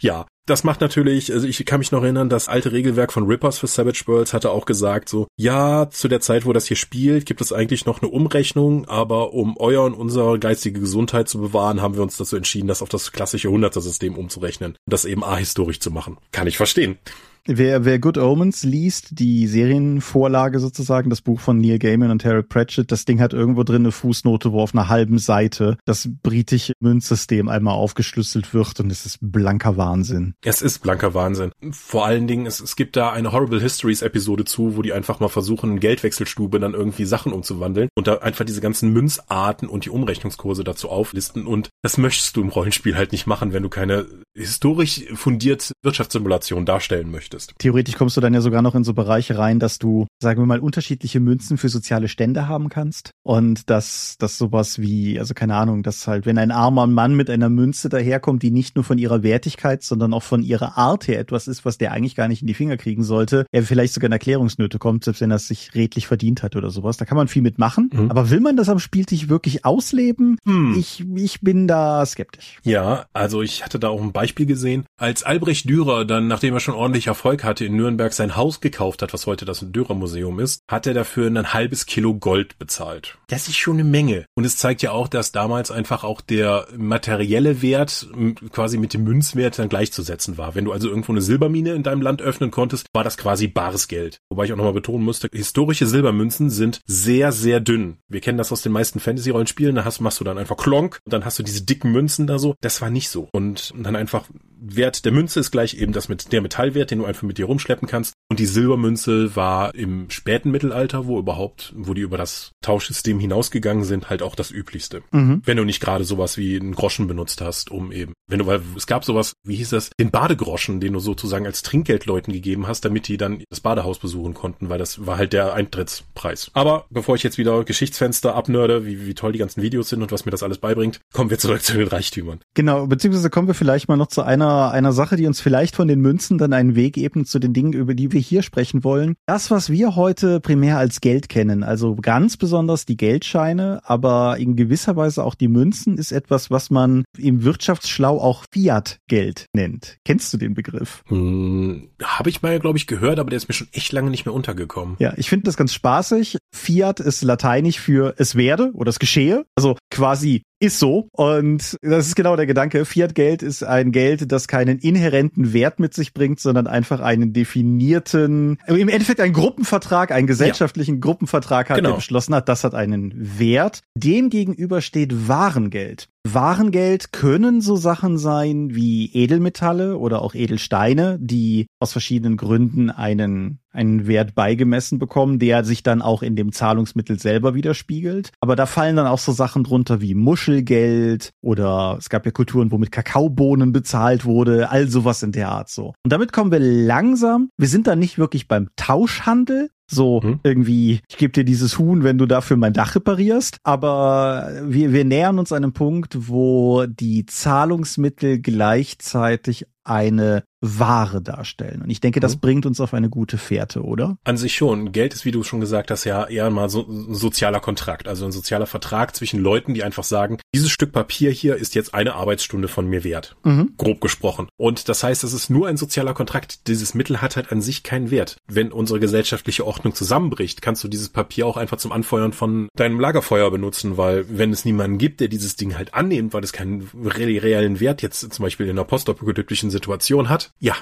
ja, 0.00 0.26
das 0.48 0.64
macht 0.64 0.80
natürlich, 0.80 1.32
also 1.32 1.46
ich 1.46 1.64
kann 1.66 1.78
mich 1.78 1.92
noch 1.92 2.02
erinnern, 2.02 2.28
das 2.28 2.48
alte 2.48 2.72
Regelwerk 2.72 3.12
von 3.12 3.26
Rippers 3.26 3.58
für 3.58 3.66
Savage 3.66 4.04
Worlds 4.06 4.32
hatte 4.32 4.50
auch 4.50 4.66
gesagt, 4.66 5.08
so, 5.08 5.26
ja, 5.36 5.90
zu 5.90 6.08
der 6.08 6.20
Zeit, 6.20 6.46
wo 6.46 6.52
das 6.52 6.66
hier 6.66 6.76
spielt, 6.76 7.26
gibt 7.26 7.40
es 7.40 7.52
eigentlich 7.52 7.86
noch 7.86 8.02
eine 8.02 8.10
Umrechnung, 8.10 8.86
aber 8.86 9.32
um 9.34 9.56
euer 9.58 9.84
und 9.84 9.94
unsere 9.94 10.38
geistige 10.38 10.80
Gesundheit 10.80 11.28
zu 11.28 11.38
bewahren, 11.40 11.82
haben 11.82 11.94
wir 11.94 12.02
uns 12.02 12.16
dazu 12.16 12.36
entschieden, 12.36 12.68
das 12.68 12.82
auf 12.82 12.88
das 12.88 13.12
klassische 13.12 13.50
Hunderter-System 13.50 14.16
umzurechnen 14.16 14.72
und 14.72 14.92
das 14.92 15.04
eben 15.04 15.24
ahistorisch 15.24 15.80
zu 15.80 15.90
machen. 15.90 16.18
Kann 16.32 16.46
ich 16.46 16.56
verstehen. 16.56 16.98
Wer, 17.46 17.84
wer 17.84 17.98
Good 17.98 18.18
Omens 18.18 18.62
liest, 18.64 19.18
die 19.18 19.46
Serienvorlage 19.46 20.58
sozusagen, 20.58 21.10
das 21.10 21.22
Buch 21.22 21.40
von 21.40 21.58
Neil 21.58 21.78
Gaiman 21.78 22.10
und 22.10 22.20
Terry 22.20 22.42
Pratchett, 22.42 22.92
das 22.92 23.04
Ding 23.04 23.20
hat 23.20 23.32
irgendwo 23.32 23.62
drin 23.62 23.82
eine 23.82 23.92
Fußnote, 23.92 24.52
wo 24.52 24.60
auf 24.60 24.74
einer 24.74 24.88
halben 24.88 25.18
Seite 25.18 25.78
das 25.84 26.08
britische 26.22 26.72
Münzsystem 26.80 27.48
einmal 27.48 27.74
aufgeschlüsselt 27.74 28.52
wird 28.52 28.80
und 28.80 28.90
es 28.90 29.06
ist 29.06 29.18
blanker 29.20 29.76
Wahnsinn. 29.76 30.34
Es 30.44 30.62
ist 30.62 30.80
blanker 30.80 31.14
Wahnsinn. 31.14 31.52
Vor 31.70 32.04
allen 32.04 32.26
Dingen, 32.26 32.46
es, 32.46 32.60
es 32.60 32.76
gibt 32.76 32.96
da 32.96 33.12
eine 33.12 33.32
Horrible 33.32 33.60
Histories 33.60 34.02
Episode 34.02 34.44
zu, 34.44 34.76
wo 34.76 34.82
die 34.82 34.92
einfach 34.92 35.20
mal 35.20 35.28
versuchen, 35.28 35.72
in 35.72 35.80
Geldwechselstube 35.80 36.60
dann 36.60 36.74
irgendwie 36.74 37.04
Sachen 37.04 37.32
umzuwandeln 37.32 37.88
und 37.94 38.06
da 38.06 38.18
einfach 38.18 38.44
diese 38.44 38.60
ganzen 38.60 38.92
Münzarten 38.92 39.68
und 39.68 39.84
die 39.84 39.90
Umrechnungskurse 39.90 40.64
dazu 40.64 40.88
auflisten 40.90 41.46
und 41.46 41.70
das 41.82 41.98
möchtest 41.98 42.36
du 42.36 42.42
im 42.42 42.48
Rollenspiel 42.48 42.96
halt 42.96 43.12
nicht 43.12 43.26
machen, 43.26 43.52
wenn 43.52 43.62
du 43.62 43.68
keine 43.68 44.06
historisch 44.34 45.04
fundierte 45.14 45.72
Wirtschaftssimulation 45.82 46.66
darstellen 46.66 47.10
möchtest. 47.10 47.27
Möchtest. 47.28 47.54
Theoretisch 47.58 47.96
kommst 47.96 48.16
du 48.16 48.20
dann 48.20 48.34
ja 48.34 48.40
sogar 48.40 48.62
noch 48.62 48.74
in 48.74 48.84
so 48.84 48.94
Bereiche 48.94 49.38
rein, 49.38 49.58
dass 49.58 49.78
du, 49.78 50.06
sagen 50.20 50.40
wir 50.40 50.46
mal, 50.46 50.60
unterschiedliche 50.60 51.20
Münzen 51.20 51.58
für 51.58 51.68
soziale 51.68 52.08
Stände 52.08 52.48
haben 52.48 52.68
kannst. 52.68 53.10
Und 53.22 53.70
dass, 53.70 54.16
dass 54.18 54.38
sowas 54.38 54.80
wie, 54.80 55.18
also 55.18 55.34
keine 55.34 55.54
Ahnung, 55.54 55.82
dass 55.82 56.06
halt, 56.06 56.26
wenn 56.26 56.38
ein 56.38 56.50
armer 56.50 56.86
Mann 56.86 57.14
mit 57.14 57.30
einer 57.30 57.48
Münze 57.48 57.88
daherkommt, 57.88 58.42
die 58.42 58.50
nicht 58.50 58.76
nur 58.76 58.84
von 58.84 58.98
ihrer 58.98 59.22
Wertigkeit, 59.22 59.82
sondern 59.82 60.14
auch 60.14 60.22
von 60.22 60.42
ihrer 60.42 60.78
Art 60.78 61.08
her 61.08 61.18
etwas 61.18 61.48
ist, 61.48 61.64
was 61.64 61.78
der 61.78 61.92
eigentlich 61.92 62.14
gar 62.14 62.28
nicht 62.28 62.42
in 62.42 62.46
die 62.46 62.54
Finger 62.54 62.76
kriegen 62.76 63.02
sollte, 63.02 63.46
er 63.52 63.62
vielleicht 63.62 63.94
sogar 63.94 64.06
in 64.06 64.12
Erklärungsnöte 64.12 64.78
kommt, 64.78 65.04
selbst 65.04 65.20
wenn 65.20 65.30
er 65.30 65.36
es 65.36 65.48
sich 65.48 65.74
redlich 65.74 66.06
verdient 66.06 66.42
hat 66.42 66.56
oder 66.56 66.70
sowas. 66.70 66.96
Da 66.96 67.04
kann 67.04 67.16
man 67.16 67.28
viel 67.28 67.42
mitmachen. 67.42 67.90
Mhm. 67.92 68.10
Aber 68.10 68.30
will 68.30 68.40
man 68.40 68.56
das 68.56 68.68
am 68.68 68.78
Spieltisch 68.78 69.28
wirklich 69.28 69.64
ausleben? 69.64 70.38
Hm. 70.44 70.76
Ich, 70.78 71.04
ich 71.14 71.40
bin 71.40 71.66
da 71.66 72.04
skeptisch. 72.06 72.58
Ja, 72.62 73.06
also 73.12 73.42
ich 73.42 73.64
hatte 73.64 73.78
da 73.78 73.88
auch 73.88 74.00
ein 74.00 74.12
Beispiel 74.12 74.46
gesehen. 74.46 74.84
Als 74.98 75.22
Albrecht 75.22 75.68
Dürer 75.68 76.04
dann, 76.04 76.28
nachdem 76.28 76.54
er 76.54 76.60
schon 76.60 76.74
ordentlich 76.74 77.08
Erfolg 77.18 77.42
hatte, 77.42 77.64
in 77.64 77.74
Nürnberg 77.74 78.12
sein 78.12 78.36
Haus 78.36 78.60
gekauft 78.60 79.02
hat, 79.02 79.12
was 79.12 79.26
heute 79.26 79.44
das 79.44 79.58
Dürer-Museum 79.60 80.38
ist, 80.38 80.62
hat 80.68 80.86
er 80.86 80.94
dafür 80.94 81.26
ein 81.26 81.52
halbes 81.52 81.84
Kilo 81.84 82.14
Gold 82.14 82.56
bezahlt. 82.60 83.18
Das 83.26 83.48
ist 83.48 83.56
schon 83.56 83.74
eine 83.74 83.82
Menge. 83.82 84.26
Und 84.36 84.44
es 84.44 84.56
zeigt 84.56 84.82
ja 84.82 84.92
auch, 84.92 85.08
dass 85.08 85.32
damals 85.32 85.72
einfach 85.72 86.04
auch 86.04 86.20
der 86.20 86.68
materielle 86.76 87.60
Wert 87.60 88.06
quasi 88.52 88.78
mit 88.78 88.94
dem 88.94 89.02
Münzwert 89.02 89.58
dann 89.58 89.68
gleichzusetzen 89.68 90.38
war. 90.38 90.54
Wenn 90.54 90.64
du 90.64 90.70
also 90.70 90.88
irgendwo 90.88 91.10
eine 91.10 91.20
Silbermine 91.20 91.72
in 91.72 91.82
deinem 91.82 92.02
Land 92.02 92.22
öffnen 92.22 92.52
konntest, 92.52 92.86
war 92.92 93.02
das 93.02 93.16
quasi 93.16 93.48
bares 93.48 93.88
Geld. 93.88 94.20
Wobei 94.30 94.44
ich 94.44 94.52
auch 94.52 94.56
nochmal 94.56 94.72
betonen 94.72 95.04
musste, 95.04 95.28
historische 95.32 95.88
Silbermünzen 95.88 96.50
sind 96.50 96.80
sehr, 96.86 97.32
sehr 97.32 97.58
dünn. 97.58 97.98
Wir 98.06 98.20
kennen 98.20 98.38
das 98.38 98.52
aus 98.52 98.62
den 98.62 98.70
meisten 98.70 99.00
Fantasy-Rollenspielen, 99.00 99.74
da 99.74 99.84
hast, 99.84 100.00
machst 100.00 100.20
du 100.20 100.24
dann 100.24 100.38
einfach 100.38 100.56
Klonk 100.56 101.00
und 101.04 101.12
dann 101.12 101.24
hast 101.24 101.40
du 101.40 101.42
diese 101.42 101.64
dicken 101.64 101.90
Münzen 101.90 102.28
da 102.28 102.38
so. 102.38 102.54
Das 102.60 102.80
war 102.80 102.90
nicht 102.90 103.08
so. 103.08 103.28
Und 103.32 103.74
dann 103.76 103.96
einfach 103.96 104.26
Wert 104.60 105.04
der 105.04 105.12
Münze 105.12 105.40
ist 105.40 105.50
gleich 105.50 105.74
eben 105.74 105.92
das 105.92 106.08
mit 106.08 106.32
der 106.32 106.42
Metallwert, 106.42 106.90
den 106.90 106.98
du 106.98 107.04
einfach 107.08 107.22
mit 107.22 107.38
dir 107.38 107.46
rumschleppen 107.46 107.88
kannst. 107.88 108.14
Und 108.30 108.38
die 108.38 108.46
Silbermünze 108.46 109.34
war 109.34 109.74
im 109.74 110.10
späten 110.10 110.50
Mittelalter, 110.50 111.06
wo 111.06 111.18
überhaupt, 111.18 111.72
wo 111.76 111.94
die 111.94 112.02
über 112.02 112.18
das 112.18 112.52
Tauschsystem 112.62 113.18
hinausgegangen 113.18 113.84
sind, 113.84 114.10
halt 114.10 114.22
auch 114.22 114.34
das 114.34 114.50
üblichste. 114.50 115.02
Mhm. 115.12 115.42
Wenn 115.44 115.56
du 115.56 115.64
nicht 115.64 115.80
gerade 115.80 116.04
sowas 116.04 116.36
wie 116.36 116.60
einen 116.60 116.74
Groschen 116.74 117.06
benutzt 117.06 117.40
hast, 117.40 117.70
um 117.70 117.90
eben, 117.90 118.12
wenn 118.28 118.38
du, 118.38 118.46
weil 118.46 118.60
es 118.76 118.86
gab 118.86 119.04
sowas, 119.04 119.32
wie 119.44 119.56
hieß 119.56 119.70
das, 119.70 119.90
den 119.98 120.10
Badegroschen, 120.10 120.80
den 120.80 120.92
du 120.92 121.00
sozusagen 121.00 121.46
als 121.46 121.62
Trinkgeld 121.62 122.06
Leuten 122.06 122.32
gegeben 122.32 122.66
hast, 122.66 122.84
damit 122.84 123.08
die 123.08 123.16
dann 123.16 123.42
das 123.48 123.60
Badehaus 123.60 123.98
besuchen 123.98 124.34
konnten, 124.34 124.68
weil 124.68 124.78
das 124.78 125.06
war 125.06 125.16
halt 125.16 125.32
der 125.32 125.54
Eintrittspreis. 125.54 126.50
Aber 126.52 126.84
bevor 126.90 127.14
ich 127.14 127.22
jetzt 127.22 127.38
wieder 127.38 127.64
Geschichtsfenster 127.64 128.34
abnörde, 128.34 128.84
wie, 128.84 129.06
wie 129.06 129.14
toll 129.14 129.32
die 129.32 129.38
ganzen 129.38 129.62
Videos 129.62 129.88
sind 129.88 130.02
und 130.02 130.12
was 130.12 130.26
mir 130.26 130.30
das 130.30 130.42
alles 130.42 130.58
beibringt, 130.58 131.00
kommen 131.12 131.30
wir 131.30 131.38
zurück 131.38 131.62
zu 131.62 131.74
den 131.74 131.88
Reichtümern. 131.88 132.40
Genau, 132.54 132.86
beziehungsweise 132.86 133.30
kommen 133.30 133.48
wir 133.48 133.54
vielleicht 133.54 133.88
mal 133.88 133.96
noch 133.96 134.08
zu 134.08 134.22
einer, 134.22 134.70
einer 134.72 134.92
Sache, 134.92 135.16
die 135.16 135.26
uns 135.26 135.40
vielleicht 135.40 135.74
von 135.74 135.88
den 135.88 136.00
Münzen 136.00 136.36
dann 136.36 136.52
einen 136.52 136.74
Weg 136.74 136.97
ebnet 137.04 137.28
zu 137.28 137.38
den 137.38 137.52
Dingen, 137.52 137.72
über 137.72 137.94
die 137.94 138.12
wir 138.12 138.20
hier 138.20 138.42
sprechen 138.42 138.84
wollen. 138.84 139.14
Das, 139.26 139.50
was 139.50 139.70
wir 139.70 139.96
heute 139.96 140.40
primär 140.40 140.78
als 140.78 141.00
Geld 141.00 141.28
kennen, 141.28 141.62
also 141.62 141.96
ganz 141.96 142.36
besonders 142.36 142.86
die 142.86 142.96
Geldscheine, 142.96 143.80
aber 143.84 144.36
in 144.38 144.56
gewisser 144.56 144.96
Weise 144.96 145.24
auch 145.24 145.34
die 145.34 145.48
Münzen, 145.48 145.98
ist 145.98 146.12
etwas, 146.12 146.50
was 146.50 146.70
man 146.70 147.04
im 147.16 147.44
Wirtschaftsschlau 147.44 148.18
auch 148.18 148.44
Fiat-Geld 148.52 149.46
nennt. 149.52 149.98
Kennst 150.04 150.32
du 150.32 150.36
den 150.38 150.54
Begriff? 150.54 151.02
Hm, 151.08 151.90
Habe 152.02 152.30
ich 152.30 152.42
mal, 152.42 152.58
glaube 152.60 152.78
ich, 152.78 152.86
gehört, 152.86 153.18
aber 153.18 153.30
der 153.30 153.36
ist 153.36 153.48
mir 153.48 153.54
schon 153.54 153.68
echt 153.72 153.92
lange 153.92 154.10
nicht 154.10 154.26
mehr 154.26 154.34
untergekommen. 154.34 154.96
Ja, 154.98 155.12
ich 155.16 155.28
finde 155.28 155.44
das 155.44 155.56
ganz 155.56 155.72
spaßig. 155.74 156.38
Fiat 156.54 157.00
ist 157.00 157.22
lateinisch 157.22 157.80
für 157.80 158.14
es 158.18 158.34
werde 158.34 158.70
oder 158.74 158.90
es 158.90 158.98
geschehe. 158.98 159.44
Also 159.56 159.76
quasi 159.90 160.42
ist 160.60 160.78
so. 160.78 161.08
Und 161.12 161.78
das 161.82 162.06
ist 162.06 162.16
genau 162.16 162.36
der 162.36 162.46
Gedanke. 162.46 162.84
Fiat-Geld 162.84 163.42
ist 163.42 163.62
ein 163.62 163.92
Geld, 163.92 164.30
das 164.30 164.48
keinen 164.48 164.78
inhärenten 164.78 165.52
Wert 165.52 165.80
mit 165.80 165.94
sich 165.94 166.12
bringt, 166.12 166.40
sondern 166.40 166.66
einfach 166.66 167.00
einen 167.00 167.32
definierten, 167.32 168.58
im 168.66 168.88
Endeffekt 168.88 169.20
einen 169.20 169.32
Gruppenvertrag, 169.32 170.10
einen 170.10 170.26
gesellschaftlichen 170.26 170.96
ja. 170.96 171.00
Gruppenvertrag 171.00 171.70
hat, 171.70 171.76
genau. 171.76 171.90
der 171.90 171.96
beschlossen 171.96 172.34
hat, 172.34 172.48
das 172.48 172.64
hat 172.64 172.74
einen 172.74 173.38
Wert. 173.38 173.82
Dem 173.94 174.30
gegenüber 174.30 174.80
steht 174.80 175.28
Warengeld. 175.28 176.08
Warengeld 176.24 177.12
können 177.12 177.60
so 177.60 177.76
Sachen 177.76 178.18
sein 178.18 178.74
wie 178.74 179.12
Edelmetalle 179.12 179.96
oder 179.96 180.22
auch 180.22 180.34
Edelsteine, 180.34 181.18
die 181.20 181.66
aus 181.80 181.92
verschiedenen 181.92 182.36
Gründen 182.36 182.90
einen 182.90 183.60
einen 183.78 184.08
Wert 184.08 184.34
beigemessen 184.34 184.98
bekommen, 184.98 185.38
der 185.38 185.64
sich 185.64 185.84
dann 185.84 186.02
auch 186.02 186.22
in 186.22 186.34
dem 186.34 186.52
Zahlungsmittel 186.52 187.18
selber 187.18 187.54
widerspiegelt. 187.54 188.32
Aber 188.40 188.56
da 188.56 188.66
fallen 188.66 188.96
dann 188.96 189.06
auch 189.06 189.20
so 189.20 189.30
Sachen 189.30 189.62
drunter 189.62 190.00
wie 190.00 190.14
Muschelgeld 190.14 191.30
oder 191.40 191.96
es 191.98 192.08
gab 192.08 192.26
ja 192.26 192.32
Kulturen, 192.32 192.72
wo 192.72 192.78
mit 192.78 192.90
Kakaobohnen 192.90 193.72
bezahlt 193.72 194.24
wurde, 194.24 194.70
all 194.70 194.88
sowas 194.88 195.22
in 195.22 195.32
der 195.32 195.50
Art 195.50 195.68
so. 195.68 195.94
Und 196.04 196.12
damit 196.12 196.32
kommen 196.32 196.50
wir 196.50 196.58
langsam, 196.58 197.50
wir 197.56 197.68
sind 197.68 197.86
dann 197.86 198.00
nicht 198.00 198.18
wirklich 198.18 198.48
beim 198.48 198.68
Tauschhandel, 198.74 199.70
so 199.90 200.22
hm? 200.22 200.40
irgendwie, 200.42 201.00
ich 201.08 201.16
gebe 201.16 201.32
dir 201.32 201.44
dieses 201.44 201.78
Huhn, 201.78 202.04
wenn 202.04 202.18
du 202.18 202.26
dafür 202.26 202.56
mein 202.56 202.72
Dach 202.72 202.94
reparierst. 202.94 203.58
Aber 203.62 204.50
wir, 204.64 204.92
wir 204.92 205.04
nähern 205.04 205.38
uns 205.38 205.52
einem 205.52 205.72
Punkt, 205.72 206.28
wo 206.28 206.86
die 206.86 207.26
Zahlungsmittel 207.26 208.40
gleichzeitig 208.40 209.66
eine 209.88 210.44
Ware 210.60 211.22
darstellen. 211.22 211.82
Und 211.82 211.90
ich 211.90 212.00
denke, 212.00 212.20
das 212.20 212.36
mhm. 212.36 212.40
bringt 212.40 212.66
uns 212.66 212.80
auf 212.80 212.94
eine 212.94 213.08
gute 213.08 213.38
Fährte, 213.38 213.82
oder? 213.82 214.18
An 214.24 214.36
sich 214.36 214.56
schon. 214.56 214.92
Geld 214.92 215.14
ist, 215.14 215.24
wie 215.24 215.30
du 215.30 215.42
schon 215.42 215.60
gesagt 215.60 215.90
hast, 215.90 216.04
ja 216.04 216.26
eher 216.26 216.50
mal 216.50 216.68
so 216.68 216.86
ein 216.88 217.14
sozialer 217.14 217.60
Kontrakt, 217.60 218.08
also 218.08 218.24
ein 218.24 218.32
sozialer 218.32 218.66
Vertrag 218.66 219.14
zwischen 219.14 219.40
Leuten, 219.40 219.74
die 219.74 219.84
einfach 219.84 220.04
sagen, 220.04 220.38
dieses 220.54 220.70
Stück 220.70 220.92
Papier 220.92 221.30
hier 221.30 221.56
ist 221.56 221.74
jetzt 221.74 221.94
eine 221.94 222.14
Arbeitsstunde 222.14 222.68
von 222.68 222.88
mir 222.88 223.04
wert. 223.04 223.36
Mhm. 223.44 223.74
Grob 223.76 224.00
gesprochen. 224.00 224.48
Und 224.56 224.88
das 224.88 225.04
heißt, 225.04 225.22
es 225.22 225.32
ist 225.32 225.48
nur 225.48 225.68
ein 225.68 225.76
sozialer 225.76 226.14
Kontrakt. 226.14 226.66
Dieses 226.66 226.94
Mittel 226.94 227.22
hat 227.22 227.36
halt 227.36 227.52
an 227.52 227.62
sich 227.62 227.84
keinen 227.84 228.10
Wert. 228.10 228.38
Wenn 228.48 228.72
unsere 228.72 228.98
gesellschaftliche 228.98 229.64
Ordnung 229.64 229.94
zusammenbricht, 229.94 230.60
kannst 230.60 230.82
du 230.82 230.88
dieses 230.88 231.08
Papier 231.08 231.46
auch 231.46 231.56
einfach 231.56 231.78
zum 231.78 231.92
Anfeuern 231.92 232.32
von 232.32 232.68
deinem 232.74 232.98
Lagerfeuer 232.98 233.50
benutzen, 233.50 233.96
weil 233.96 234.26
wenn 234.28 234.52
es 234.52 234.64
niemanden 234.64 234.98
gibt, 234.98 235.20
der 235.20 235.28
dieses 235.28 235.54
Ding 235.54 235.76
halt 235.76 235.94
annimmt, 235.94 236.34
weil 236.34 236.42
es 236.42 236.52
keinen 236.52 236.88
reellen 237.04 237.78
Wert 237.78 238.02
jetzt 238.02 238.32
zum 238.32 238.42
Beispiel 238.42 238.66
in 238.66 238.72
einer 238.72 238.84
postapokalyptischen 238.84 239.70
Situation 239.78 240.28
hat, 240.28 240.52
ja, 240.58 240.74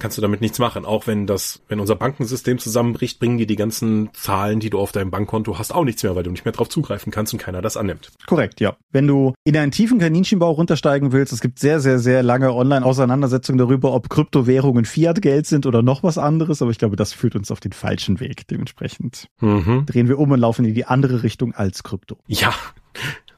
kannst 0.00 0.18
du 0.18 0.22
damit 0.22 0.40
nichts 0.40 0.58
machen. 0.58 0.84
Auch 0.84 1.06
wenn 1.06 1.26
das, 1.26 1.62
wenn 1.68 1.78
unser 1.78 1.94
Bankensystem 1.94 2.58
zusammenbricht, 2.58 3.20
bringen 3.20 3.38
dir 3.38 3.46
die 3.46 3.56
ganzen 3.56 4.10
Zahlen, 4.12 4.58
die 4.58 4.70
du 4.70 4.80
auf 4.80 4.90
deinem 4.90 5.12
Bankkonto 5.12 5.58
hast, 5.58 5.72
auch 5.72 5.84
nichts 5.84 6.02
mehr, 6.02 6.16
weil 6.16 6.24
du 6.24 6.30
nicht 6.30 6.44
mehr 6.44 6.52
drauf 6.52 6.68
zugreifen 6.68 7.12
kannst 7.12 7.32
und 7.32 7.38
keiner 7.38 7.62
das 7.62 7.76
annimmt. 7.76 8.10
Korrekt, 8.26 8.60
ja. 8.60 8.76
Wenn 8.90 9.06
du 9.06 9.34
in 9.44 9.56
einen 9.56 9.70
tiefen 9.70 10.00
Kaninchenbau 10.00 10.50
runtersteigen 10.50 11.12
willst, 11.12 11.32
es 11.32 11.40
gibt 11.40 11.60
sehr, 11.60 11.78
sehr, 11.78 12.00
sehr 12.00 12.22
lange 12.22 12.52
Online-Auseinandersetzungen 12.52 13.58
darüber, 13.58 13.92
ob 13.92 14.08
Kryptowährungen 14.08 14.84
Fiat-Geld 14.84 15.46
sind 15.46 15.66
oder 15.66 15.82
noch 15.82 16.02
was 16.02 16.18
anderes, 16.18 16.62
aber 16.62 16.70
ich 16.70 16.78
glaube, 16.78 16.96
das 16.96 17.12
führt 17.12 17.36
uns 17.36 17.50
auf 17.50 17.60
den 17.60 17.72
falschen 17.72 18.18
Weg. 18.18 18.48
Dementsprechend 18.48 19.28
mhm. 19.40 19.84
drehen 19.86 20.08
wir 20.08 20.18
um 20.18 20.30
und 20.32 20.40
laufen 20.40 20.64
in 20.64 20.74
die 20.74 20.86
andere 20.86 21.22
Richtung 21.22 21.54
als 21.54 21.82
Krypto. 21.82 22.16
Ja, 22.26 22.54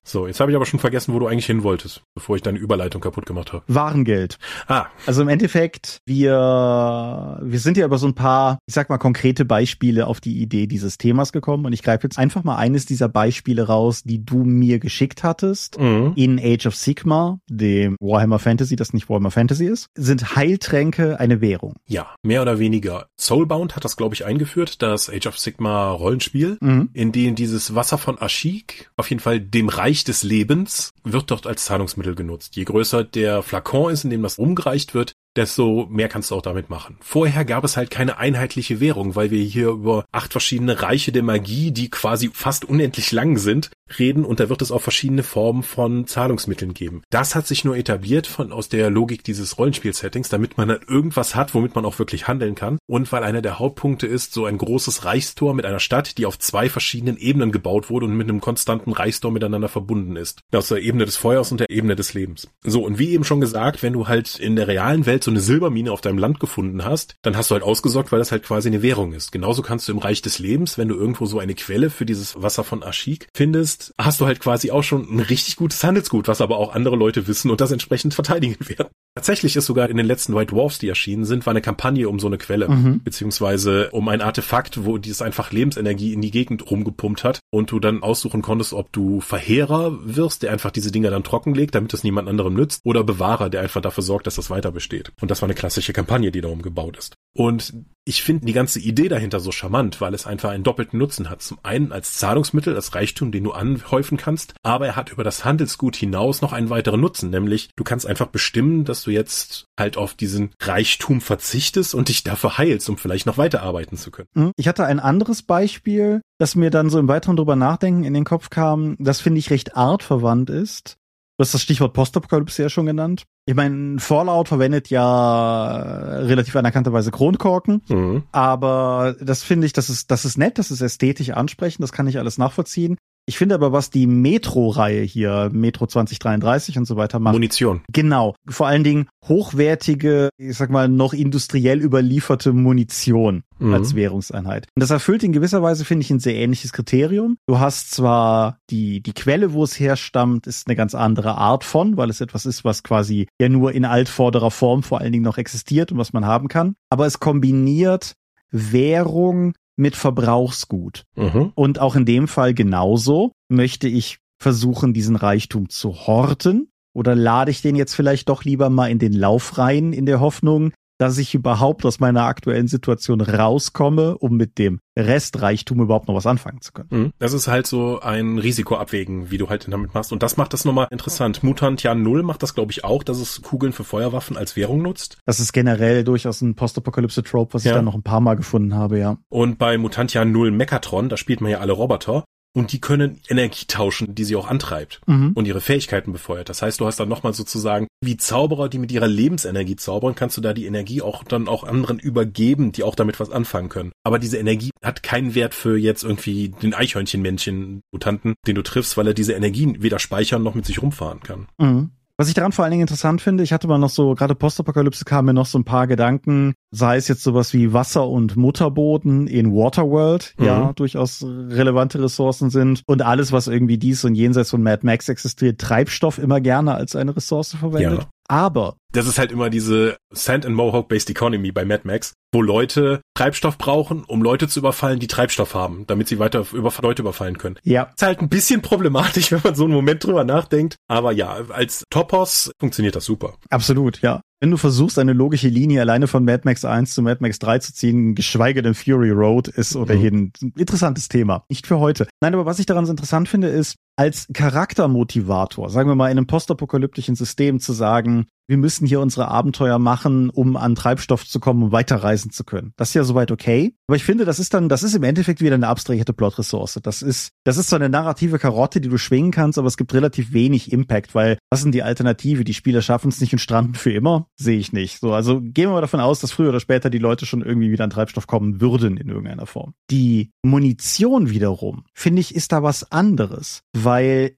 so, 0.05 0.27
jetzt 0.27 0.41
habe 0.41 0.51
ich 0.51 0.57
aber 0.57 0.67
schon 0.67 0.81
vergessen, 0.81 1.15
wo 1.15 1.21
du 1.21 1.29
eigentlich 1.29 1.47
hin 1.47 1.63
wolltest, 1.63 2.03
bevor 2.15 2.35
ich 2.35 2.43
deine 2.43 2.59
Überleitung 2.59 3.01
kaputt 3.01 3.25
gemacht 3.25 3.53
habe. 3.53 3.63
Warengeld. 3.69 4.39
Ah. 4.67 4.87
Also 5.07 5.23
im 5.23 5.29
Endeffekt, 5.29 5.99
wir, 6.07 7.39
wir 7.41 7.59
sind 7.61 7.77
ja 7.77 7.87
über 7.87 7.99
so 7.99 8.09
ein 8.09 8.15
paar, 8.15 8.59
ich 8.67 8.75
sag 8.75 8.89
mal, 8.89 8.99
konkrete 8.99 9.45
Beispiele 9.45 10.09
auf 10.09 10.21
die 10.21 10.43
Idee 10.43 10.67
dieses 10.67 10.99
Themas 10.99 11.33
gekommen 11.33 11.67
und 11.67 11.73
ich 11.73 11.83
greife 11.83 12.05
jetzt 12.05 12.19
einfach 12.19 12.43
mal 12.43 12.57
eines 12.57 12.85
dieser 12.85 13.09
Beispiele 13.09 13.69
raus, 13.69 14.03
die 14.03 14.25
du 14.25 14.43
mir 14.45 14.81
geschickt 14.81 15.23
hattest. 15.23 15.79
Mhm. 15.79 16.13
In 16.17 16.41
Age 16.43 16.67
of 16.67 16.75
Sigma, 16.75 17.39
dem 17.49 17.97
Warhammer 18.01 18.41
Fantasy, 18.41 18.75
das 18.75 18.93
nicht 18.93 19.09
Warhammer 19.09 19.31
Fantasy 19.31 19.67
ist, 19.67 19.89
sind 19.95 20.35
Heiltränke 20.35 21.21
eine 21.21 21.41
Währung. 21.41 21.77
Ja, 21.87 22.15
mehr 22.23 22.43
oder 22.43 22.59
weniger. 22.59 23.07
Soulbound 23.17 23.77
hat 23.77 23.85
das, 23.85 23.97
glaube 23.97 24.17
ich, 24.17 24.25
eingeführt, 24.25 24.83
das 24.83 25.09
Age 25.09 25.27
of 25.29 25.39
Sigma 25.39 25.91
Rollenspiel, 25.93 26.59
mhm. 26.61 26.91
in 26.93 27.13
dem 27.13 27.37
dieses 27.37 27.77
Wasser 27.77 27.99
von 27.99 28.19
Ashik 28.19 28.91
auf 28.97 29.09
jeden 29.09 29.21
Fall 29.21 29.41
dem 29.41 29.69
Reich 29.69 29.92
Reich 29.93 30.05
des 30.05 30.23
Lebens 30.23 30.95
wird 31.05 31.31
dort 31.31 31.47
als 31.47 31.67
Zahlungsmittel 31.67 32.15
genutzt. 32.15 32.57
Je 32.57 32.65
größer 32.65 33.05
der 33.05 33.43
Flakon 33.43 33.93
ist, 33.93 34.05
in 34.05 34.11
dem 34.11 34.23
das 34.23 34.39
umgereicht 34.39 34.95
wird, 34.95 35.13
desto 35.37 35.87
mehr 35.91 36.09
kannst 36.09 36.31
du 36.31 36.35
auch 36.35 36.43
damit 36.43 36.71
machen. 36.71 36.97
Vorher 37.01 37.45
gab 37.45 37.65
es 37.65 37.77
halt 37.77 37.91
keine 37.91 38.19
einheitliche 38.19 38.81
Währung, 38.81 39.15
weil 39.15 39.31
wir 39.31 39.43
hier 39.43 39.69
über 39.69 40.05
acht 40.13 40.33
verschiedene 40.33 40.83
Reiche 40.83 41.13
der 41.13 41.23
Magie, 41.23 41.71
die 41.71 41.91
quasi 41.91 42.31
fast 42.33 42.65
unendlich 42.65 43.13
lang 43.13 43.39
sind, 43.39 43.71
reden 43.99 44.25
und 44.25 44.41
da 44.41 44.49
wird 44.49 44.63
es 44.63 44.71
auch 44.71 44.81
verschiedene 44.81 45.23
Formen 45.23 45.63
von 45.63 46.07
Zahlungsmitteln 46.07 46.75
geben. 46.75 47.03
Das 47.11 47.35
hat 47.35 47.47
sich 47.47 47.65
nur 47.65 47.77
etabliert 47.77 48.27
von 48.27 48.53
aus 48.53 48.69
der 48.69 48.91
Logik 48.91 49.25
dieses 49.25 49.59
Rollenspiel-Settings, 49.59 50.29
damit 50.29 50.57
man 50.57 50.69
dann 50.69 50.81
irgendwas 50.87 51.35
hat, 51.35 51.55
womit 51.55 51.75
man 51.75 51.85
auch 51.85 51.99
wirklich 51.99 52.29
handeln 52.29 52.55
kann 52.55 52.79
und 52.87 53.11
weil 53.13 53.23
einer 53.23 53.43
der 53.43 53.59
Hauptpunkte 53.59 54.07
ist, 54.07 54.33
so 54.33 54.47
ein 54.47 54.59
großes 54.59 55.05
Reichstor 55.05 55.55
mit 55.55 55.67
einer 55.67 55.81
Stadt, 55.81 56.19
die 56.19 56.27
auf 56.27 56.39
zwei 56.39 56.69
verschiedenen 56.69 57.17
Ebenen 57.17 57.53
gebaut 57.53 57.91
wurde 57.91 58.07
und 58.07 58.17
mit 58.17 58.29
einem 58.29 58.41
konstanten 58.41 58.93
Reichstor 58.93 59.31
miteinander 59.31 59.69
verbunden 59.69 60.17
ist. 60.17 60.41
Aus 60.53 60.69
der 60.69 60.83
Ebene 60.83 61.05
des 61.05 61.17
Feuers 61.17 61.51
und 61.53 61.61
der 61.61 61.71
Ebene 61.71 61.97
des 61.97 62.15
Lebens. 62.15 62.49
So, 62.63 62.85
und 62.85 62.99
wie 62.99 63.11
eben 63.11 63.25
schon 63.25 63.41
gesagt, 63.41 63.83
wenn 63.83 63.93
du 63.93 64.09
halt 64.09 64.39
in 64.39 64.57
der 64.57 64.69
realen 64.69 65.07
Welt 65.07 65.22
so 65.25 65.31
eine 65.31 65.41
Silbermine 65.41 65.93
auf 65.93 66.01
deinem 66.01 66.19
Land 66.19 66.41
gefunden 66.41 66.85
hast, 66.85 67.17
dann 67.23 67.37
hast 67.37 67.51
du 67.51 67.55
halt 67.55 67.65
ausgesorgt, 67.65 68.13
weil 68.13 68.19
das 68.19 68.33
halt 68.33 68.43
quasi 68.43 68.69
eine 68.69 68.83
Währung 68.83 69.13
ist. 69.13 69.33
Genauso 69.33 69.63
kannst 69.63 69.89
du 69.89 69.93
im 69.93 69.99
Reich 69.99 70.23
des 70.23 70.39
Lebens, 70.39 70.79
wenn 70.79 70.89
du 70.89 70.95
irgendwo 70.95 71.27
so 71.27 71.39
eine 71.39 71.55
Quelle 71.55 71.91
für 71.91 72.07
dieses 72.07 72.41
Wasser 72.41 72.65
von 72.65 72.83
Ashik 72.83 73.29
findest, 73.35 73.95
hast 73.99 74.21
du 74.21 74.27
halt 74.27 74.41
quasi 74.41 74.71
auch 74.71 74.83
schon 74.83 75.09
ein 75.09 75.21
richtig 75.21 75.57
gutes 75.57 75.83
Handelsgut, 75.85 76.29
was 76.29 76.41
aber 76.41 76.57
auch 76.57 76.75
andere 76.75 76.97
Leute 76.97 77.27
wissen 77.27 77.51
und 77.51 77.61
das 77.61 77.73
entsprechend 77.73 78.15
verteidigen 78.15 78.57
werden. 78.69 78.89
Tatsächlich 79.15 79.57
ist 79.57 79.67
sogar 79.67 79.91
in 79.91 79.99
den 79.99 80.07
letzten 80.07 80.35
White 80.35 80.55
Dwarfs, 80.55 80.79
die 80.79 80.89
erschienen 80.89 81.27
sind, 81.27 81.45
war 81.45 81.51
eine 81.51 81.61
Kampagne 81.61 82.09
um 82.09 82.19
so 82.19 82.29
eine 82.29 82.39
Quelle, 82.39 82.69
mhm. 82.69 83.03
beziehungsweise 83.03 83.91
um 83.91 84.09
ein 84.09 84.23
Artefakt, 84.23 84.87
wo 84.87 84.97
dieses 84.97 85.21
einfach 85.21 85.53
Lebensenergie 85.53 86.15
in 86.15 86.23
die 86.23 86.31
Gegend 86.31 86.71
rumgepumpt 86.71 87.23
hat 87.23 87.41
und 87.51 87.71
du 87.71 87.79
dann 87.79 88.03
aussuchen 88.03 88.41
konntest, 88.41 88.73
ob 88.73 88.91
du 88.91 89.21
Verheerer 89.21 89.99
wirst, 90.03 90.43
der 90.43 90.53
einfach 90.53 90.71
diese 90.71 90.91
Dinger 90.91 91.11
dann 91.11 91.25
trockenlegt, 91.25 91.75
damit 91.75 91.93
es 91.93 92.05
niemand 92.05 92.27
anderem 92.27 92.55
nützt, 92.55 92.81
oder 92.85 93.05
Bewahrer, 93.05 93.51
der 93.51 93.61
einfach 93.61 93.83
dafür 93.83 94.03
sorgt, 94.03 94.27
dass 94.27 94.37
das 94.37 94.49
weiter 94.49 94.73
besteht. 94.73 95.13
Und 95.21 95.31
das 95.31 95.43
war 95.43 95.47
eine 95.47 95.55
klassische 95.55 95.93
Kampagne, 95.93 96.33
die 96.33 96.41
darum 96.41 96.63
gebaut 96.63 96.97
ist. 96.97 97.15
Und 97.35 97.73
ich 98.05 98.23
finde 98.23 98.47
die 98.47 98.53
ganze 98.53 98.81
Idee 98.81 99.09
dahinter 99.09 99.39
so 99.39 99.53
charmant, 99.53 100.01
weil 100.01 100.13
es 100.13 100.27
einfach 100.27 100.51
einen 100.51 100.65
doppelten 100.65 100.99
Nutzen 100.99 101.31
hat. 101.31 101.41
Zum 101.41 101.59
einen 101.63 101.93
als 101.93 102.15
Zahlungsmittel, 102.15 102.75
als 102.75 102.95
Reichtum, 102.95 103.31
den 103.31 103.45
du 103.45 103.53
anhäufen 103.53 104.19
kannst, 104.19 104.55
aber 104.63 104.87
er 104.87 104.97
hat 104.97 105.13
über 105.13 105.23
das 105.23 105.45
Handelsgut 105.45 105.95
hinaus 105.95 106.43
noch 106.43 106.53
einen 106.53 106.69
weiteren 106.69 107.01
Nutzen, 107.01 107.31
nämlich 107.31 107.71
du 107.77 107.85
kannst 107.85 108.07
einfach 108.07 108.27
bestimmen, 108.27 108.85
dass 108.85 109.05
du 109.05 109.13
jetzt 109.13 109.67
halt 109.79 109.97
auf 109.97 110.15
diesen 110.15 110.51
Reichtum 110.61 111.21
verzichtest 111.21 111.95
und 111.95 112.09
dich 112.09 112.25
dafür 112.25 112.59
heilst, 112.59 112.89
um 112.89 112.99
vielleicht 112.99 113.27
noch 113.27 113.39
weiterarbeiten 113.39 113.97
zu 113.97 114.11
können. 114.11 114.29
Hm, 114.35 114.53
ich 114.57 114.67
hatte 114.67 114.85
ein 114.85 114.99
anderes 114.99 115.43
Beispiel, 115.43 116.23
das 116.39 116.57
mir 116.57 116.71
dann 116.71 116.91
so 116.91 116.99
im 116.99 117.09
weiteren 117.09 117.37
drüber 117.37 117.55
nachdenken 117.55 118.03
in 118.03 118.15
den 118.15 118.25
Kopf 118.25 118.51
kam, 118.51 118.97
das 118.99 119.21
finde 119.21 119.39
ich 119.39 119.51
recht 119.51 119.77
artverwandt 119.77 120.51
ist. 120.51 120.97
Du 121.39 121.43
hast 121.45 121.55
das 121.55 121.63
Stichwort 121.63 121.95
Postapokalypse 121.95 122.63
ja 122.63 122.69
schon 122.69 122.87
genannt. 122.87 123.25
Ich 123.47 123.55
meine, 123.55 123.99
Fallout 123.99 124.49
verwendet 124.49 124.91
ja 124.91 126.19
relativ 126.19 126.55
anerkannterweise 126.57 127.11
Kronkorken, 127.11 127.83
mhm. 127.89 128.25
aber 128.33 129.17
das 129.19 129.43
finde 129.43 129.67
ich, 129.67 129.73
das 129.73 129.89
ist, 129.89 130.11
das 130.11 130.25
ist 130.25 130.37
nett, 130.37 130.59
das 130.59 130.71
ist 130.71 130.83
ästhetisch 130.83 131.31
ansprechend, 131.31 131.83
das 131.83 131.93
kann 131.93 132.07
ich 132.07 132.19
alles 132.19 132.39
nachvollziehen. 132.39 132.99
Ich 133.25 133.39
finde 133.39 133.55
aber, 133.55 133.73
was 133.73 133.91
die 133.91 134.09
Metro-Reihe 134.09 135.03
hier, 135.03 135.49
Metro 135.53 135.87
2033 135.87 136.79
und 136.79 136.87
so 136.87 136.97
weiter 136.97 137.21
macht. 137.21 137.35
Munition. 137.35 137.83
Genau. 137.93 138.35
Vor 138.49 138.67
allen 138.67 138.83
Dingen 138.83 139.09
hochwertige, 139.27 140.31
ich 140.37 140.57
sag 140.57 140.71
mal, 140.71 140.89
noch 140.89 141.13
industriell 141.13 141.81
überlieferte 141.81 142.53
Munition 142.53 143.45
mhm. 143.61 143.75
als 143.75 143.95
Währungseinheit. 143.95 144.67
Und 144.75 144.81
das 144.81 144.91
erfüllt 144.91 145.23
in 145.23 145.33
gewisser 145.33 145.63
Weise, 145.63 145.85
finde 145.85 146.03
ich, 146.03 146.11
ein 146.11 146.19
sehr 146.19 146.35
ähnliches 146.35 146.73
Kriterium. 146.73 147.37
Du 147.47 147.61
hast 147.61 147.93
zwar 147.93 148.59
die, 148.71 149.01
die 149.01 149.13
Quelle, 149.13 149.53
wo 149.53 149.63
es 149.63 149.79
herstammt, 149.79 150.49
ist 150.49 150.67
eine 150.67 150.75
ganz 150.75 150.95
andere 150.95 151.37
Art 151.37 151.63
von, 151.63 151.97
weil 151.97 152.11
es 152.11 152.21
etwas 152.21 152.45
ist, 152.45 152.65
was 152.65 152.83
quasi 152.83 153.29
ja 153.41 153.49
nur 153.49 153.73
in 153.73 153.85
altvorderer 153.85 154.51
Form 154.51 154.83
vor 154.83 155.01
allen 155.01 155.13
Dingen 155.13 155.25
noch 155.25 155.39
existiert 155.39 155.93
und 155.93 155.99
was 155.99 156.13
man 156.13 156.27
haben 156.27 156.49
kann. 156.49 156.75
Aber 156.91 157.07
es 157.07 157.21
kombiniert 157.21 158.15
Währung 158.51 159.55
mit 159.77 159.97
Verbrauchsgut. 159.97 161.05
Mhm. 161.17 161.53
Und 161.55 161.79
auch 161.79 161.97
in 161.97 162.05
dem 162.05 162.29
Fall 162.29 162.55
genauso 162.55 163.33
möchte 163.49 163.89
ich 163.89 164.19
versuchen, 164.41 164.93
diesen 164.93 165.17
Reichtum 165.17 165.69
zu 165.69 166.07
horten. 166.07 166.69
Oder 166.95 167.15
lade 167.15 167.51
ich 167.51 167.63
den 167.63 167.75
jetzt 167.75 167.95
vielleicht 167.95 168.29
doch 168.29 168.45
lieber 168.45 168.69
mal 168.69 168.91
in 168.91 168.99
den 168.99 169.15
Lauf 169.15 169.57
rein, 169.57 169.93
in 169.93 170.05
der 170.05 170.21
Hoffnung, 170.21 170.73
dass 171.03 171.19
ich 171.19 171.35
überhaupt 171.35 171.85
aus 171.85 171.99
meiner 171.99 172.27
aktuellen 172.27 172.69
Situation 172.69 173.21
rauskomme, 173.21 174.17
um 174.19 174.37
mit 174.37 174.57
dem 174.57 174.79
Restreichtum 174.97 175.81
überhaupt 175.81 176.07
noch 176.07 176.15
was 176.15 176.29
anfangen 176.29 176.61
zu 176.61 176.71
können. 176.71 176.89
Mhm. 176.93 177.13
Das 177.19 177.33
ist 177.33 177.49
halt 177.49 177.67
so 177.67 177.99
ein 177.99 178.39
Risikoabwägen, 178.39 179.33
wie 179.33 179.37
du 179.37 179.49
halt 179.49 179.67
damit 179.69 179.95
machst. 179.95 180.13
Und 180.13 180.23
das 180.23 180.37
macht 180.37 180.53
das 180.53 180.65
nochmal 180.65 180.87
interessant. 180.93 181.43
Mutantian 181.43 182.05
Null 182.05 182.23
macht 182.23 182.45
das, 182.45 182.55
glaube 182.55 182.71
ich, 182.71 182.85
auch, 182.85 183.03
dass 183.03 183.19
es 183.19 183.43
Kugeln 183.43 183.73
für 183.73 183.83
Feuerwaffen 183.83 184.37
als 184.37 184.55
Währung 184.55 184.81
nutzt. 184.81 185.19
Das 185.27 185.41
ist 185.41 185.53
generell 185.53 186.05
durchaus 186.05 186.41
ein 186.41 186.55
Postapokalypse-Trope, 186.55 187.53
was 187.55 187.65
ja. 187.65 187.73
ich 187.73 187.77
da 187.79 187.83
noch 187.83 187.97
ein 187.97 188.05
paar 188.05 188.21
Mal 188.21 188.37
gefunden 188.37 188.77
habe, 188.77 189.01
ja. 189.01 189.17
Und 189.29 189.59
bei 189.59 189.79
Mutantian 189.79 190.31
Null 190.31 190.53
Mechatron, 190.53 191.09
da 191.09 191.17
spielt 191.17 191.41
man 191.41 191.51
ja 191.51 191.59
alle 191.59 191.73
Roboter 191.73 192.23
und 192.55 192.73
die 192.73 192.81
können 192.81 193.21
Energie 193.29 193.65
tauschen, 193.67 194.15
die 194.15 194.25
sie 194.25 194.37
auch 194.37 194.47
antreibt 194.47 195.01
mhm. 195.07 195.33
und 195.35 195.47
ihre 195.47 195.61
Fähigkeiten 195.61 196.13
befeuert. 196.13 196.49
Das 196.49 196.63
heißt, 196.63 196.81
du 196.81 196.87
hast 196.87 197.01
dann 197.01 197.09
nochmal 197.09 197.33
sozusagen 197.33 197.89
wie 198.03 198.17
Zauberer, 198.17 198.69
die 198.69 198.79
mit 198.79 198.93
ihrer 198.93 199.09
Lebensenergie 199.09 199.77
zaubern, 199.77 200.15
kannst 200.15 200.37
du 200.37 200.41
da 200.41 200.53
die 200.53 200.67
Energie 200.67 201.03
auch 201.03 201.25
dann 201.25 201.49
auch 201.49 201.65
anderen 201.65 201.99
übergeben, 201.99 202.73
die 202.73 202.83
auch 202.83 202.95
damit 202.95 203.21
was 203.21 203.31
anfangen 203.31 203.69
können. 203.69 203.93
Aber 204.05 204.19
diese 204.19 204.39
Energie 204.39 204.71
hat 204.83 205.03
keinen 205.03 205.35
Wert 205.35 205.55
für 205.55 205.79
jetzt 205.79 206.05
irgendwie 206.05 206.51
den 206.51 206.75
Eichhörnchenmännchen-Mutanten, 206.75 208.35
den 208.47 208.55
du 208.55 208.63
triffst, 208.63 208.97
weil 208.97 209.07
er 209.07 209.15
diese 209.15 209.33
Energie 209.33 209.77
weder 209.79 209.99
speichern 209.99 210.43
noch 210.43 210.55
mit 210.55 210.67
sich 210.67 210.83
rumfahren 210.83 211.21
kann. 211.21 211.47
Mhm. 211.59 211.91
Was 212.23 212.29
ich 212.29 212.35
daran 212.35 212.53
vor 212.53 212.65
allen 212.65 212.71
Dingen 212.71 212.83
interessant 212.83 213.21
finde, 213.21 213.43
ich 213.43 213.53
hatte 213.53 213.67
mal 213.67 213.79
noch 213.79 213.91
so, 213.91 214.15
gerade 214.15 214.37
Postapokalypse 214.37 215.05
kamen 215.05 215.27
mir 215.27 215.35
noch 215.35 215.47
so 215.47 215.59
ein 215.59 215.65
paar 215.65 215.89
Gedanken, 215.89 216.55
sei 216.71 216.97
es 216.97 217.09
jetzt 217.09 217.25
sowas 217.25 217.53
wie 217.53 217.73
Wasser 217.73 218.07
und 218.07 218.37
Mutterboden 218.37 219.27
in 219.27 219.53
Waterworld, 219.53 220.37
mhm. 220.39 220.45
ja, 220.45 220.73
durchaus 220.73 221.25
relevante 221.25 222.01
Ressourcen 222.01 222.49
sind 222.49 222.85
und 222.87 223.03
alles, 223.03 223.33
was 223.33 223.49
irgendwie 223.49 223.77
dies 223.77 224.05
und 224.05 224.15
jenseits 224.15 224.51
von 224.51 224.63
Mad 224.63 224.87
Max 224.87 225.09
existiert, 225.09 225.61
Treibstoff 225.61 226.19
immer 226.19 226.41
gerne 226.41 226.77
als 226.77 226.95
eine 226.95 227.17
Ressource 227.17 227.57
verwendet. 227.57 228.03
Ja. 228.03 228.09
Aber 228.33 228.77
das 228.93 229.07
ist 229.07 229.19
halt 229.19 229.31
immer 229.31 229.51
diese 229.51 229.99
Sand 230.11 230.47
and 230.47 230.57
Mohawk 230.57 230.89
Based 230.89 231.11
Economy 231.11 231.53
bei 231.53 231.67
Mad 231.67 231.83
Max, 231.85 232.15
wo 232.33 232.41
Leute 232.41 233.03
Treibstoff 233.15 233.59
brauchen, 233.59 234.05
um 234.05 234.23
Leute 234.23 234.49
zu 234.49 234.61
überfallen, 234.61 235.01
die 235.01 235.07
Treibstoff 235.07 235.55
haben, 235.55 235.87
damit 235.87 236.09
sie 236.09 236.19
weiter 236.19 236.47
über 236.55 236.73
Leute 236.81 237.03
überfallen 237.03 237.37
können. 237.37 237.59
Ja. 237.63 237.91
Ist 237.95 238.01
halt 238.01 238.21
ein 238.21 238.31
bisschen 238.31 238.63
problematisch, 238.63 239.33
wenn 239.33 239.43
man 239.45 239.55
so 239.55 239.65
einen 239.65 239.75
Moment 239.75 240.03
drüber 240.03 240.25
nachdenkt. 240.25 240.77
Aber 240.89 241.13
ja, 241.13 241.41
als 241.51 241.85
Topos 241.91 242.51
funktioniert 242.59 242.97
das 242.97 243.05
super. 243.05 243.35
Absolut, 243.51 244.01
ja. 244.01 244.23
Wenn 244.41 244.51
du 244.51 244.57
versuchst, 244.57 244.99
eine 244.99 245.13
logische 245.13 245.49
Linie 245.49 245.83
alleine 245.83 246.09
von 246.09 246.25
Mad 246.25 246.41
Max 246.45 246.65
1 246.65 246.95
zu 246.95 247.03
Mad 247.03 247.19
Max 247.21 247.39
3 247.39 247.59
zu 247.59 247.75
ziehen, 247.75 248.15
geschweige 248.15 248.63
denn 248.63 248.75
Fury 248.75 249.11
Road, 249.11 249.49
ist 249.49 249.77
oder 249.77 249.95
mhm. 249.95 250.33
ein 250.43 250.53
interessantes 250.57 251.09
Thema. 251.09 251.45
Nicht 251.51 251.67
für 251.67 251.79
heute. 251.79 252.09
Nein, 252.23 252.35
aber 252.35 252.47
was 252.47 252.59
ich 252.59 252.67
daran 252.67 252.87
so 252.87 252.91
interessant 252.91 253.29
finde, 253.29 253.49
ist, 253.49 253.77
als 254.03 254.27
Charaktermotivator, 254.35 255.71
sagen 255.71 255.89
wir 255.89 255.95
mal 255.95 256.11
in 256.11 256.19
einem 256.19 256.27
postapokalyptischen 256.27 257.15
System 257.15 257.61
zu 257.61 257.73
sagen, 257.73 258.27
wir 258.49 258.57
müssen 258.57 258.87
hier 258.87 259.01
unsere 259.01 259.29
Abenteuer 259.29 259.79
machen, 259.79 260.29
um 260.29 260.57
an 260.57 260.75
Treibstoff 260.75 261.27
zu 261.27 261.41
kommen, 261.41 261.63
um 261.63 261.73
weiterreisen 261.73 262.31
zu 262.31 262.45
können. 262.45 262.73
Das 262.77 262.89
ist 262.89 262.95
ja 262.95 263.05
soweit 263.05 263.31
okay. 263.31 263.75
Aber 263.87 263.97
ich 263.97 264.05
finde, 264.05 264.25
das 264.25 264.39
ist 264.39 264.53
dann, 264.53 264.69
das 264.69 264.83
ist 264.83 264.95
im 264.95 265.05
Endeffekt 265.05 265.41
wieder 265.41 265.55
eine 265.55 265.69
abstrahierte 265.69 266.13
Plotressource. 266.13 266.81
Das 266.83 267.03
ist, 267.03 267.31
das 267.45 267.57
ist 267.57 267.71
so 267.71 267.77
eine 267.77 267.89
narrative 267.89 268.39
Karotte, 268.39 268.81
die 268.81 268.89
du 268.89 268.99
schwingen 268.99 269.31
kannst, 269.31 269.59
aber 269.59 269.69
es 269.69 269.77
gibt 269.77 269.95
relativ 269.95 270.33
wenig 270.33 270.73
Impact, 270.73 271.15
weil 271.15 271.39
was 271.51 271.63
sind 271.63 271.73
die 271.73 271.83
Alternative? 271.83 272.45
Die 272.45 272.55
Spieler 272.55 272.83
schaffen 272.83 273.09
es 273.09 273.21
nicht 273.21 273.33
und 273.33 273.39
stranden 273.39 273.75
für 273.75 273.93
immer? 273.93 274.27
Sehe 274.37 274.59
ich 274.59 274.73
nicht. 274.73 274.99
So, 274.99 275.13
also 275.13 275.41
gehen 275.41 275.69
wir 275.69 275.75
mal 275.75 275.81
davon 275.81 276.01
aus, 276.01 276.21
dass 276.21 276.33
früher 276.33 276.49
oder 276.49 276.61
später 276.61 276.91
die 276.91 276.99
Leute 276.99 277.27
schon 277.27 277.43
irgendwie 277.43 277.71
wieder 277.71 277.85
an 277.85 277.91
Treibstoff 277.91 278.27
kommen 278.27 278.61
würden 278.61 278.97
in 278.97 279.09
irgendeiner 279.09 279.47
Form. 279.47 279.75
Die 279.91 280.31
Munition 280.43 281.31
wiederum, 281.31 281.85
finde 281.95 282.21
ich, 282.21 282.35
ist 282.35 282.53
da 282.53 282.63
was 282.63 282.91
anderes, 282.91 283.63
weil 283.73 283.92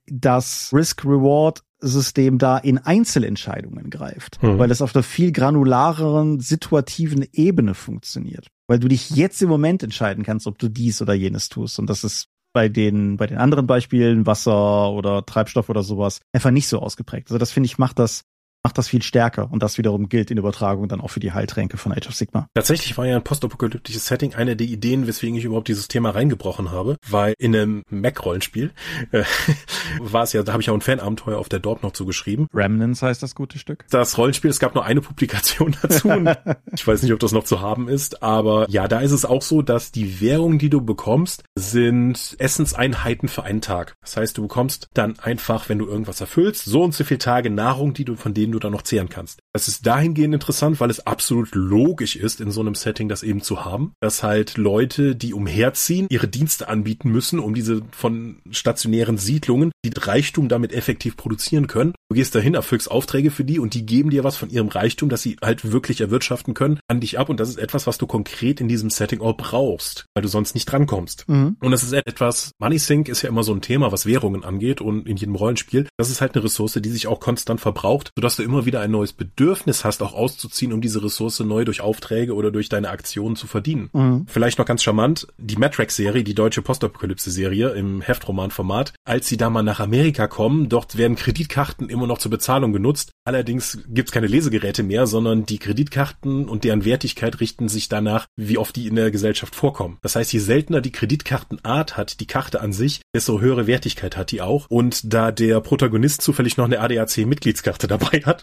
das 0.06 0.70
Risk-Reward 0.72 1.62
System 1.80 2.38
da 2.38 2.58
in 2.58 2.78
Einzelentscheidungen 2.78 3.90
greift, 3.90 4.42
mhm. 4.42 4.58
weil 4.58 4.70
es 4.70 4.82
auf 4.82 4.94
einer 4.94 5.02
viel 5.02 5.32
granulareren, 5.32 6.40
situativen 6.40 7.26
Ebene 7.32 7.74
funktioniert. 7.74 8.48
Weil 8.66 8.78
du 8.78 8.88
dich 8.88 9.10
jetzt 9.10 9.42
im 9.42 9.48
Moment 9.50 9.82
entscheiden 9.82 10.24
kannst, 10.24 10.46
ob 10.46 10.58
du 10.58 10.68
dies 10.68 11.02
oder 11.02 11.14
jenes 11.14 11.48
tust. 11.48 11.78
Und 11.78 11.90
das 11.90 12.02
ist 12.02 12.28
bei 12.54 12.68
den, 12.68 13.16
bei 13.16 13.26
den 13.26 13.36
anderen 13.36 13.66
Beispielen, 13.66 14.26
Wasser 14.26 14.90
oder 14.92 15.26
Treibstoff 15.26 15.68
oder 15.68 15.82
sowas, 15.82 16.20
einfach 16.32 16.52
nicht 16.52 16.68
so 16.68 16.78
ausgeprägt. 16.78 17.28
Also 17.28 17.38
das 17.38 17.52
finde 17.52 17.66
ich 17.66 17.78
macht 17.78 17.98
das 17.98 18.24
macht 18.64 18.78
das 18.78 18.88
viel 18.88 19.02
stärker. 19.02 19.52
Und 19.52 19.62
das 19.62 19.78
wiederum 19.78 20.08
gilt 20.08 20.30
in 20.30 20.38
Übertragung 20.38 20.88
dann 20.88 21.00
auch 21.02 21.08
für 21.08 21.20
die 21.20 21.32
Heiltränke 21.32 21.76
von 21.76 21.92
Age 21.92 22.08
of 22.08 22.14
Sigma. 22.14 22.48
Tatsächlich 22.54 22.96
war 22.96 23.06
ja 23.06 23.16
ein 23.16 23.22
postapokalyptisches 23.22 24.06
Setting 24.06 24.34
eine 24.34 24.56
der 24.56 24.66
Ideen, 24.66 25.06
weswegen 25.06 25.36
ich 25.36 25.44
überhaupt 25.44 25.68
dieses 25.68 25.86
Thema 25.86 26.10
reingebrochen 26.10 26.70
habe, 26.70 26.96
weil 27.08 27.34
in 27.38 27.54
einem 27.54 27.84
Mac-Rollenspiel 27.90 28.72
äh, 29.12 29.24
war 30.00 30.22
es 30.22 30.32
ja, 30.32 30.42
da 30.42 30.52
habe 30.52 30.62
ich 30.62 30.70
auch 30.70 30.74
ein 30.74 30.80
Fanabenteuer 30.80 31.38
auf 31.38 31.50
der 31.50 31.58
Dorp 31.58 31.82
noch 31.82 31.92
zugeschrieben. 31.92 32.48
Remnants 32.54 33.02
heißt 33.02 33.22
das 33.22 33.34
gute 33.34 33.58
Stück. 33.58 33.84
Das 33.90 34.16
Rollenspiel, 34.16 34.50
es 34.50 34.58
gab 34.58 34.74
nur 34.74 34.84
eine 34.84 35.02
Publikation 35.02 35.76
dazu. 35.82 36.08
ich 36.72 36.86
weiß 36.86 37.02
nicht, 37.02 37.12
ob 37.12 37.20
das 37.20 37.32
noch 37.32 37.44
zu 37.44 37.60
haben 37.60 37.88
ist, 37.88 38.22
aber 38.22 38.66
ja, 38.70 38.88
da 38.88 39.00
ist 39.00 39.12
es 39.12 39.26
auch 39.26 39.42
so, 39.42 39.60
dass 39.60 39.92
die 39.92 40.22
Währung, 40.22 40.58
die 40.58 40.70
du 40.70 40.80
bekommst, 40.80 41.44
sind 41.54 42.34
Essenseinheiten 42.38 43.28
für 43.28 43.42
einen 43.42 43.60
Tag. 43.60 43.94
Das 44.00 44.16
heißt, 44.16 44.38
du 44.38 44.42
bekommst 44.42 44.88
dann 44.94 45.18
einfach, 45.18 45.68
wenn 45.68 45.78
du 45.78 45.86
irgendwas 45.86 46.22
erfüllst, 46.22 46.64
so 46.64 46.82
und 46.82 46.94
so 46.94 47.04
viele 47.04 47.18
Tage 47.18 47.50
Nahrung, 47.50 47.92
die 47.92 48.06
du 48.06 48.16
von 48.16 48.32
denen 48.32 48.53
du 48.54 48.58
dann 48.58 48.72
noch 48.72 48.82
zehren 48.82 49.08
kannst. 49.08 49.40
Das 49.52 49.68
ist 49.68 49.86
dahingehend 49.86 50.34
interessant, 50.34 50.80
weil 50.80 50.90
es 50.90 51.06
absolut 51.06 51.54
logisch 51.54 52.16
ist, 52.16 52.40
in 52.40 52.50
so 52.50 52.60
einem 52.60 52.74
Setting 52.74 53.08
das 53.08 53.22
eben 53.22 53.42
zu 53.42 53.64
haben, 53.64 53.92
dass 54.00 54.22
halt 54.22 54.56
Leute, 54.56 55.14
die 55.14 55.34
umherziehen, 55.34 56.06
ihre 56.10 56.28
Dienste 56.28 56.68
anbieten 56.68 57.10
müssen, 57.10 57.38
um 57.38 57.54
diese 57.54 57.82
von 57.92 58.40
stationären 58.50 59.18
Siedlungen, 59.18 59.72
die 59.84 59.92
Reichtum 59.94 60.48
damit 60.48 60.72
effektiv 60.72 61.16
produzieren 61.16 61.66
können. 61.66 61.94
Du 62.08 62.16
gehst 62.16 62.34
dahin, 62.34 62.54
erfüllst 62.54 62.90
Aufträge 62.90 63.30
für 63.30 63.44
die 63.44 63.58
und 63.58 63.74
die 63.74 63.86
geben 63.86 64.10
dir 64.10 64.24
was 64.24 64.36
von 64.36 64.50
ihrem 64.50 64.68
Reichtum, 64.68 65.08
dass 65.08 65.22
sie 65.22 65.36
halt 65.42 65.70
wirklich 65.72 66.00
erwirtschaften 66.00 66.54
können, 66.54 66.80
an 66.88 67.00
dich 67.00 67.18
ab 67.18 67.28
und 67.28 67.40
das 67.40 67.48
ist 67.48 67.58
etwas, 67.58 67.86
was 67.86 67.98
du 67.98 68.06
konkret 68.06 68.60
in 68.60 68.68
diesem 68.68 68.90
Setting 68.90 69.20
auch 69.20 69.36
brauchst, 69.36 70.06
weil 70.14 70.22
du 70.22 70.28
sonst 70.28 70.54
nicht 70.54 70.66
drankommst. 70.66 71.28
Mhm. 71.28 71.56
Und 71.60 71.70
das 71.70 71.82
ist 71.82 71.92
etwas, 71.92 72.52
Money 72.58 72.78
Sync 72.78 73.08
ist 73.08 73.22
ja 73.22 73.28
immer 73.28 73.42
so 73.42 73.52
ein 73.52 73.62
Thema, 73.62 73.92
was 73.92 74.06
Währungen 74.06 74.44
angeht 74.44 74.80
und 74.80 75.08
in 75.08 75.16
jedem 75.16 75.34
Rollenspiel. 75.34 75.88
Das 75.96 76.10
ist 76.10 76.20
halt 76.20 76.34
eine 76.34 76.44
Ressource, 76.44 76.78
die 76.80 76.90
sich 76.90 77.06
auch 77.06 77.20
konstant 77.20 77.60
verbraucht, 77.60 78.10
sodass 78.16 78.36
du 78.36 78.42
immer 78.44 78.66
wieder 78.66 78.80
ein 78.80 78.90
neues 78.90 79.12
Bedürfnis 79.12 79.84
hast, 79.84 80.02
auch 80.02 80.14
auszuziehen, 80.14 80.72
um 80.72 80.80
diese 80.80 81.02
Ressource 81.02 81.40
neu 81.40 81.64
durch 81.64 81.80
Aufträge 81.80 82.34
oder 82.34 82.50
durch 82.50 82.68
deine 82.68 82.90
Aktionen 82.90 83.36
zu 83.36 83.46
verdienen. 83.46 83.90
Mhm. 83.92 84.26
Vielleicht 84.28 84.58
noch 84.58 84.66
ganz 84.66 84.82
charmant, 84.82 85.26
die 85.38 85.56
Matrax-Serie, 85.56 86.22
die 86.24 86.34
deutsche 86.34 86.62
Postapokalypse-Serie 86.62 87.70
im 87.70 88.00
Heftroman-Format, 88.00 88.92
als 89.04 89.28
sie 89.28 89.36
da 89.36 89.50
mal 89.50 89.62
nach 89.62 89.80
Amerika 89.80 90.28
kommen, 90.28 90.68
dort 90.68 90.96
werden 90.96 91.16
Kreditkarten 91.16 91.88
immer 91.88 92.06
noch 92.06 92.18
zur 92.18 92.30
Bezahlung 92.30 92.72
genutzt. 92.72 93.10
Allerdings 93.24 93.78
gibt's 93.88 94.12
keine 94.12 94.26
Lesegeräte 94.26 94.82
mehr, 94.82 95.06
sondern 95.06 95.46
die 95.46 95.58
Kreditkarten 95.58 96.48
und 96.48 96.64
deren 96.64 96.84
Wertigkeit 96.84 97.40
richten 97.40 97.68
sich 97.68 97.88
danach, 97.88 98.26
wie 98.36 98.58
oft 98.58 98.76
die 98.76 98.86
in 98.86 98.96
der 98.96 99.10
Gesellschaft 99.10 99.54
vorkommen. 99.54 99.98
Das 100.02 100.16
heißt, 100.16 100.32
je 100.32 100.40
seltener 100.40 100.80
die 100.80 100.92
Kreditkartenart 100.92 101.96
hat, 101.96 102.20
die 102.20 102.26
Karte 102.26 102.60
an 102.60 102.72
sich, 102.72 103.00
desto 103.14 103.40
höhere 103.40 103.66
Wertigkeit 103.66 104.16
hat 104.16 104.30
die 104.30 104.42
auch. 104.42 104.66
Und 104.68 105.12
da 105.12 105.32
der 105.32 105.60
Protagonist 105.60 106.20
zufällig 106.22 106.56
noch 106.56 106.66
eine 106.66 106.80
ADAC-Mitgliedskarte 106.80 107.86
dabei 107.86 108.22
hat, 108.24 108.33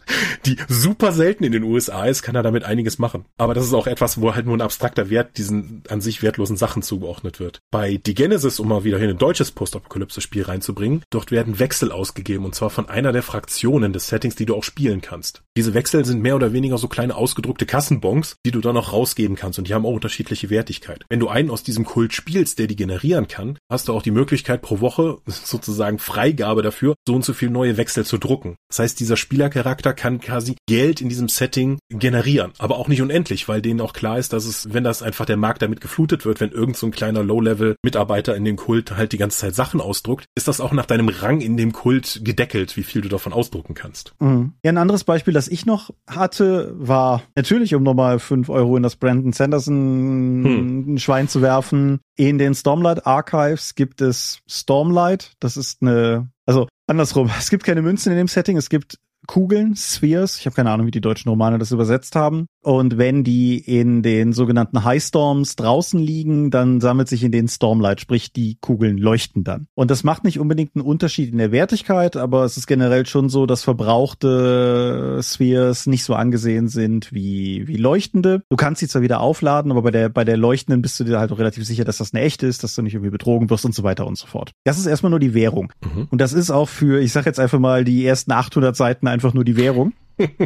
die 0.45 0.57
super 0.67 1.11
selten 1.11 1.43
in 1.43 1.51
den 1.51 1.63
USA 1.63 2.05
ist, 2.05 2.21
kann 2.21 2.35
er 2.35 2.43
damit 2.43 2.63
einiges 2.63 2.99
machen. 2.99 3.25
Aber 3.37 3.53
das 3.53 3.65
ist 3.65 3.73
auch 3.73 3.87
etwas, 3.87 4.21
wo 4.21 4.33
halt 4.33 4.45
nur 4.45 4.57
ein 4.57 4.61
abstrakter 4.61 5.09
Wert 5.09 5.37
diesen 5.37 5.83
an 5.89 6.01
sich 6.01 6.23
wertlosen 6.23 6.57
Sachen 6.57 6.81
zugeordnet 6.81 7.39
wird. 7.39 7.59
Bei 7.71 7.99
The 8.05 8.13
Genesis, 8.13 8.59
um 8.59 8.67
mal 8.67 8.83
wieder 8.83 8.99
hier 8.99 9.09
ein 9.09 9.17
deutsches 9.17 9.51
Postapokalypse-Spiel 9.51 10.43
reinzubringen, 10.43 11.03
dort 11.09 11.31
werden 11.31 11.59
Wechsel 11.59 11.91
ausgegeben 11.91 12.45
und 12.45 12.55
zwar 12.55 12.69
von 12.69 12.89
einer 12.89 13.11
der 13.11 13.23
Fraktionen 13.23 13.93
des 13.93 14.07
Settings, 14.07 14.35
die 14.35 14.45
du 14.45 14.55
auch 14.55 14.63
spielen 14.63 15.01
kannst. 15.01 15.43
Diese 15.57 15.73
Wechsel 15.73 16.05
sind 16.05 16.21
mehr 16.21 16.35
oder 16.35 16.53
weniger 16.53 16.77
so 16.77 16.87
kleine 16.87 17.15
ausgedruckte 17.15 17.65
Kassenbons, 17.65 18.37
die 18.45 18.51
du 18.51 18.61
dann 18.61 18.77
auch 18.77 18.93
rausgeben 18.93 19.35
kannst 19.35 19.59
und 19.59 19.67
die 19.67 19.73
haben 19.73 19.85
auch 19.85 19.93
unterschiedliche 19.93 20.49
Wertigkeit. 20.49 21.03
Wenn 21.09 21.19
du 21.19 21.27
einen 21.27 21.49
aus 21.49 21.63
diesem 21.63 21.85
Kult 21.85 22.13
spielst, 22.13 22.59
der 22.59 22.67
die 22.67 22.75
generieren 22.75 23.27
kann, 23.27 23.57
hast 23.69 23.87
du 23.87 23.93
auch 23.93 24.01
die 24.01 24.11
Möglichkeit 24.11 24.61
pro 24.61 24.79
Woche 24.79 25.19
sozusagen 25.25 25.99
Freigabe 25.99 26.61
dafür, 26.61 26.95
so 27.07 27.15
und 27.15 27.25
so 27.25 27.33
viel 27.33 27.49
neue 27.49 27.77
Wechsel 27.77 28.05
zu 28.05 28.17
drucken. 28.17 28.55
Das 28.69 28.79
heißt, 28.79 28.99
dieser 28.99 29.17
Spielercharakter 29.17 29.70
kann 29.75 30.19
quasi 30.19 30.55
Geld 30.67 31.01
in 31.01 31.09
diesem 31.09 31.29
Setting 31.29 31.79
generieren, 31.89 32.51
aber 32.57 32.77
auch 32.77 32.87
nicht 32.87 33.01
unendlich, 33.01 33.47
weil 33.47 33.61
denen 33.61 33.81
auch 33.81 33.93
klar 33.93 34.17
ist, 34.17 34.33
dass 34.33 34.45
es, 34.45 34.73
wenn 34.73 34.83
das 34.83 35.01
einfach 35.01 35.25
der 35.25 35.37
Markt 35.37 35.61
damit 35.61 35.81
geflutet 35.81 36.25
wird, 36.25 36.39
wenn 36.39 36.51
irgend 36.51 36.77
so 36.77 36.87
ein 36.87 36.91
kleiner 36.91 37.23
Low-Level-Mitarbeiter 37.23 38.35
in 38.35 38.45
dem 38.45 38.55
Kult 38.55 38.95
halt 38.95 39.11
die 39.11 39.17
ganze 39.17 39.39
Zeit 39.39 39.55
Sachen 39.55 39.81
ausdruckt, 39.81 40.25
ist 40.35 40.47
das 40.47 40.61
auch 40.61 40.71
nach 40.71 40.85
deinem 40.85 41.09
Rang 41.09 41.41
in 41.41 41.57
dem 41.57 41.73
Kult 41.73 42.21
gedeckelt, 42.23 42.77
wie 42.77 42.83
viel 42.83 43.01
du 43.01 43.09
davon 43.09 43.33
ausdrucken 43.33 43.73
kannst. 43.73 44.13
Mhm. 44.19 44.53
Ja, 44.63 44.71
ein 44.71 44.77
anderes 44.77 45.03
Beispiel, 45.03 45.33
das 45.33 45.47
ich 45.47 45.65
noch 45.65 45.91
hatte, 46.07 46.73
war 46.77 47.23
natürlich, 47.35 47.75
um 47.75 47.83
nochmal 47.83 48.19
fünf 48.19 48.49
Euro 48.49 48.77
in 48.77 48.83
das 48.83 48.95
Brandon 48.95 49.33
Sanderson 49.33 50.43
hm. 50.43 50.97
Schwein 50.97 51.27
zu 51.27 51.41
werfen. 51.41 51.99
In 52.17 52.37
den 52.37 52.53
Stormlight 52.53 53.05
Archives 53.05 53.75
gibt 53.75 54.01
es 54.01 54.39
Stormlight. 54.47 55.33
Das 55.39 55.57
ist 55.57 55.81
eine, 55.81 56.29
also 56.45 56.67
andersrum. 56.87 57.29
Es 57.39 57.49
gibt 57.49 57.63
keine 57.63 57.81
Münzen 57.81 58.11
in 58.11 58.17
dem 58.17 58.27
Setting. 58.27 58.57
Es 58.57 58.69
gibt 58.69 58.97
Kugeln, 59.27 59.75
Spheres. 59.75 60.37
Ich 60.39 60.45
habe 60.45 60.55
keine 60.55 60.71
Ahnung, 60.71 60.87
wie 60.87 60.91
die 60.91 61.01
deutschen 61.01 61.29
Romane 61.29 61.57
das 61.57 61.71
übersetzt 61.71 62.15
haben. 62.15 62.47
Und 62.63 62.97
wenn 62.97 63.23
die 63.23 63.57
in 63.57 64.03
den 64.03 64.33
sogenannten 64.33 64.83
High 64.83 65.03
Storms 65.03 65.55
draußen 65.55 65.99
liegen, 65.99 66.51
dann 66.51 66.79
sammelt 66.79 67.07
sich 67.07 67.23
in 67.23 67.31
den 67.31 67.47
Stormlight, 67.47 68.01
sprich 68.01 68.33
die 68.33 68.57
Kugeln 68.61 68.97
leuchten 68.97 69.43
dann. 69.43 69.67
Und 69.73 69.89
das 69.89 70.03
macht 70.03 70.23
nicht 70.23 70.39
unbedingt 70.39 70.75
einen 70.75 70.85
Unterschied 70.85 71.31
in 71.31 71.39
der 71.39 71.51
Wertigkeit, 71.51 72.15
aber 72.15 72.43
es 72.43 72.57
ist 72.57 72.67
generell 72.67 73.05
schon 73.05 73.29
so, 73.29 73.45
dass 73.45 73.63
verbrauchte 73.63 75.19
Spheres 75.23 75.87
nicht 75.87 76.03
so 76.03 76.13
angesehen 76.13 76.67
sind 76.67 77.11
wie, 77.11 77.67
wie 77.67 77.77
leuchtende. 77.77 78.43
Du 78.49 78.55
kannst 78.55 78.79
sie 78.79 78.87
zwar 78.87 79.01
wieder 79.01 79.21
aufladen, 79.21 79.71
aber 79.71 79.81
bei 79.81 79.91
der, 79.91 80.09
bei 80.09 80.23
der 80.23 80.37
leuchtenden 80.37 80.81
bist 80.81 80.99
du 80.99 81.03
dir 81.03 81.19
halt 81.19 81.31
auch 81.31 81.39
relativ 81.39 81.65
sicher, 81.65 81.83
dass 81.83 81.97
das 81.97 82.13
eine 82.13 82.23
echte 82.23 82.45
ist, 82.45 82.63
dass 82.63 82.75
du 82.75 82.83
nicht 82.83 82.93
irgendwie 82.93 83.11
betrogen 83.11 83.49
wirst 83.49 83.65
und 83.65 83.73
so 83.73 83.83
weiter 83.83 84.05
und 84.05 84.17
so 84.17 84.27
fort. 84.27 84.51
Das 84.65 84.77
ist 84.77 84.85
erstmal 84.85 85.09
nur 85.09 85.19
die 85.19 85.33
Währung. 85.33 85.73
Mhm. 85.83 86.07
Und 86.11 86.21
das 86.21 86.33
ist 86.33 86.51
auch 86.51 86.69
für, 86.69 87.01
ich 87.01 87.11
sag 87.11 87.25
jetzt 87.25 87.39
einfach 87.39 87.59
mal, 87.59 87.83
die 87.83 88.05
ersten 88.05 88.31
800 88.31 88.75
Seiten 88.75 89.07
einfach 89.07 89.33
nur 89.33 89.43
die 89.43 89.57
Währung. 89.57 89.93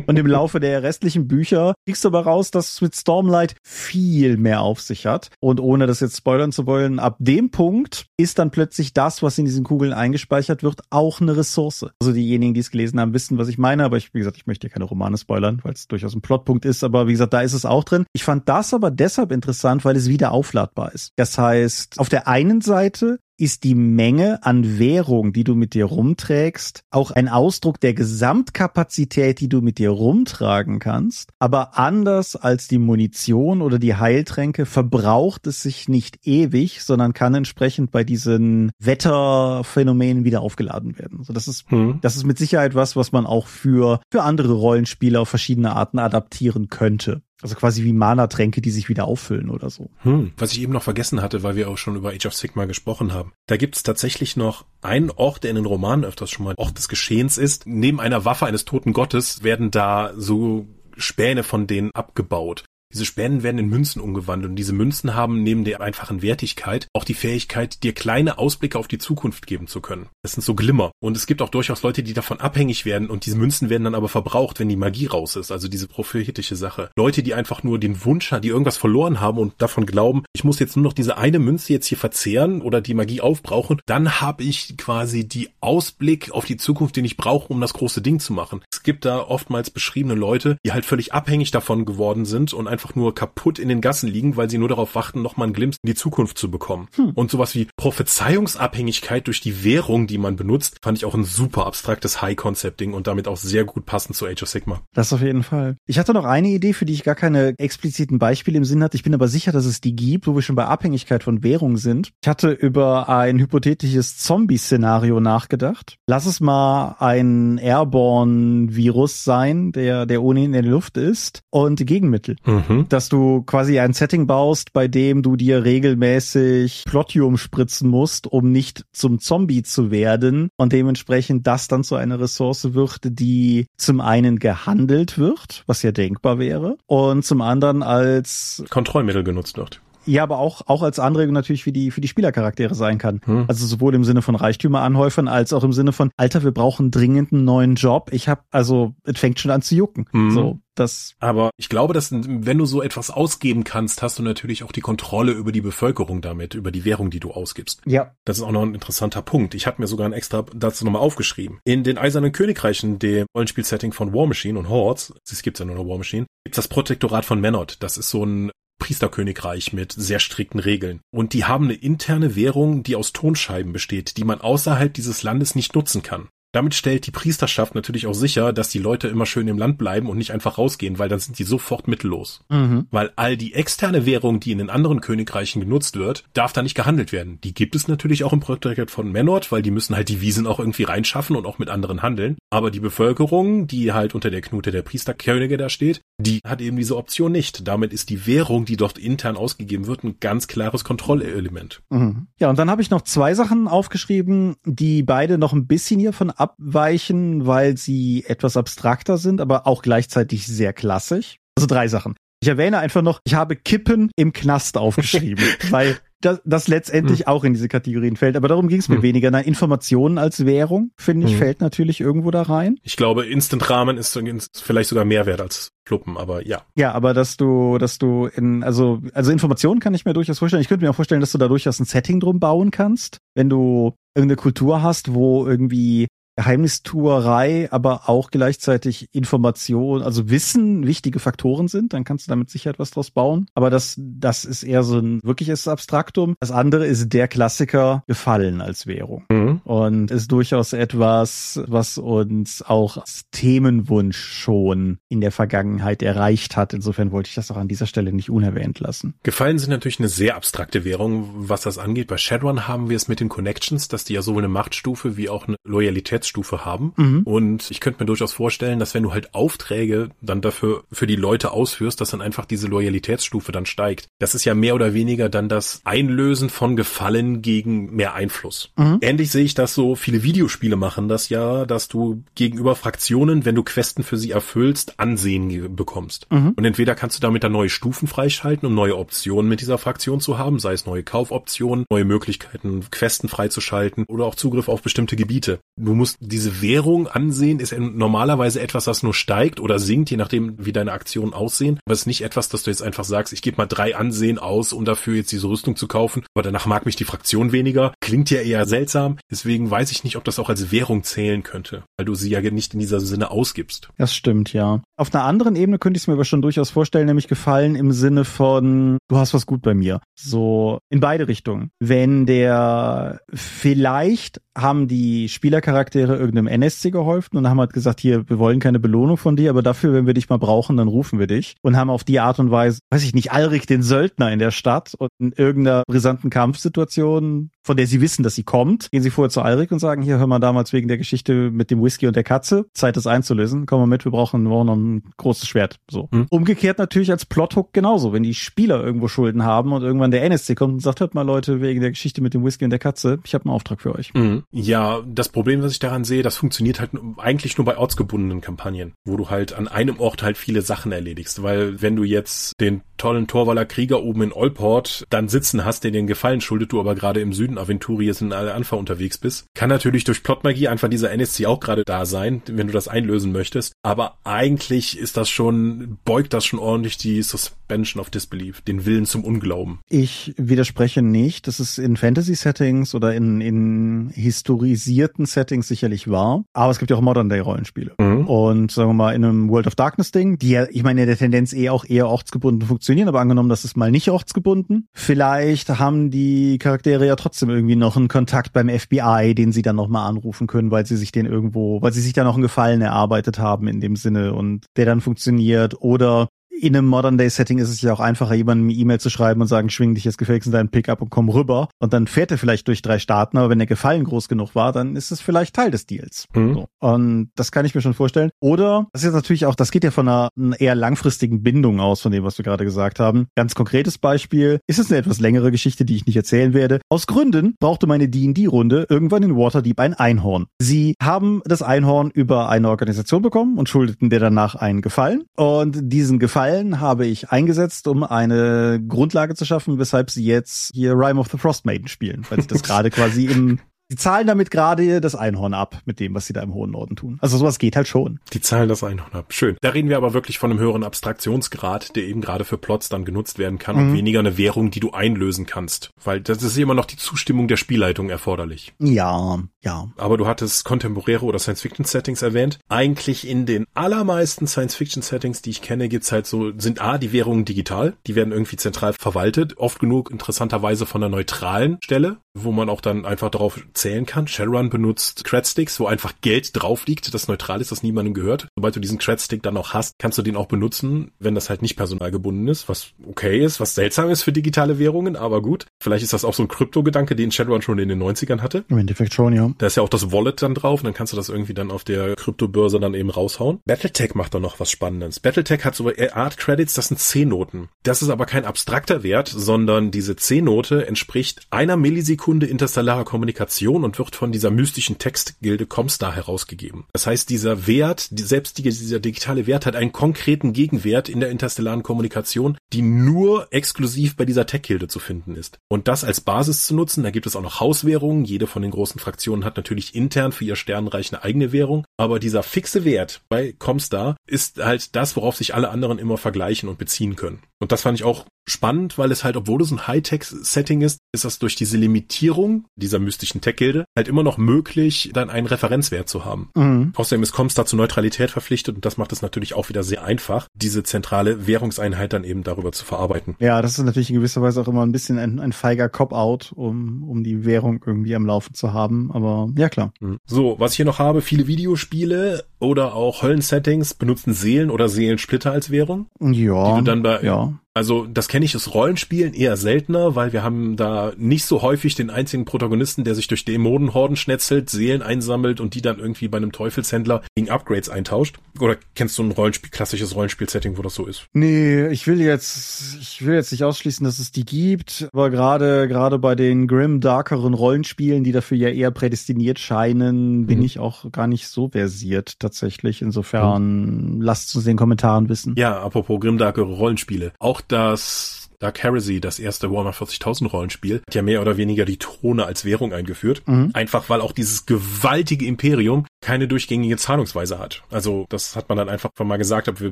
Und 0.08 0.17
im 0.17 0.28
Laufe 0.28 0.60
der 0.60 0.84
restlichen 0.84 1.28
Bücher 1.28 1.73
kriegst 1.86 2.04
du 2.04 2.10
aber 2.10 2.23
raus, 2.23 2.51
dass 2.51 2.73
es 2.73 2.82
mit 2.82 2.95
Stormlight 2.95 3.56
viel 3.63 4.38
mehr 4.38 4.62
auf 4.62 4.82
sich 4.82 5.06
hat. 5.06 5.30
Und 5.39 5.60
ohne 5.60 5.88
das 5.88 5.99
jetzt 5.99 6.17
spoilern 6.17 6.51
zu 6.51 6.65
wollen, 6.65 6.99
ab 6.99 7.17
dem 7.19 7.51
Punkt 7.51 8.08
ist 8.17 8.39
dann 8.39 8.51
plötzlich 8.51 8.93
das, 8.93 9.23
was 9.23 9.38
in 9.38 9.45
diesen 9.45 9.63
Kugeln 9.63 9.93
eingespeichert 9.93 10.63
wird, 10.63 10.82
auch 10.89 11.21
eine 11.21 11.38
Ressource. 11.38 11.86
Also 11.99 12.13
diejenigen, 12.13 12.54
die 12.54 12.60
es 12.60 12.71
gelesen 12.71 12.99
haben, 12.99 13.13
wissen, 13.13 13.38
was 13.38 13.47
ich 13.47 13.58
meine. 13.58 13.84
Aber 13.84 13.97
ich, 13.97 14.13
wie 14.13 14.19
gesagt, 14.19 14.38
ich 14.38 14.47
möchte 14.47 14.67
hier 14.67 14.73
keine 14.73 14.86
Romane 14.86 15.17
spoilern, 15.17 15.60
weil 15.63 15.73
es 15.73 15.88
durchaus 15.88 16.15
ein 16.15 16.21
Plotpunkt 16.21 16.65
ist. 16.65 16.84
Aber 16.84 17.08
wie 17.08 17.13
gesagt, 17.13 17.34
da 17.34 17.41
ist 17.41 17.54
es 17.54 17.65
auch 17.65 17.84
drin. 17.84 18.06
Ich 18.13 18.23
fand 18.23 18.47
das 18.49 18.73
aber 18.73 18.91
deshalb 18.91 19.32
interessant, 19.32 19.86
weil 19.86 19.95
es 19.95 20.10
wieder 20.10 20.32
aufladbar 20.32 20.93
ist. 20.93 21.12
Das 21.15 21.38
heißt, 21.38 21.99
auf 21.99 22.10
der 22.10 22.28
einen 22.28 22.62
Seite 22.62 23.19
ist 23.37 23.63
die 23.63 23.75
Menge 23.75 24.43
an 24.43 24.79
Währung, 24.79 25.33
die 25.33 25.43
du 25.43 25.55
mit 25.55 25.73
dir 25.73 25.85
rumträgst, 25.85 26.83
auch 26.89 27.11
ein 27.11 27.27
Ausdruck 27.27 27.79
der 27.79 27.93
Gesamtkapazität, 27.93 29.39
die 29.39 29.49
du 29.49 29.61
mit 29.61 29.77
dir 29.77 29.89
rumtragen 29.89 30.79
kannst. 30.79 31.31
Aber 31.39 31.77
anders 31.77 32.35
als 32.35 32.67
die 32.67 32.77
Munition 32.77 33.61
oder 33.61 33.79
die 33.79 33.95
Heiltränke 33.95 34.65
verbraucht 34.65 35.47
es 35.47 35.61
sich 35.61 35.89
nicht 35.89 36.25
ewig, 36.25 36.83
sondern 36.83 37.13
kann 37.13 37.35
entsprechend 37.35 37.91
bei 37.91 38.03
diesen 38.03 38.71
Wetterphänomenen 38.79 40.23
wieder 40.23 40.41
aufgeladen 40.41 40.97
werden. 40.97 41.23
So, 41.23 41.33
das 41.33 41.47
ist, 41.47 41.69
hm. 41.69 41.99
das 42.01 42.15
ist 42.15 42.25
mit 42.25 42.37
Sicherheit 42.37 42.75
was, 42.75 42.95
was 42.95 43.11
man 43.11 43.25
auch 43.25 43.47
für, 43.47 43.99
für 44.11 44.23
andere 44.23 44.53
Rollenspieler 44.53 45.21
auf 45.21 45.29
verschiedene 45.29 45.75
Arten 45.75 45.99
adaptieren 45.99 46.69
könnte. 46.69 47.21
Also 47.45 47.55
quasi 47.55 47.84
wie 47.84 47.93
Mana-Tränke, 47.93 48.60
die 48.60 48.71
sich 48.71 48.89
wieder 48.89 49.05
auffüllen 49.05 49.51
oder 49.51 49.69
so. 49.69 49.89
Hm, 50.01 50.34
was 50.38 50.51
ich 50.51 50.62
eben 50.62 50.73
noch 50.73 50.81
vergessen 50.81 51.21
hatte, 51.21 51.43
weil 51.43 51.55
wir 51.55 51.69
auch 51.69 51.77
schon 51.77 51.95
über 51.95 52.10
Age 52.10 52.25
of 52.25 52.34
Sigma 52.34 52.65
gesprochen 52.65 53.13
haben. 53.13 53.34
Da 53.45 53.55
gibt's 53.55 53.84
tatsächlich 53.84 54.36
noch 54.36 54.65
einen 54.81 55.12
Ort, 55.12 55.43
der 55.43 55.51
in 55.51 55.58
den 55.58 55.65
Romanen 55.65 56.05
öfters 56.05 56.31
schon 56.31 56.45
mal 56.45 56.55
Ort 56.58 56.77
des 56.77 56.88
Geschehens 56.88 57.38
ist. 57.38 57.67
Neben 57.67 57.99
einer 57.99 58.25
Waffe 58.25 58.47
eines 58.47 58.65
toten 58.65 58.93
Gottes 58.93 59.43
werden 59.43 59.69
da 59.69 60.13
so 60.15 60.67
Späne 60.97 61.43
von 61.43 61.67
denen 61.67 61.91
abgebaut. 61.93 62.63
Diese 62.93 63.05
Spänen 63.05 63.43
werden 63.43 63.57
in 63.57 63.67
Münzen 63.67 64.01
umgewandelt 64.01 64.51
und 64.51 64.55
diese 64.55 64.73
Münzen 64.73 65.15
haben 65.15 65.43
neben 65.43 65.65
der 65.65 65.81
einfachen 65.81 66.21
Wertigkeit 66.21 66.87
auch 66.93 67.03
die 67.03 67.13
Fähigkeit, 67.13 67.83
dir 67.83 67.93
kleine 67.93 68.37
Ausblicke 68.37 68.77
auf 68.77 68.87
die 68.87 68.97
Zukunft 68.97 69.47
geben 69.47 69.67
zu 69.67 69.81
können. 69.81 70.07
Das 70.21 70.33
sind 70.33 70.43
so 70.43 70.55
Glimmer. 70.55 70.91
Und 71.01 71.17
es 71.17 71.27
gibt 71.27 71.41
auch 71.41 71.49
durchaus 71.49 71.83
Leute, 71.83 72.03
die 72.03 72.13
davon 72.13 72.39
abhängig 72.39 72.85
werden 72.85 73.09
und 73.09 73.25
diese 73.25 73.37
Münzen 73.37 73.69
werden 73.69 73.83
dann 73.83 73.95
aber 73.95 74.07
verbraucht, 74.07 74.59
wenn 74.59 74.69
die 74.69 74.75
Magie 74.75 75.07
raus 75.07 75.35
ist. 75.35 75.51
Also 75.51 75.67
diese 75.67 75.87
prophetische 75.87 76.55
Sache. 76.55 76.89
Leute, 76.95 77.23
die 77.23 77.33
einfach 77.33 77.63
nur 77.63 77.79
den 77.79 78.05
Wunsch 78.05 78.31
haben, 78.31 78.41
die 78.41 78.49
irgendwas 78.49 78.77
verloren 78.77 79.19
haben 79.19 79.39
und 79.39 79.53
davon 79.57 79.85
glauben, 79.85 80.23
ich 80.33 80.43
muss 80.43 80.59
jetzt 80.59 80.75
nur 80.75 80.83
noch 80.83 80.93
diese 80.93 81.17
eine 81.17 81.39
Münze 81.39 81.73
jetzt 81.73 81.87
hier 81.87 81.97
verzehren 81.97 82.61
oder 82.61 82.81
die 82.81 82.93
Magie 82.93 83.21
aufbrauchen, 83.21 83.81
dann 83.85 84.21
habe 84.21 84.43
ich 84.43 84.77
quasi 84.77 85.27
die 85.27 85.49
Ausblick 85.59 86.31
auf 86.31 86.45
die 86.45 86.57
Zukunft, 86.57 86.95
den 86.95 87.05
ich 87.05 87.17
brauche, 87.17 87.51
um 87.51 87.61
das 87.61 87.73
große 87.73 88.01
Ding 88.01 88.19
zu 88.19 88.33
machen. 88.33 88.61
Es 88.71 88.83
gibt 88.83 89.05
da 89.05 89.19
oftmals 89.19 89.69
beschriebene 89.69 90.15
Leute, 90.15 90.57
die 90.65 90.71
halt 90.71 90.85
völlig 90.85 91.13
abhängig 91.13 91.51
davon 91.51 91.85
geworden 91.85 92.25
sind 92.25 92.53
und 92.53 92.67
einfach 92.75 92.93
nur 92.93 93.15
kaputt 93.15 93.57
in 93.57 93.69
den 93.69 93.79
Gassen 93.79 94.09
liegen, 94.09 94.35
weil 94.35 94.49
sie 94.49 94.57
nur 94.57 94.67
darauf 94.67 94.95
warten, 94.95 95.21
nochmal 95.21 95.45
einen 95.45 95.53
Glimpse 95.53 95.79
in 95.81 95.88
die 95.88 95.95
Zukunft 95.95 96.38
zu 96.38 96.51
bekommen. 96.51 96.89
Hm. 96.95 97.11
Und 97.15 97.31
sowas 97.31 97.55
wie 97.55 97.69
Prophezeiungsabhängigkeit 97.77 99.27
durch 99.27 99.39
die 99.39 99.63
Währung, 99.63 100.07
die 100.07 100.17
man 100.17 100.35
benutzt, 100.35 100.79
fand 100.81 100.97
ich 100.97 101.05
auch 101.05 101.13
ein 101.13 101.23
super 101.23 101.67
abstraktes 101.67 102.21
High-Concept-Ding 102.21 102.91
und 102.91 103.07
damit 103.07 103.29
auch 103.29 103.38
sehr 103.38 103.63
gut 103.63 103.85
passend 103.85 104.17
zu 104.17 104.25
Age 104.25 104.43
of 104.43 104.49
Sigma. 104.49 104.81
Das 104.93 105.13
auf 105.13 105.21
jeden 105.21 105.43
Fall. 105.43 105.77
Ich 105.85 105.97
hatte 105.97 106.13
noch 106.13 106.25
eine 106.25 106.49
Idee, 106.49 106.73
für 106.73 106.83
die 106.83 106.91
ich 106.91 107.03
gar 107.03 107.15
keine 107.15 107.53
expliziten 107.57 108.19
Beispiele 108.19 108.57
im 108.57 108.65
Sinn 108.65 108.83
hatte. 108.83 108.97
Ich 108.97 109.03
bin 109.03 109.13
aber 109.13 109.29
sicher, 109.29 109.53
dass 109.53 109.65
es 109.65 109.79
die 109.79 109.95
gibt, 109.95 110.27
wo 110.27 110.35
wir 110.35 110.41
schon 110.41 110.57
bei 110.57 110.65
Abhängigkeit 110.65 111.23
von 111.23 111.43
Währung 111.43 111.77
sind. 111.77 112.11
Ich 112.21 112.27
hatte 112.27 112.51
über 112.51 113.07
ein 113.07 113.39
hypothetisches 113.39 114.17
Zombie-Szenario 114.17 115.21
nachgedacht. 115.21 115.95
Lass 116.07 116.25
es 116.25 116.41
mal 116.41 116.97
ein 116.99 117.57
Airborne-Virus 117.57 119.23
sein, 119.23 119.71
der, 119.71 120.05
der 120.05 120.21
ohnehin 120.21 120.53
in 120.53 120.63
der 120.63 120.71
Luft 120.71 120.97
ist 120.97 121.41
und 121.51 121.85
Gegenmittel. 121.85 122.35
Mhm. 122.45 122.64
Mhm. 122.67 122.88
dass 122.89 123.10
du 123.10 123.43
quasi 123.43 123.80
ein 123.80 123.93
Setting 123.93 124.28
baust, 124.28 124.73
bei 124.73 124.88
dem 124.88 125.21
du 125.21 125.36
dir 125.36 125.63
regelmäßig 125.63 126.84
Plotium 126.86 127.38
spritzen 127.38 127.89
musst, 127.89 128.28
um 128.28 128.51
nicht 128.51 128.86
zum 128.91 129.19
Zombie 129.19 129.63
zu 129.63 129.91
werden 129.91 130.49
und 130.58 130.73
dementsprechend 130.73 131.47
das 131.47 131.67
dann 131.67 131.84
zu 131.84 131.95
einer 131.95 132.19
Ressource 132.19 132.73
wird, 132.73 133.01
die 133.04 133.67
zum 133.78 134.01
einen 134.01 134.39
gehandelt 134.39 135.17
wird, 135.17 135.63
was 135.67 135.84
ja 135.84 135.91
denkbar 135.91 136.39
wäre, 136.39 136.78
und 136.86 137.23
zum 137.23 137.41
anderen 137.41 137.84
als 137.84 138.63
Kontrollmittel 138.69 139.23
genutzt 139.23 139.58
wird. 139.58 139.82
Ja, 140.05 140.23
aber 140.23 140.39
auch, 140.39 140.61
auch 140.67 140.83
als 140.83 140.99
Anregung 140.99 141.33
natürlich 141.33 141.63
für 141.63 141.71
die, 141.71 141.91
für 141.91 142.01
die 142.01 142.07
Spielercharaktere 142.07 142.75
sein 142.75 142.97
kann. 142.97 143.21
Hm. 143.25 143.45
Also 143.47 143.65
sowohl 143.65 143.95
im 143.95 144.03
Sinne 144.03 144.21
von 144.21 144.35
Reichtümer 144.35 144.81
anhäufern, 144.81 145.27
als 145.27 145.53
auch 145.53 145.63
im 145.63 145.73
Sinne 145.73 145.93
von, 145.93 146.11
Alter, 146.17 146.43
wir 146.43 146.51
brauchen 146.51 146.91
dringend 146.91 147.33
einen 147.33 147.45
neuen 147.45 147.75
Job. 147.75 148.09
Ich 148.11 148.27
habe 148.27 148.41
also, 148.51 148.93
es 149.03 149.19
fängt 149.19 149.39
schon 149.39 149.51
an 149.51 149.61
zu 149.61 149.75
jucken. 149.75 150.05
Hm. 150.11 150.31
So, 150.31 150.59
das. 150.75 151.15
Aber 151.19 151.49
ich 151.57 151.69
glaube, 151.69 151.93
dass 151.93 152.11
wenn 152.11 152.57
du 152.57 152.65
so 152.65 152.81
etwas 152.81 153.09
ausgeben 153.09 153.63
kannst, 153.63 154.01
hast 154.01 154.19
du 154.19 154.23
natürlich 154.23 154.63
auch 154.63 154.71
die 154.71 154.81
Kontrolle 154.81 155.31
über 155.31 155.51
die 155.51 155.61
Bevölkerung 155.61 156.21
damit, 156.21 156.53
über 156.53 156.71
die 156.71 156.85
Währung, 156.85 157.09
die 157.09 157.19
du 157.19 157.31
ausgibst. 157.31 157.81
Ja. 157.85 158.15
Das 158.25 158.37
ist 158.37 158.43
auch 158.43 158.51
noch 158.51 158.63
ein 158.63 158.75
interessanter 158.75 159.21
Punkt. 159.21 159.55
Ich 159.55 159.67
habe 159.67 159.81
mir 159.81 159.87
sogar 159.87 160.07
ein 160.07 160.13
extra 160.13 160.45
dazu 160.53 160.85
nochmal 160.85 161.01
aufgeschrieben. 161.01 161.59
In 161.63 161.83
den 161.83 161.97
Eisernen 161.97 162.31
Königreichen, 162.31 162.99
dem 162.99 163.25
Rollenspiel-Setting 163.35 163.93
von 163.93 164.13
War 164.13 164.27
Machine 164.27 164.59
und 164.59 164.69
Hordes, 164.69 165.13
es 165.29 165.41
gibt 165.41 165.59
ja 165.59 165.65
nur 165.65 165.75
noch 165.75 165.87
War 165.87 165.97
Machine, 165.97 166.25
gibt's 166.43 166.57
das 166.57 166.67
Protektorat 166.67 167.25
von 167.25 167.39
Menot. 167.39 167.77
Das 167.79 167.97
ist 167.97 168.09
so 168.09 168.25
ein 168.25 168.51
Priesterkönigreich 168.79 169.73
mit 169.73 169.93
sehr 169.93 170.19
strikten 170.19 170.59
Regeln. 170.59 171.01
Und 171.11 171.33
die 171.33 171.45
haben 171.45 171.65
eine 171.65 171.73
interne 171.73 172.35
Währung, 172.35 172.83
die 172.83 172.95
aus 172.95 173.13
Tonscheiben 173.13 173.73
besteht, 173.73 174.17
die 174.17 174.23
man 174.23 174.41
außerhalb 174.41 174.93
dieses 174.93 175.23
Landes 175.23 175.55
nicht 175.55 175.75
nutzen 175.75 176.03
kann. 176.03 176.29
Damit 176.55 176.73
stellt 176.73 177.05
die 177.05 177.11
Priesterschaft 177.11 177.75
natürlich 177.75 178.07
auch 178.07 178.13
sicher, 178.13 178.53
dass 178.53 178.69
die 178.69 178.79
Leute 178.79 179.09
immer 179.09 179.25
schön 179.25 179.49
im 179.49 179.57
Land 179.57 179.77
bleiben 179.77 180.07
und 180.07 180.17
nicht 180.17 180.31
einfach 180.31 180.57
rausgehen, 180.57 180.97
weil 180.99 181.09
dann 181.09 181.19
sind 181.19 181.37
die 181.37 181.43
sofort 181.43 181.89
mittellos. 181.89 182.45
Mhm. 182.47 182.87
Weil 182.91 183.11
all 183.17 183.35
die 183.35 183.53
externe 183.53 184.05
Währung, 184.05 184.39
die 184.39 184.53
in 184.53 184.59
den 184.59 184.69
anderen 184.69 185.01
Königreichen 185.01 185.59
genutzt 185.59 185.97
wird, 185.97 186.23
darf 186.31 186.53
da 186.53 186.63
nicht 186.63 186.73
gehandelt 186.73 187.11
werden. 187.11 187.41
Die 187.43 187.53
gibt 187.53 187.75
es 187.75 187.89
natürlich 187.89 188.23
auch 188.23 188.31
im 188.31 188.39
Protektorat 188.39 188.89
von 188.89 189.11
Menord, 189.11 189.51
weil 189.51 189.63
die 189.63 189.71
müssen 189.71 189.97
halt 189.97 190.07
die 190.07 190.21
Wiesen 190.21 190.47
auch 190.47 190.59
irgendwie 190.59 190.83
reinschaffen 190.83 191.35
und 191.35 191.45
auch 191.45 191.59
mit 191.59 191.69
anderen 191.69 192.01
handeln. 192.01 192.37
Aber 192.49 192.71
die 192.71 192.79
Bevölkerung, 192.79 193.67
die 193.67 193.91
halt 193.91 194.15
unter 194.15 194.31
der 194.31 194.39
Knute 194.39 194.71
der 194.71 194.81
Priesterkönige 194.81 195.57
da 195.57 195.67
steht, 195.67 195.99
die 196.17 196.39
hat 196.45 196.61
eben 196.61 196.77
diese 196.77 196.95
Option 196.95 197.33
nicht. 197.33 197.67
Damit 197.67 197.91
ist 197.91 198.09
die 198.09 198.25
Währung, 198.25 198.63
die 198.63 198.77
dort 198.77 198.97
intern 198.97 199.35
ausgegeben 199.35 199.87
wird, 199.87 200.05
ein 200.05 200.21
ganz 200.21 200.47
klares 200.47 200.85
Kontrollelement. 200.85 201.81
Mhm. 201.89 202.27
Ja, 202.39 202.49
und 202.49 202.57
dann 202.57 202.69
habe 202.69 202.81
ich 202.81 202.89
noch 202.89 203.01
zwei 203.01 203.33
Sachen 203.33 203.67
aufgeschrieben, 203.67 204.55
die 204.63 205.03
beide 205.03 205.37
noch 205.37 205.51
ein 205.51 205.67
bisschen 205.67 205.99
hiervon 205.99 206.31
abweichen, 206.45 207.47
weil 207.47 207.77
sie 207.77 208.23
etwas 208.27 208.58
abstrakter 208.58 209.17
sind, 209.17 209.41
aber 209.41 209.67
auch 209.67 209.81
gleichzeitig 209.81 210.45
sehr 210.45 210.74
klassisch. 210.74 211.38
Also 211.57 211.67
drei 211.67 211.88
Sachen. 211.88 212.15
Ich 212.41 212.49
erwähne 212.49 212.78
einfach 212.78 213.01
noch, 213.01 213.22
ich 213.24 213.34
habe 213.34 213.55
Kippen 213.55 214.11
im 214.15 214.34
Knast 214.34 214.78
aufgeschrieben, 214.78 215.43
weil 215.72 215.97
das, 216.22 216.41
das 216.45 216.67
letztendlich 216.67 217.22
hm. 217.22 217.28
auch 217.28 217.43
in 217.43 217.53
diese 217.53 217.67
Kategorien 217.67 218.17
fällt. 218.17 218.36
Aber 218.36 218.47
darum 218.47 218.67
ging 218.67 218.80
es 218.80 218.89
mir 218.89 218.97
hm. 218.97 219.03
weniger. 219.03 219.32
Na, 219.32 219.39
Informationen 219.39 220.17
als 220.17 220.45
Währung, 220.45 220.91
finde 220.99 221.28
ich, 221.28 221.34
hm. 221.34 221.39
fällt 221.39 221.61
natürlich 221.61 222.01
irgendwo 222.01 222.32
da 222.32 222.43
rein. 222.43 222.78
Ich 222.84 222.97
glaube, 222.97 223.26
Instant-Rahmen 223.26 223.97
ist 223.97 224.19
vielleicht 224.61 224.89
sogar 224.89 225.05
mehr 225.05 225.26
wert 225.26 225.41
als 225.41 225.69
Fluppen, 225.88 226.17
aber 226.17 226.45
ja. 226.45 226.63
Ja, 226.76 226.91
aber 226.93 227.13
dass 227.13 227.38
du, 227.38 227.78
dass 227.78 227.99
du 227.99 228.28
in, 228.28 228.63
also, 228.63 229.01
also 229.13 229.32
Informationen 229.32 229.80
kann 229.80 229.93
ich 229.93 230.05
mir 230.05 230.13
durchaus 230.13 230.39
vorstellen. 230.39 230.61
Ich 230.61 230.67
könnte 230.67 230.84
mir 230.84 230.91
auch 230.91 230.95
vorstellen, 230.95 231.22
dass 231.22 231.32
du 231.32 231.38
da 231.38 231.47
durchaus 231.47 231.80
ein 231.80 231.86
Setting 231.86 232.19
drum 232.19 232.39
bauen 232.39 232.72
kannst. 232.72 233.17
Wenn 233.36 233.49
du 233.49 233.93
irgendeine 234.15 234.38
Kultur 234.38 234.82
hast, 234.82 235.13
wo 235.13 235.45
irgendwie 235.45 236.07
Geheimnistuerei, 236.36 237.69
aber 237.71 238.09
auch 238.09 238.29
gleichzeitig 238.31 239.09
Information, 239.13 240.01
also 240.01 240.29
Wissen 240.29 240.86
wichtige 240.86 241.19
Faktoren 241.19 241.67
sind, 241.67 241.93
dann 241.93 242.03
kannst 242.03 242.27
du 242.27 242.29
damit 242.29 242.49
sicher 242.49 242.71
etwas 242.71 242.91
draus 242.91 243.11
bauen. 243.11 243.47
Aber 243.53 243.69
das, 243.69 243.95
das 243.97 244.43
ist 244.43 244.63
eher 244.63 244.83
so 244.83 244.99
ein 244.99 245.21
wirkliches 245.23 245.67
Abstraktum. 245.67 246.36
Das 246.39 246.51
andere 246.51 246.86
ist 246.86 247.13
der 247.13 247.27
Klassiker 247.27 248.03
Gefallen 248.07 248.61
als 248.61 248.86
Währung. 248.86 249.23
Mhm. 249.29 249.61
Und 249.63 250.11
ist 250.11 250.31
durchaus 250.31 250.73
etwas, 250.73 251.61
was 251.67 251.97
uns 251.97 252.61
auch 252.61 252.97
als 252.97 253.23
Themenwunsch 253.31 254.17
schon 254.17 254.97
in 255.07 255.21
der 255.21 255.31
Vergangenheit 255.31 256.01
erreicht 256.01 256.57
hat. 256.57 256.73
Insofern 256.73 257.11
wollte 257.11 257.29
ich 257.29 257.36
das 257.36 257.51
auch 257.51 257.57
an 257.57 257.67
dieser 257.67 257.88
Stelle 257.88 258.11
nicht 258.11 258.29
unerwähnt 258.29 258.79
lassen. 258.79 259.15
Gefallen 259.23 259.57
sind 259.57 259.69
natürlich 259.69 259.99
eine 259.99 260.09
sehr 260.09 260.36
abstrakte 260.36 260.83
Währung, 260.83 261.29
was 261.36 261.61
das 261.61 261.77
angeht. 261.77 262.07
Bei 262.07 262.17
Shadowrun 262.17 262.67
haben 262.67 262.89
wir 262.89 262.97
es 262.97 263.07
mit 263.07 263.19
den 263.19 263.29
Connections, 263.29 263.88
dass 263.88 264.03
die 264.03 264.13
ja 264.13 264.21
sowohl 264.21 264.43
eine 264.43 264.49
Machtstufe 264.49 265.17
wie 265.17 265.29
auch 265.29 265.47
eine 265.47 265.55
Loyalität 265.63 266.24
Sicherheitsstufe 266.26 266.65
haben. 266.65 266.93
Mhm. 266.97 267.21
Und 267.23 267.71
ich 267.71 267.80
könnte 267.80 268.01
mir 268.01 268.05
durchaus 268.05 268.34
vorstellen, 268.34 268.80
dass 268.80 268.93
wenn 268.93 269.03
du 269.03 269.13
halt 269.13 269.34
Aufträge 269.34 270.09
dann 270.21 270.41
dafür 270.41 270.84
für 270.91 271.07
die 271.07 271.15
Leute 271.15 271.51
ausführst, 271.51 272.01
dass 272.01 272.11
dann 272.11 272.21
einfach 272.21 272.45
diese 272.45 272.67
Loyalitätsstufe 272.67 273.51
dann 273.51 273.65
steigt. 273.65 274.07
Das 274.19 274.36
ist 274.36 274.45
ja 274.45 274.53
mehr 274.53 274.76
oder 274.76 274.93
weniger 274.93 275.30
dann 275.30 275.49
das 275.49 275.82
Einlösen 275.84 276.49
von 276.49 276.76
Gefallen 276.76 277.41
gegen 277.41 277.95
mehr 277.95 278.13
Einfluss. 278.13 278.71
Mhm. 278.78 278.99
Ähnlich 279.01 279.32
sehe 279.32 279.43
ich 279.43 279.53
das 279.53 279.73
so, 279.73 279.95
viele 279.95 280.23
Videospiele 280.23 280.76
machen 280.76 281.07
das 281.07 281.30
ja, 281.30 281.65
dass 281.65 281.88
du 281.88 282.23
gegenüber 282.36 282.76
Fraktionen, 282.76 283.45
wenn 283.45 283.55
du 283.55 283.63
Questen 283.63 284.03
für 284.03 284.17
sie 284.17 284.32
erfüllst, 284.32 284.99
Ansehen 284.99 285.76
bekommst. 285.76 286.28
Mhm. 286.32 286.53
Und 286.55 286.65
entweder 286.65 286.95
kannst 286.95 287.17
du 287.17 287.21
damit 287.21 287.43
dann 287.43 287.51
neue 287.51 287.69
Stufen 287.69 288.07
freischalten, 288.07 288.67
um 288.67 288.73
neue 288.73 288.97
Optionen 288.97 289.49
mit 289.49 289.61
dieser 289.61 289.78
Fraktion 289.78 290.19
zu 290.19 290.38
haben, 290.38 290.59
sei 290.59 290.73
es 290.73 290.86
neue 290.86 291.03
Kaufoptionen, 291.03 291.86
neue 291.89 292.05
Möglichkeiten, 292.05 292.86
Questen 292.91 293.28
freizuschalten 293.28 294.05
oder 294.07 294.26
auch 294.26 294.36
Zugriff 294.36 294.67
auf 294.67 294.82
bestimmte 294.82 295.15
Gebiete. 295.15 295.59
Du 295.78 295.93
musst 295.93 296.14
diese 296.20 296.61
Währung 296.61 297.07
ansehen, 297.07 297.59
ist 297.59 297.78
normalerweise 297.78 298.61
etwas, 298.61 298.86
das 298.86 299.03
nur 299.03 299.13
steigt 299.13 299.59
oder 299.59 299.80
sinkt, 299.80 300.11
je 300.11 300.18
nachdem, 300.18 300.55
wie 300.66 300.72
deine 300.72 300.91
Aktionen 300.91 301.34
aussehen. 301.34 301.80
Aber 301.86 301.93
es 301.93 302.01
ist 302.01 302.07
nicht 302.07 302.22
etwas, 302.22 302.49
dass 302.49 302.63
du 302.63 302.70
jetzt 302.70 302.82
einfach 302.82 303.03
sagst, 303.03 303.34
ich 303.34 303.41
gebe 303.41 303.57
mal 303.57 303.66
drei 303.66 303.95
Ansehen 303.95 304.39
aus, 304.39 304.74
um 304.74 304.86
dafür 304.86 305.16
jetzt 305.16 305.32
diese 305.32 305.47
Rüstung 305.47 305.76
zu 305.76 305.88
kaufen, 305.88 306.24
aber 306.34 306.43
danach 306.43 306.66
mag 306.66 306.86
mich 306.86 306.95
die 306.95 307.05
Fraktion 307.05 307.51
weniger. 307.51 307.93
Klingt 308.01 308.30
ja 308.30 308.41
eher 308.41 308.66
seltsam. 308.66 309.18
Deswegen 309.30 309.70
weiß 309.70 309.91
ich 309.91 310.03
nicht, 310.03 310.18
ob 310.18 310.24
das 310.24 310.39
auch 310.39 310.49
als 310.49 310.72
Währung 310.72 311.03
zählen 311.03 311.43
könnte, 311.43 311.84
weil 311.97 312.05
du 312.05 312.16
sie 312.16 312.30
ja 312.30 312.41
nicht 312.41 312.74
in 312.74 312.80
dieser 312.80 312.99
Sinne 312.99 313.32
ausgibst. 313.32 313.89
Das 313.97 314.16
stimmt, 314.16 314.53
ja. 314.53 314.82
Auf 314.97 315.13
einer 315.13 315.24
anderen 315.24 315.55
Ebene 315.55 315.80
könnte 315.80 315.97
ich 315.97 316.03
es 316.03 316.07
mir 316.07 316.13
aber 316.13 316.26
schon 316.26 316.41
durchaus 316.41 316.70
vorstellen, 316.70 317.07
nämlich 317.07 317.28
gefallen 317.28 317.76
im 317.76 317.91
Sinne 317.91 318.26
von, 318.26 318.97
du 319.07 319.18
hast 319.18 319.34
was 319.34 319.45
gut 319.45 319.61
bei 319.61 319.74
mir. 319.74 319.99
So 320.16 320.80
in 320.89 320.99
beide 320.99 321.28
Richtungen. 321.28 321.72
Wenn 321.80 322.26
der 322.26 323.20
vielleicht 323.34 324.41
haben 324.57 324.88
die 324.88 325.28
Spielercharaktere 325.30 326.05
irgendeinem 326.14 326.47
NSC 326.47 326.91
geholfen 326.91 327.38
und 327.38 327.49
haben 327.49 327.60
halt 327.60 327.74
gesagt, 327.74 327.99
hier, 327.99 328.30
wir 328.30 328.39
wollen 328.39 328.60
keine 328.60 328.80
Belohnung 328.80 329.18
von 329.18 329.36
dir, 329.36 329.49
aber 329.49 329.64
dafür, 329.64 329.93
wenn 329.93 330.06
wir 330.06 330.14
dich 330.14 330.30
mal 330.30 330.38
brauchen, 330.38 330.78
dann 330.78 330.88
rufen 330.88 331.20
wir 331.20 331.28
dich. 331.28 331.56
Und 331.62 331.76
haben 331.76 331.89
auf 331.89 332.03
die 332.03 332.20
Art 332.20 332.39
und 332.39 332.51
Weise, 332.51 332.80
weiß 332.91 333.03
ich 333.03 333.14
nicht, 333.14 333.32
Alrik 333.32 333.68
den 333.68 333.82
Söldner 333.82 334.32
in 334.32 334.39
der 334.39 334.51
Stadt 334.51 334.93
und 334.97 335.10
in 335.20 335.32
irgendeiner 335.32 335.84
brisanten 335.88 336.30
Kampfsituation, 336.30 337.49
von 337.66 337.78
der 337.78 337.88
sie 337.88 337.99
wissen, 337.99 338.22
dass 338.22 338.36
sie 338.36 338.43
kommt, 338.43 338.91
gehen 338.91 339.01
sie 339.01 339.09
vorher 339.09 339.32
zu 339.32 339.41
Alrik 339.41 339.72
und 339.72 339.80
sagen, 339.80 340.03
hier, 340.03 340.20
hör 340.20 340.28
mal 340.28 340.38
damals 340.38 340.72
wegen 340.72 340.88
der 340.88 340.99
Geschichte 340.99 341.49
mit 341.49 341.72
dem 341.72 341.82
Whisky 341.82 342.05
und 342.05 342.16
der 342.16 342.24
Katze, 342.24 342.68
Zeit 342.74 342.95
das 342.95 343.07
einzulösen, 343.07 343.66
komm 343.66 343.80
mal 343.80 343.88
mit, 343.88 344.05
wir 344.05 344.11
brauchen, 344.11 344.43
wir 344.43 344.49
brauchen 344.49 344.68
noch 344.68 344.76
ein 344.76 345.03
großes 345.18 345.47
Schwert. 345.47 345.80
So. 345.89 346.07
Mhm. 346.11 346.28
Umgekehrt 346.30 346.78
natürlich 346.78 347.09
als 347.09 347.26
Plothook 347.26 347.74
genauso, 347.74 348.13
wenn 348.13 348.22
die 348.22 348.36
Spieler 348.36 348.84
irgendwo 348.84 349.07
Schulden 349.07 349.43
haben 349.43 349.74
und 349.74 349.82
irgendwann 349.82 350.11
der 350.11 350.24
NSC 350.24 350.53
kommt 350.53 350.76
und 350.76 350.80
sagt, 350.82 350.99
hört 350.99 351.16
mal 351.16 351.24
Leute, 351.24 351.59
wegen 351.59 351.82
der 351.82 351.89
Geschichte 351.89 352.22
mit 352.22 352.36
dem 352.36 352.45
Whisky 352.45 352.66
und 352.66 352.70
der 352.70 352.78
Katze, 352.78 353.18
ich 353.26 353.34
habe 353.34 353.45
einen 353.45 353.55
Auftrag 353.55 353.82
für 353.82 353.95
euch. 353.95 354.13
Mhm. 354.13 354.43
Ja, 354.51 355.01
das 355.07 355.30
Problem, 355.30 355.63
was 355.63 355.72
ich 355.72 355.80
daran 355.80 356.03
sehe, 356.03 356.22
das 356.22 356.38
funktioniert 356.38 356.80
halt 356.80 356.91
eigentlich 357.18 357.57
nur 357.57 357.66
bei 357.66 357.78
ortsgebundenen 357.80 358.41
Kampagnen, 358.41 358.93
wo 359.05 359.18
du 359.18 359.32
halt 359.32 359.53
an 359.53 359.68
einem 359.68 359.99
Ort 359.99 360.22
halt 360.22 360.38
viele 360.38 360.61
Sachen 360.61 360.91
erledigst, 360.91 361.41
weil 361.41 361.82
wenn 361.82 361.95
du 361.95 362.03
jetzt 362.03 362.53
den 362.61 362.82
tollen 362.97 363.27
Torwaller 363.27 363.65
Krieger 363.65 364.03
oben 364.03 364.23
in 364.23 364.33
Olport 364.33 365.05
dann 365.09 365.27
sitzen 365.27 365.65
hast, 365.65 365.83
der 365.83 365.91
den 365.91 366.07
Gefallen 366.07 366.41
schuldet, 366.41 366.71
du 366.71 366.79
aber 366.79 366.95
gerade 366.95 367.19
im 367.19 367.33
Süden 367.33 367.57
Aventuriers 367.57 368.21
in 368.21 368.33
Al-Anfa 368.33 368.75
unterwegs 368.75 369.17
bist, 369.17 369.45
kann 369.53 369.69
natürlich 369.69 370.03
durch 370.03 370.23
Plotmagie 370.23 370.67
einfach 370.67 370.89
dieser 370.89 371.11
NSC 371.11 371.45
auch 371.45 371.59
gerade 371.59 371.83
da 371.85 372.05
sein, 372.05 372.41
wenn 372.47 372.67
du 372.67 372.73
das 372.73 372.87
einlösen 372.87 373.31
möchtest, 373.31 373.73
aber 373.83 374.17
eigentlich 374.23 374.97
ist 374.97 375.17
das 375.17 375.29
schon, 375.29 375.97
beugt 376.05 376.33
das 376.33 376.45
schon 376.45 376.59
ordentlich 376.59 376.97
die 376.97 377.21
Suspension 377.21 378.01
of 378.01 378.09
Disbelief, 378.09 378.61
den 378.61 378.85
Willen 378.85 379.05
zum 379.05 379.23
Unglauben. 379.23 379.79
Ich 379.89 380.33
widerspreche 380.37 381.01
nicht, 381.01 381.47
das 381.47 381.59
ist 381.59 381.77
in 381.77 381.97
Fantasy-Settings 381.97 382.95
oder 382.95 383.13
in, 383.13 383.41
in 383.41 384.09
historisierten 384.13 385.25
Settings 385.25 385.67
sicherlich 385.67 386.09
wahr, 386.09 386.43
aber 386.53 386.71
es 386.71 386.79
gibt 386.79 386.91
ja 386.91 386.97
auch 386.97 387.01
Modern-Day-Rollenspiele. 387.01 387.93
Mhm. 387.97 388.27
Und 388.27 388.71
sagen 388.71 388.89
wir 388.89 388.93
mal, 388.93 389.15
in 389.15 389.23
einem 389.23 389.49
World 389.49 389.67
of 389.67 389.75
Darkness-Ding, 389.75 390.37
die 390.37 390.49
ja, 390.49 390.67
ich 390.69 390.83
meine, 390.83 391.01
in 391.01 391.07
der 391.07 391.17
Tendenz 391.17 391.53
eh 391.53 391.69
auch 391.69 391.85
eher 391.85 392.07
ortsgebunden 392.07 392.67
funktionieren, 392.67 392.84
aber 393.07 393.19
angenommen, 393.19 393.49
das 393.49 393.65
ist 393.65 393.77
mal 393.77 393.91
nicht 393.91 394.09
ortsgebunden, 394.09 394.88
vielleicht 394.93 395.69
haben 395.69 396.11
die 396.11 396.57
Charaktere 396.57 397.07
ja 397.07 397.15
trotzdem 397.15 397.49
irgendwie 397.49 397.75
noch 397.75 397.97
einen 397.97 398.07
Kontakt 398.07 398.53
beim 398.53 398.69
FBI, 398.69 399.33
den 399.36 399.51
sie 399.51 399.61
dann 399.61 399.75
nochmal 399.75 400.07
anrufen 400.07 400.47
können, 400.47 400.71
weil 400.71 400.86
sie 400.86 400.97
sich 400.97 401.11
den 401.11 401.25
irgendwo, 401.25 401.81
weil 401.81 401.93
sie 401.93 402.01
sich 402.01 402.13
da 402.13 402.23
noch 402.23 402.36
einen 402.36 402.43
Gefallen 402.43 402.81
erarbeitet 402.81 403.39
haben 403.39 403.67
in 403.67 403.81
dem 403.81 403.95
Sinne 403.95 404.33
und 404.33 404.65
der 404.77 404.86
dann 404.86 405.01
funktioniert. 405.01 405.81
Oder 405.81 406.27
in 406.62 406.76
einem 406.76 406.88
Modern-Day-Setting 406.88 407.60
ist 407.60 407.70
es 407.70 407.82
ja 407.82 407.93
auch 407.93 407.99
einfacher, 407.99 408.34
jemandem 408.34 408.68
eine 408.70 408.78
E-Mail 408.78 408.99
zu 408.99 409.10
schreiben 409.10 409.41
und 409.41 409.47
sagen, 409.47 409.70
schwing 409.70 409.95
dich 409.95 410.06
jetzt 410.06 410.18
gefälligst 410.18 410.47
in 410.47 410.53
deinen 410.53 410.70
Pickup 410.70 411.01
und 411.01 411.10
komm 411.10 411.30
rüber. 411.30 411.70
Und 411.80 411.93
dann 411.93 412.08
fährt 412.08 412.32
er 412.32 412.38
vielleicht 412.38 412.68
durch 412.68 412.82
drei 412.82 412.99
Staaten, 412.99 413.38
aber 413.38 413.49
wenn 413.49 413.60
der 413.60 413.68
Gefallen 413.68 414.03
groß 414.03 414.30
genug 414.30 414.56
war, 414.56 414.72
dann 414.72 414.95
ist 414.95 415.12
es 415.12 415.22
vielleicht 415.22 415.56
Teil 415.56 415.72
des 415.72 415.86
Deals. 415.86 416.28
Mhm. 416.34 416.53
So. 416.53 416.66
Und 416.80 417.32
das 417.36 417.51
kann 417.51 417.66
ich 417.66 417.76
mir 417.76 417.82
schon 417.82 417.93
vorstellen. 417.93 418.30
Oder, 418.39 418.88
das 418.93 419.01
ist 419.01 419.08
jetzt 419.08 419.16
natürlich 419.16 419.45
auch, 419.45 419.56
das 419.56 419.72
geht 419.72 419.84
ja 419.84 419.91
von 419.91 420.08
einer, 420.08 420.30
einer, 420.38 420.60
eher 420.60 420.76
langfristigen 420.76 421.43
Bindung 421.43 421.80
aus, 421.80 422.01
von 422.01 422.12
dem, 422.12 422.24
was 422.24 422.38
wir 422.38 422.43
gerade 422.43 422.64
gesagt 422.64 422.99
haben. 422.99 423.28
Ganz 423.36 423.56
konkretes 423.56 423.97
Beispiel, 423.97 424.60
ist 424.68 424.80
es 424.80 424.89
eine 424.89 424.99
etwas 424.99 425.20
längere 425.20 425.51
Geschichte, 425.51 425.86
die 425.86 425.95
ich 425.95 426.06
nicht 426.06 426.16
erzählen 426.16 426.53
werde. 426.53 426.80
Aus 426.89 427.08
Gründen 427.08 427.56
brauchte 427.60 427.88
meine 427.88 428.08
D&D-Runde 428.08 428.88
irgendwann 428.89 429.24
in 429.24 429.36
Waterdeep 429.36 429.80
ein 429.80 429.93
Einhorn. 429.93 430.45
Sie 430.60 430.95
haben 431.01 431.41
das 431.45 431.62
Einhorn 431.62 432.12
über 432.12 432.49
eine 432.49 432.70
Organisation 432.70 433.22
bekommen 433.22 433.58
und 433.58 433.70
schuldeten 433.70 434.10
der 434.10 434.20
danach 434.20 434.56
einen 434.56 434.82
Gefallen. 434.82 435.24
Und 435.36 435.91
diesen 435.91 436.20
Gefallen 436.20 436.44
Fallen 436.45 436.79
habe 436.79 437.07
ich 437.07 437.31
eingesetzt, 437.31 437.87
um 437.87 438.03
eine 438.03 438.79
Grundlage 438.87 439.33
zu 439.33 439.45
schaffen, 439.45 439.79
weshalb 439.79 440.11
sie 440.11 440.23
jetzt 440.23 440.69
hier 440.75 440.93
Rime 440.93 441.19
of 441.19 441.27
the 441.31 441.39
Frost 441.39 441.65
Maiden 441.65 441.87
spielen, 441.87 442.23
weil 442.29 442.39
sie 442.39 442.47
das 442.47 442.61
gerade 442.63 442.91
quasi 442.91 443.25
im 443.25 443.59
die 443.91 443.97
zahlen 443.97 444.25
damit 444.25 444.49
gerade 444.49 444.99
das 444.99 445.13
Einhorn 445.13 445.53
ab 445.53 445.79
mit 445.85 445.99
dem, 445.99 446.15
was 446.15 446.25
sie 446.25 446.33
da 446.33 446.41
im 446.41 446.55
hohen 446.55 446.71
Norden 446.71 446.95
tun. 446.95 447.19
Also 447.21 447.37
sowas 447.37 447.59
geht 447.59 447.75
halt 447.75 447.87
schon. 447.87 448.19
Die 448.33 448.41
zahlen 448.41 448.67
das 448.67 448.83
Einhorn 448.83 449.13
ab. 449.13 449.31
Schön. 449.31 449.57
Da 449.61 449.69
reden 449.69 449.89
wir 449.89 449.97
aber 449.97 450.15
wirklich 450.15 450.39
von 450.39 450.49
einem 450.49 450.59
höheren 450.59 450.83
Abstraktionsgrad, 450.83 451.95
der 451.95 452.03
eben 452.05 452.21
gerade 452.21 452.45
für 452.45 452.57
Plots 452.57 452.89
dann 452.89 453.05
genutzt 453.05 453.37
werden 453.37 453.59
kann 453.59 453.75
mhm. 453.75 453.81
und 453.81 453.93
weniger 453.93 454.19
eine 454.19 454.39
Währung, 454.39 454.71
die 454.71 454.79
du 454.79 454.91
einlösen 454.91 455.45
kannst. 455.45 455.91
Weil 456.03 456.19
das 456.19 456.41
ist 456.41 456.57
immer 456.57 456.73
noch 456.73 456.85
die 456.85 456.97
Zustimmung 456.97 457.47
der 457.47 457.57
Spielleitung 457.57 458.09
erforderlich. 458.09 458.73
Ja, 458.79 459.37
ja. 459.66 459.89
Aber 459.97 460.18
du 460.18 460.28
hattest 460.28 460.63
kontemporäre 460.63 461.26
oder 461.26 461.39
Science-Fiction-Settings 461.39 462.22
erwähnt. 462.22 462.59
Eigentlich 462.70 463.28
in 463.28 463.45
den 463.45 463.66
allermeisten 463.74 464.47
Science-Fiction-Settings, 464.47 465.41
die 465.41 465.49
ich 465.49 465.61
kenne, 465.61 465.89
gibt's 465.89 466.11
halt 466.11 466.28
so, 466.28 466.57
sind 466.57 466.82
A, 466.82 466.97
die 466.97 467.11
Währungen 467.11 467.43
digital. 467.45 467.97
Die 468.07 468.16
werden 468.16 468.32
irgendwie 468.32 468.57
zentral 468.57 468.93
verwaltet. 468.93 469.57
Oft 469.57 469.80
genug 469.80 470.11
interessanterweise 470.11 470.86
von 470.86 471.03
einer 471.03 471.16
neutralen 471.16 471.78
Stelle 471.84 472.18
wo 472.36 472.51
man 472.51 472.70
auch 472.70 472.82
dann 472.82 473.05
einfach 473.05 473.30
darauf 473.30 473.59
zählen 473.74 474.05
kann. 474.05 474.28
Shadowrun 474.28 474.70
benutzt 474.70 475.24
Cradsticks, 475.24 475.80
wo 475.80 475.88
einfach 475.88 476.13
Geld 476.22 476.51
drauf 476.53 476.86
liegt, 476.86 477.13
das 477.13 477.28
neutral 477.28 477.61
ist, 477.61 477.72
das 477.72 477.82
niemandem 477.82 478.13
gehört. 478.13 478.47
Sobald 478.55 478.76
du 478.76 478.80
diesen 478.80 478.97
Cradstick 478.97 479.41
dann 479.41 479.57
auch 479.57 479.74
hast, 479.74 479.95
kannst 479.97 480.18
du 480.18 480.22
den 480.22 480.36
auch 480.36 480.47
benutzen, 480.47 481.11
wenn 481.18 481.34
das 481.34 481.49
halt 481.49 481.61
nicht 481.61 481.78
personalgebunden 481.78 482.47
ist, 482.47 482.68
was 482.68 482.89
okay 483.07 483.43
ist, 483.43 483.59
was 483.59 483.74
seltsam 483.74 484.09
ist 484.09 484.24
für 484.24 484.34
digitale 484.34 484.78
Währungen, 484.78 485.16
aber 485.16 485.41
gut. 485.41 485.66
Vielleicht 485.82 486.03
ist 486.03 486.13
das 486.13 486.26
auch 486.26 486.34
so 486.34 486.43
ein 486.43 486.49
Krypto-Gedanke, 486.49 487.16
den 487.16 487.32
Shadowrun 487.32 487.61
schon 487.61 487.80
in 487.80 487.89
den 487.89 488.03
90ern 488.03 488.41
hatte. 488.41 488.66
Im 488.68 488.78
Endeffekt 488.78 489.13
schon, 489.13 489.34
ja. 489.34 489.49
Da 489.58 489.68
ist 489.68 489.78
ja 489.78 489.84
auch 489.84 489.89
das 489.89 490.12
Wallet 490.12 490.41
dann 490.41 490.56
drauf 490.56 490.82
und 490.82 490.86
dann 490.86 490.93
kannst 490.93 491.14
du 491.14 491.18
das 491.18 491.30
irgendwie 491.30 491.53
dann 491.53 491.72
auf 491.72 491.84
der 491.84 492.16
Kryptobörse 492.16 492.80
dann 492.80 492.93
eben 492.93 493.10
raushauen. 493.10 493.60
Battletech 493.66 494.16
macht 494.16 494.34
da 494.34 494.39
noch 494.39 494.60
was 494.60 494.70
Spannendes. 494.70 495.20
Battletech 495.20 495.64
hat 495.64 495.76
so 495.76 495.91
Art 496.14 496.38
Credits, 496.38 496.74
das 496.74 496.89
sind 496.89 496.99
C-Noten. 496.99 497.70
Das 497.84 498.01
ist 498.01 498.10
aber 498.10 498.26
kein 498.26 498.45
abstrakter 498.45 499.03
Wert, 499.03 499.28
sondern 499.28 499.91
diese 499.91 500.16
C-Note 500.16 500.88
entspricht 500.88 501.47
einer 501.51 501.78
Millisekunde 501.78 502.47
interstellarer 502.47 503.06
Kommunikation 503.06 503.84
und 503.84 503.97
wird 503.97 504.16
von 504.16 504.32
dieser 504.32 504.51
mystischen 504.51 504.97
Textgilde 504.97 505.66
Comstar 505.66 506.16
herausgegeben. 506.16 506.86
Das 506.93 507.08
heißt, 507.08 507.30
dieser 507.30 507.68
Wert, 507.68 508.10
selbst 508.12 508.58
dieser 508.58 508.99
digitale 508.99 509.47
Wert 509.47 509.66
hat 509.66 509.76
einen 509.76 509.91
konkreten 509.91 510.53
Gegenwert 510.53 511.08
in 511.08 511.20
der 511.20 511.30
interstellaren 511.30 511.84
Kommunikation, 511.84 512.58
die 512.74 512.82
nur 512.82 513.47
exklusiv 513.51 514.16
bei 514.18 514.26
dieser 514.26 514.45
Tech-Gilde 514.45 514.88
zu 514.88 514.99
finden 514.99 515.36
ist. 515.36 515.60
Und 515.70 515.88
das 515.88 516.03
als 516.03 516.20
Basis 516.20 516.68
zu 516.68 516.76
nutzen, 516.76 517.03
da 517.03 517.12
gibt 517.12 517.26
es 517.26 517.36
auch 517.36 517.41
noch 517.41 517.60
Hauswährungen. 517.60 518.26
Jede 518.26 518.47
von 518.47 518.62
den 518.62 518.72
großen 518.72 518.99
Fraktionen 518.99 519.44
hat 519.45 519.57
natürlich 519.57 519.95
intern 519.95 520.31
für 520.31 520.43
ihr 520.45 520.55
Sternreich 520.55 521.13
eine 521.13 521.23
eigene 521.23 521.51
Währung. 521.51 521.85
Aber 521.97 522.19
dieser 522.19 522.43
fixe 522.43 522.83
Wert 522.83 523.21
bei 523.29 523.53
Comstar 523.57 524.17
ist 524.27 524.63
halt 524.63 524.95
das, 524.95 525.15
worauf 525.15 525.35
sich 525.37 525.55
alle 525.55 525.69
anderen 525.69 525.99
immer 525.99 526.17
vergleichen 526.17 526.67
und 526.67 526.77
beziehen 526.77 527.15
können. 527.15 527.41
Und 527.60 527.72
das 527.72 527.82
fand 527.82 527.97
ich 527.97 528.03
auch 528.03 528.26
spannend, 528.47 528.97
weil 528.97 529.12
es 529.12 529.24
halt, 529.24 529.38
obwohl 529.38 529.62
es 529.62 529.72
ein 529.72 529.88
Hightech-Setting 529.88 530.82
ist, 530.82 530.99
ist 531.12 531.26
das 531.26 531.39
durch 531.39 531.56
diese 531.56 531.78
Limitierung 531.78 532.66
dieser 532.76 532.99
mystischen 532.99 533.41
Tech-Gilde 533.41 533.86
halt 533.97 534.08
immer 534.08 534.24
noch 534.24 534.38
möglich, 534.38 535.12
dann 535.14 535.30
einen 535.30 535.47
Referenzwert 535.47 536.08
zu 536.10 536.26
haben. 536.26 536.49
Mhm. 536.56 536.93
Außerdem 536.95 537.24
ist 537.24 537.32
Comstar 537.32 537.66
zur 537.66 537.78
Neutralität 537.78 538.30
verpflichtet 538.32 538.76
und 538.76 538.86
das 538.86 538.97
macht 538.97 539.12
es 539.12 539.22
natürlich 539.22 539.56
auch 539.56 539.70
wieder 539.70 539.84
sehr 539.84 540.03
einfach, 540.03 540.47
diese 540.53 540.84
zentrale 540.84 541.47
Währungseinheit 541.47 542.14
dann 542.14 542.24
eben 542.24 542.43
darüber 542.43 542.72
zu 542.72 542.86
verarbeiten. 542.86 543.36
Ja, 543.39 543.62
das 543.62 543.78
ist 543.78 543.86
natürlich 543.86 544.10
in 544.10 544.18
gewisser 544.18 544.41
Weise 544.41 544.62
auch 544.62 544.68
immer 544.68 544.86
ein 544.86 544.91
bisschen 544.91 545.18
ein, 545.18 545.39
ein 545.39 545.53
feiger 545.53 545.89
Cop-Out, 545.89 546.51
um, 546.56 547.03
um 547.03 547.24
die 547.24 547.45
Währung 547.45 547.84
irgendwie 547.86 548.16
am 548.16 548.26
Laufen 548.26 548.53
zu 548.53 548.74
haben, 548.74 549.12
aber 549.12 549.49
ja 549.58 549.70
klar. 549.70 549.91
Mhm. 549.99 550.18
So, 550.26 550.56
was 550.60 550.72
ich 550.72 550.78
hier 550.78 550.86
noch 550.86 550.99
habe, 550.99 551.22
viele 551.22 551.47
Videospiele 551.47 552.43
oder 552.60 552.93
auch 552.93 553.24
Höllensettings 553.24 553.93
benutzen 553.93 554.34
Seelen 554.34 554.70
oder 554.70 554.89
Seelensplitter 554.89 555.51
als 555.51 555.70
Währung. 555.70 556.08
Ja. 556.20 556.74
Die 556.74 556.80
du 556.80 556.82
dann 556.84 557.01
bei, 557.01 557.22
ja. 557.22 557.44
now 557.45 557.64
Also 557.78 558.07
das 558.07 558.30
kenne 558.30 558.45
ich 558.45 558.55
aus 558.55 558.73
Rollenspielen 558.73 559.34
eher 559.34 559.57
seltener, 559.57 560.15
weil 560.15 560.32
wir 560.32 560.43
haben 560.43 560.78
da 560.78 561.11
nicht 561.17 561.43
so 561.43 561.61
häufig 561.61 561.93
den 561.93 562.09
einzigen 562.09 562.45
Protagonisten, 562.45 563.03
der 563.03 563.15
sich 563.15 563.28
durch 563.28 563.43
Dämonenhorden 563.43 564.15
schnetzelt, 564.15 564.69
Seelen 564.69 565.01
einsammelt 565.01 565.59
und 565.59 565.76
die 565.76 565.82
dann 565.82 565.99
irgendwie 565.99 566.30
bei 566.30 566.38
einem 566.38 566.53
Teufelshändler 566.53 567.21
gegen 567.36 567.49
Upgrades 567.49 567.89
eintauscht. 567.89 568.38
Oder 568.61 568.78
kennst 568.95 569.17
du 569.17 569.23
ein 569.23 569.32
Rollenspiel, 569.32 569.71
klassisches 569.71 570.15
Rollenspiel-Setting, 570.15 570.78
wo 570.78 570.84
das 570.84 570.95
so 570.95 571.05
ist? 571.05 571.26
Nee, 571.34 571.88
ich 571.88 572.07
will 572.07 572.21
jetzt, 572.21 572.97
ich 573.01 573.26
will 573.26 573.36
jetzt 573.36 573.51
nicht 573.51 573.65
ausschließen, 573.65 574.05
dass 574.05 574.19
es 574.19 574.32
die 574.32 574.45
gibt, 574.45 575.09
aber 575.11 575.30
gerade, 575.30 575.89
gerade 575.89 576.17
bei 576.17 576.36
den 576.36 576.67
grim, 576.67 577.01
darkeren 577.01 577.53
Rollenspielen, 577.53 578.23
die 578.23 578.32
dafür 578.32 578.55
ja 578.55 578.69
eher 578.69 578.91
prädestiniert 578.91 579.59
scheinen, 579.59 580.47
bin 580.47 580.59
mhm. 580.59 580.65
ich 580.65 580.80
auch 580.80 581.11
gar 581.11 581.28
nicht 581.28 581.49
so 581.49 581.67
versiert 581.67 582.39
tatsächlich. 582.39 583.01
Insofern 583.01 584.15
mhm. 584.15 584.21
lasst 584.21 584.55
uns 584.55 584.63
in 584.63 584.71
den 584.71 584.78
Kommentaren 584.78 585.28
wissen. 585.28 585.55
Ja, 585.57 585.78
apropos 585.82 586.21
grim, 586.21 586.38
darkere 586.38 586.71
Rollenspiele. 586.71 587.34
Auch 587.39 587.64
das 587.68 588.44
Dark 588.60 588.82
Heresy, 588.84 589.22
das 589.22 589.39
erste 589.39 589.72
Warhammer 589.72 589.91
40.000 589.91 590.47
Rollenspiel, 590.47 591.01
hat 591.08 591.16
ja 591.16 591.22
mehr 591.22 591.41
oder 591.41 591.58
weniger 591.58 591.86
die 591.86 591.97
Throne 591.97 592.45
als 592.45 592.66
Währung 592.66 592.93
eingeführt. 592.93 593.43
Mhm. 593.45 593.72
Einfach 593.74 594.10
weil 594.10 594.22
auch 594.22 594.32
dieses 594.32 594.66
gewaltige 594.66 595.45
Imperium 595.45 596.06
keine 596.22 596.47
durchgängige 596.47 596.97
Zahlungsweise 596.97 597.60
hat. 597.60 597.84
Also 597.91 598.26
das 598.30 598.56
hat 598.56 598.70
man 598.70 598.78
dann 598.78 598.89
einfach 598.89 599.12
mal 599.24 599.38
gesagt, 599.38 599.68
aber 599.68 599.80
wir 599.80 599.91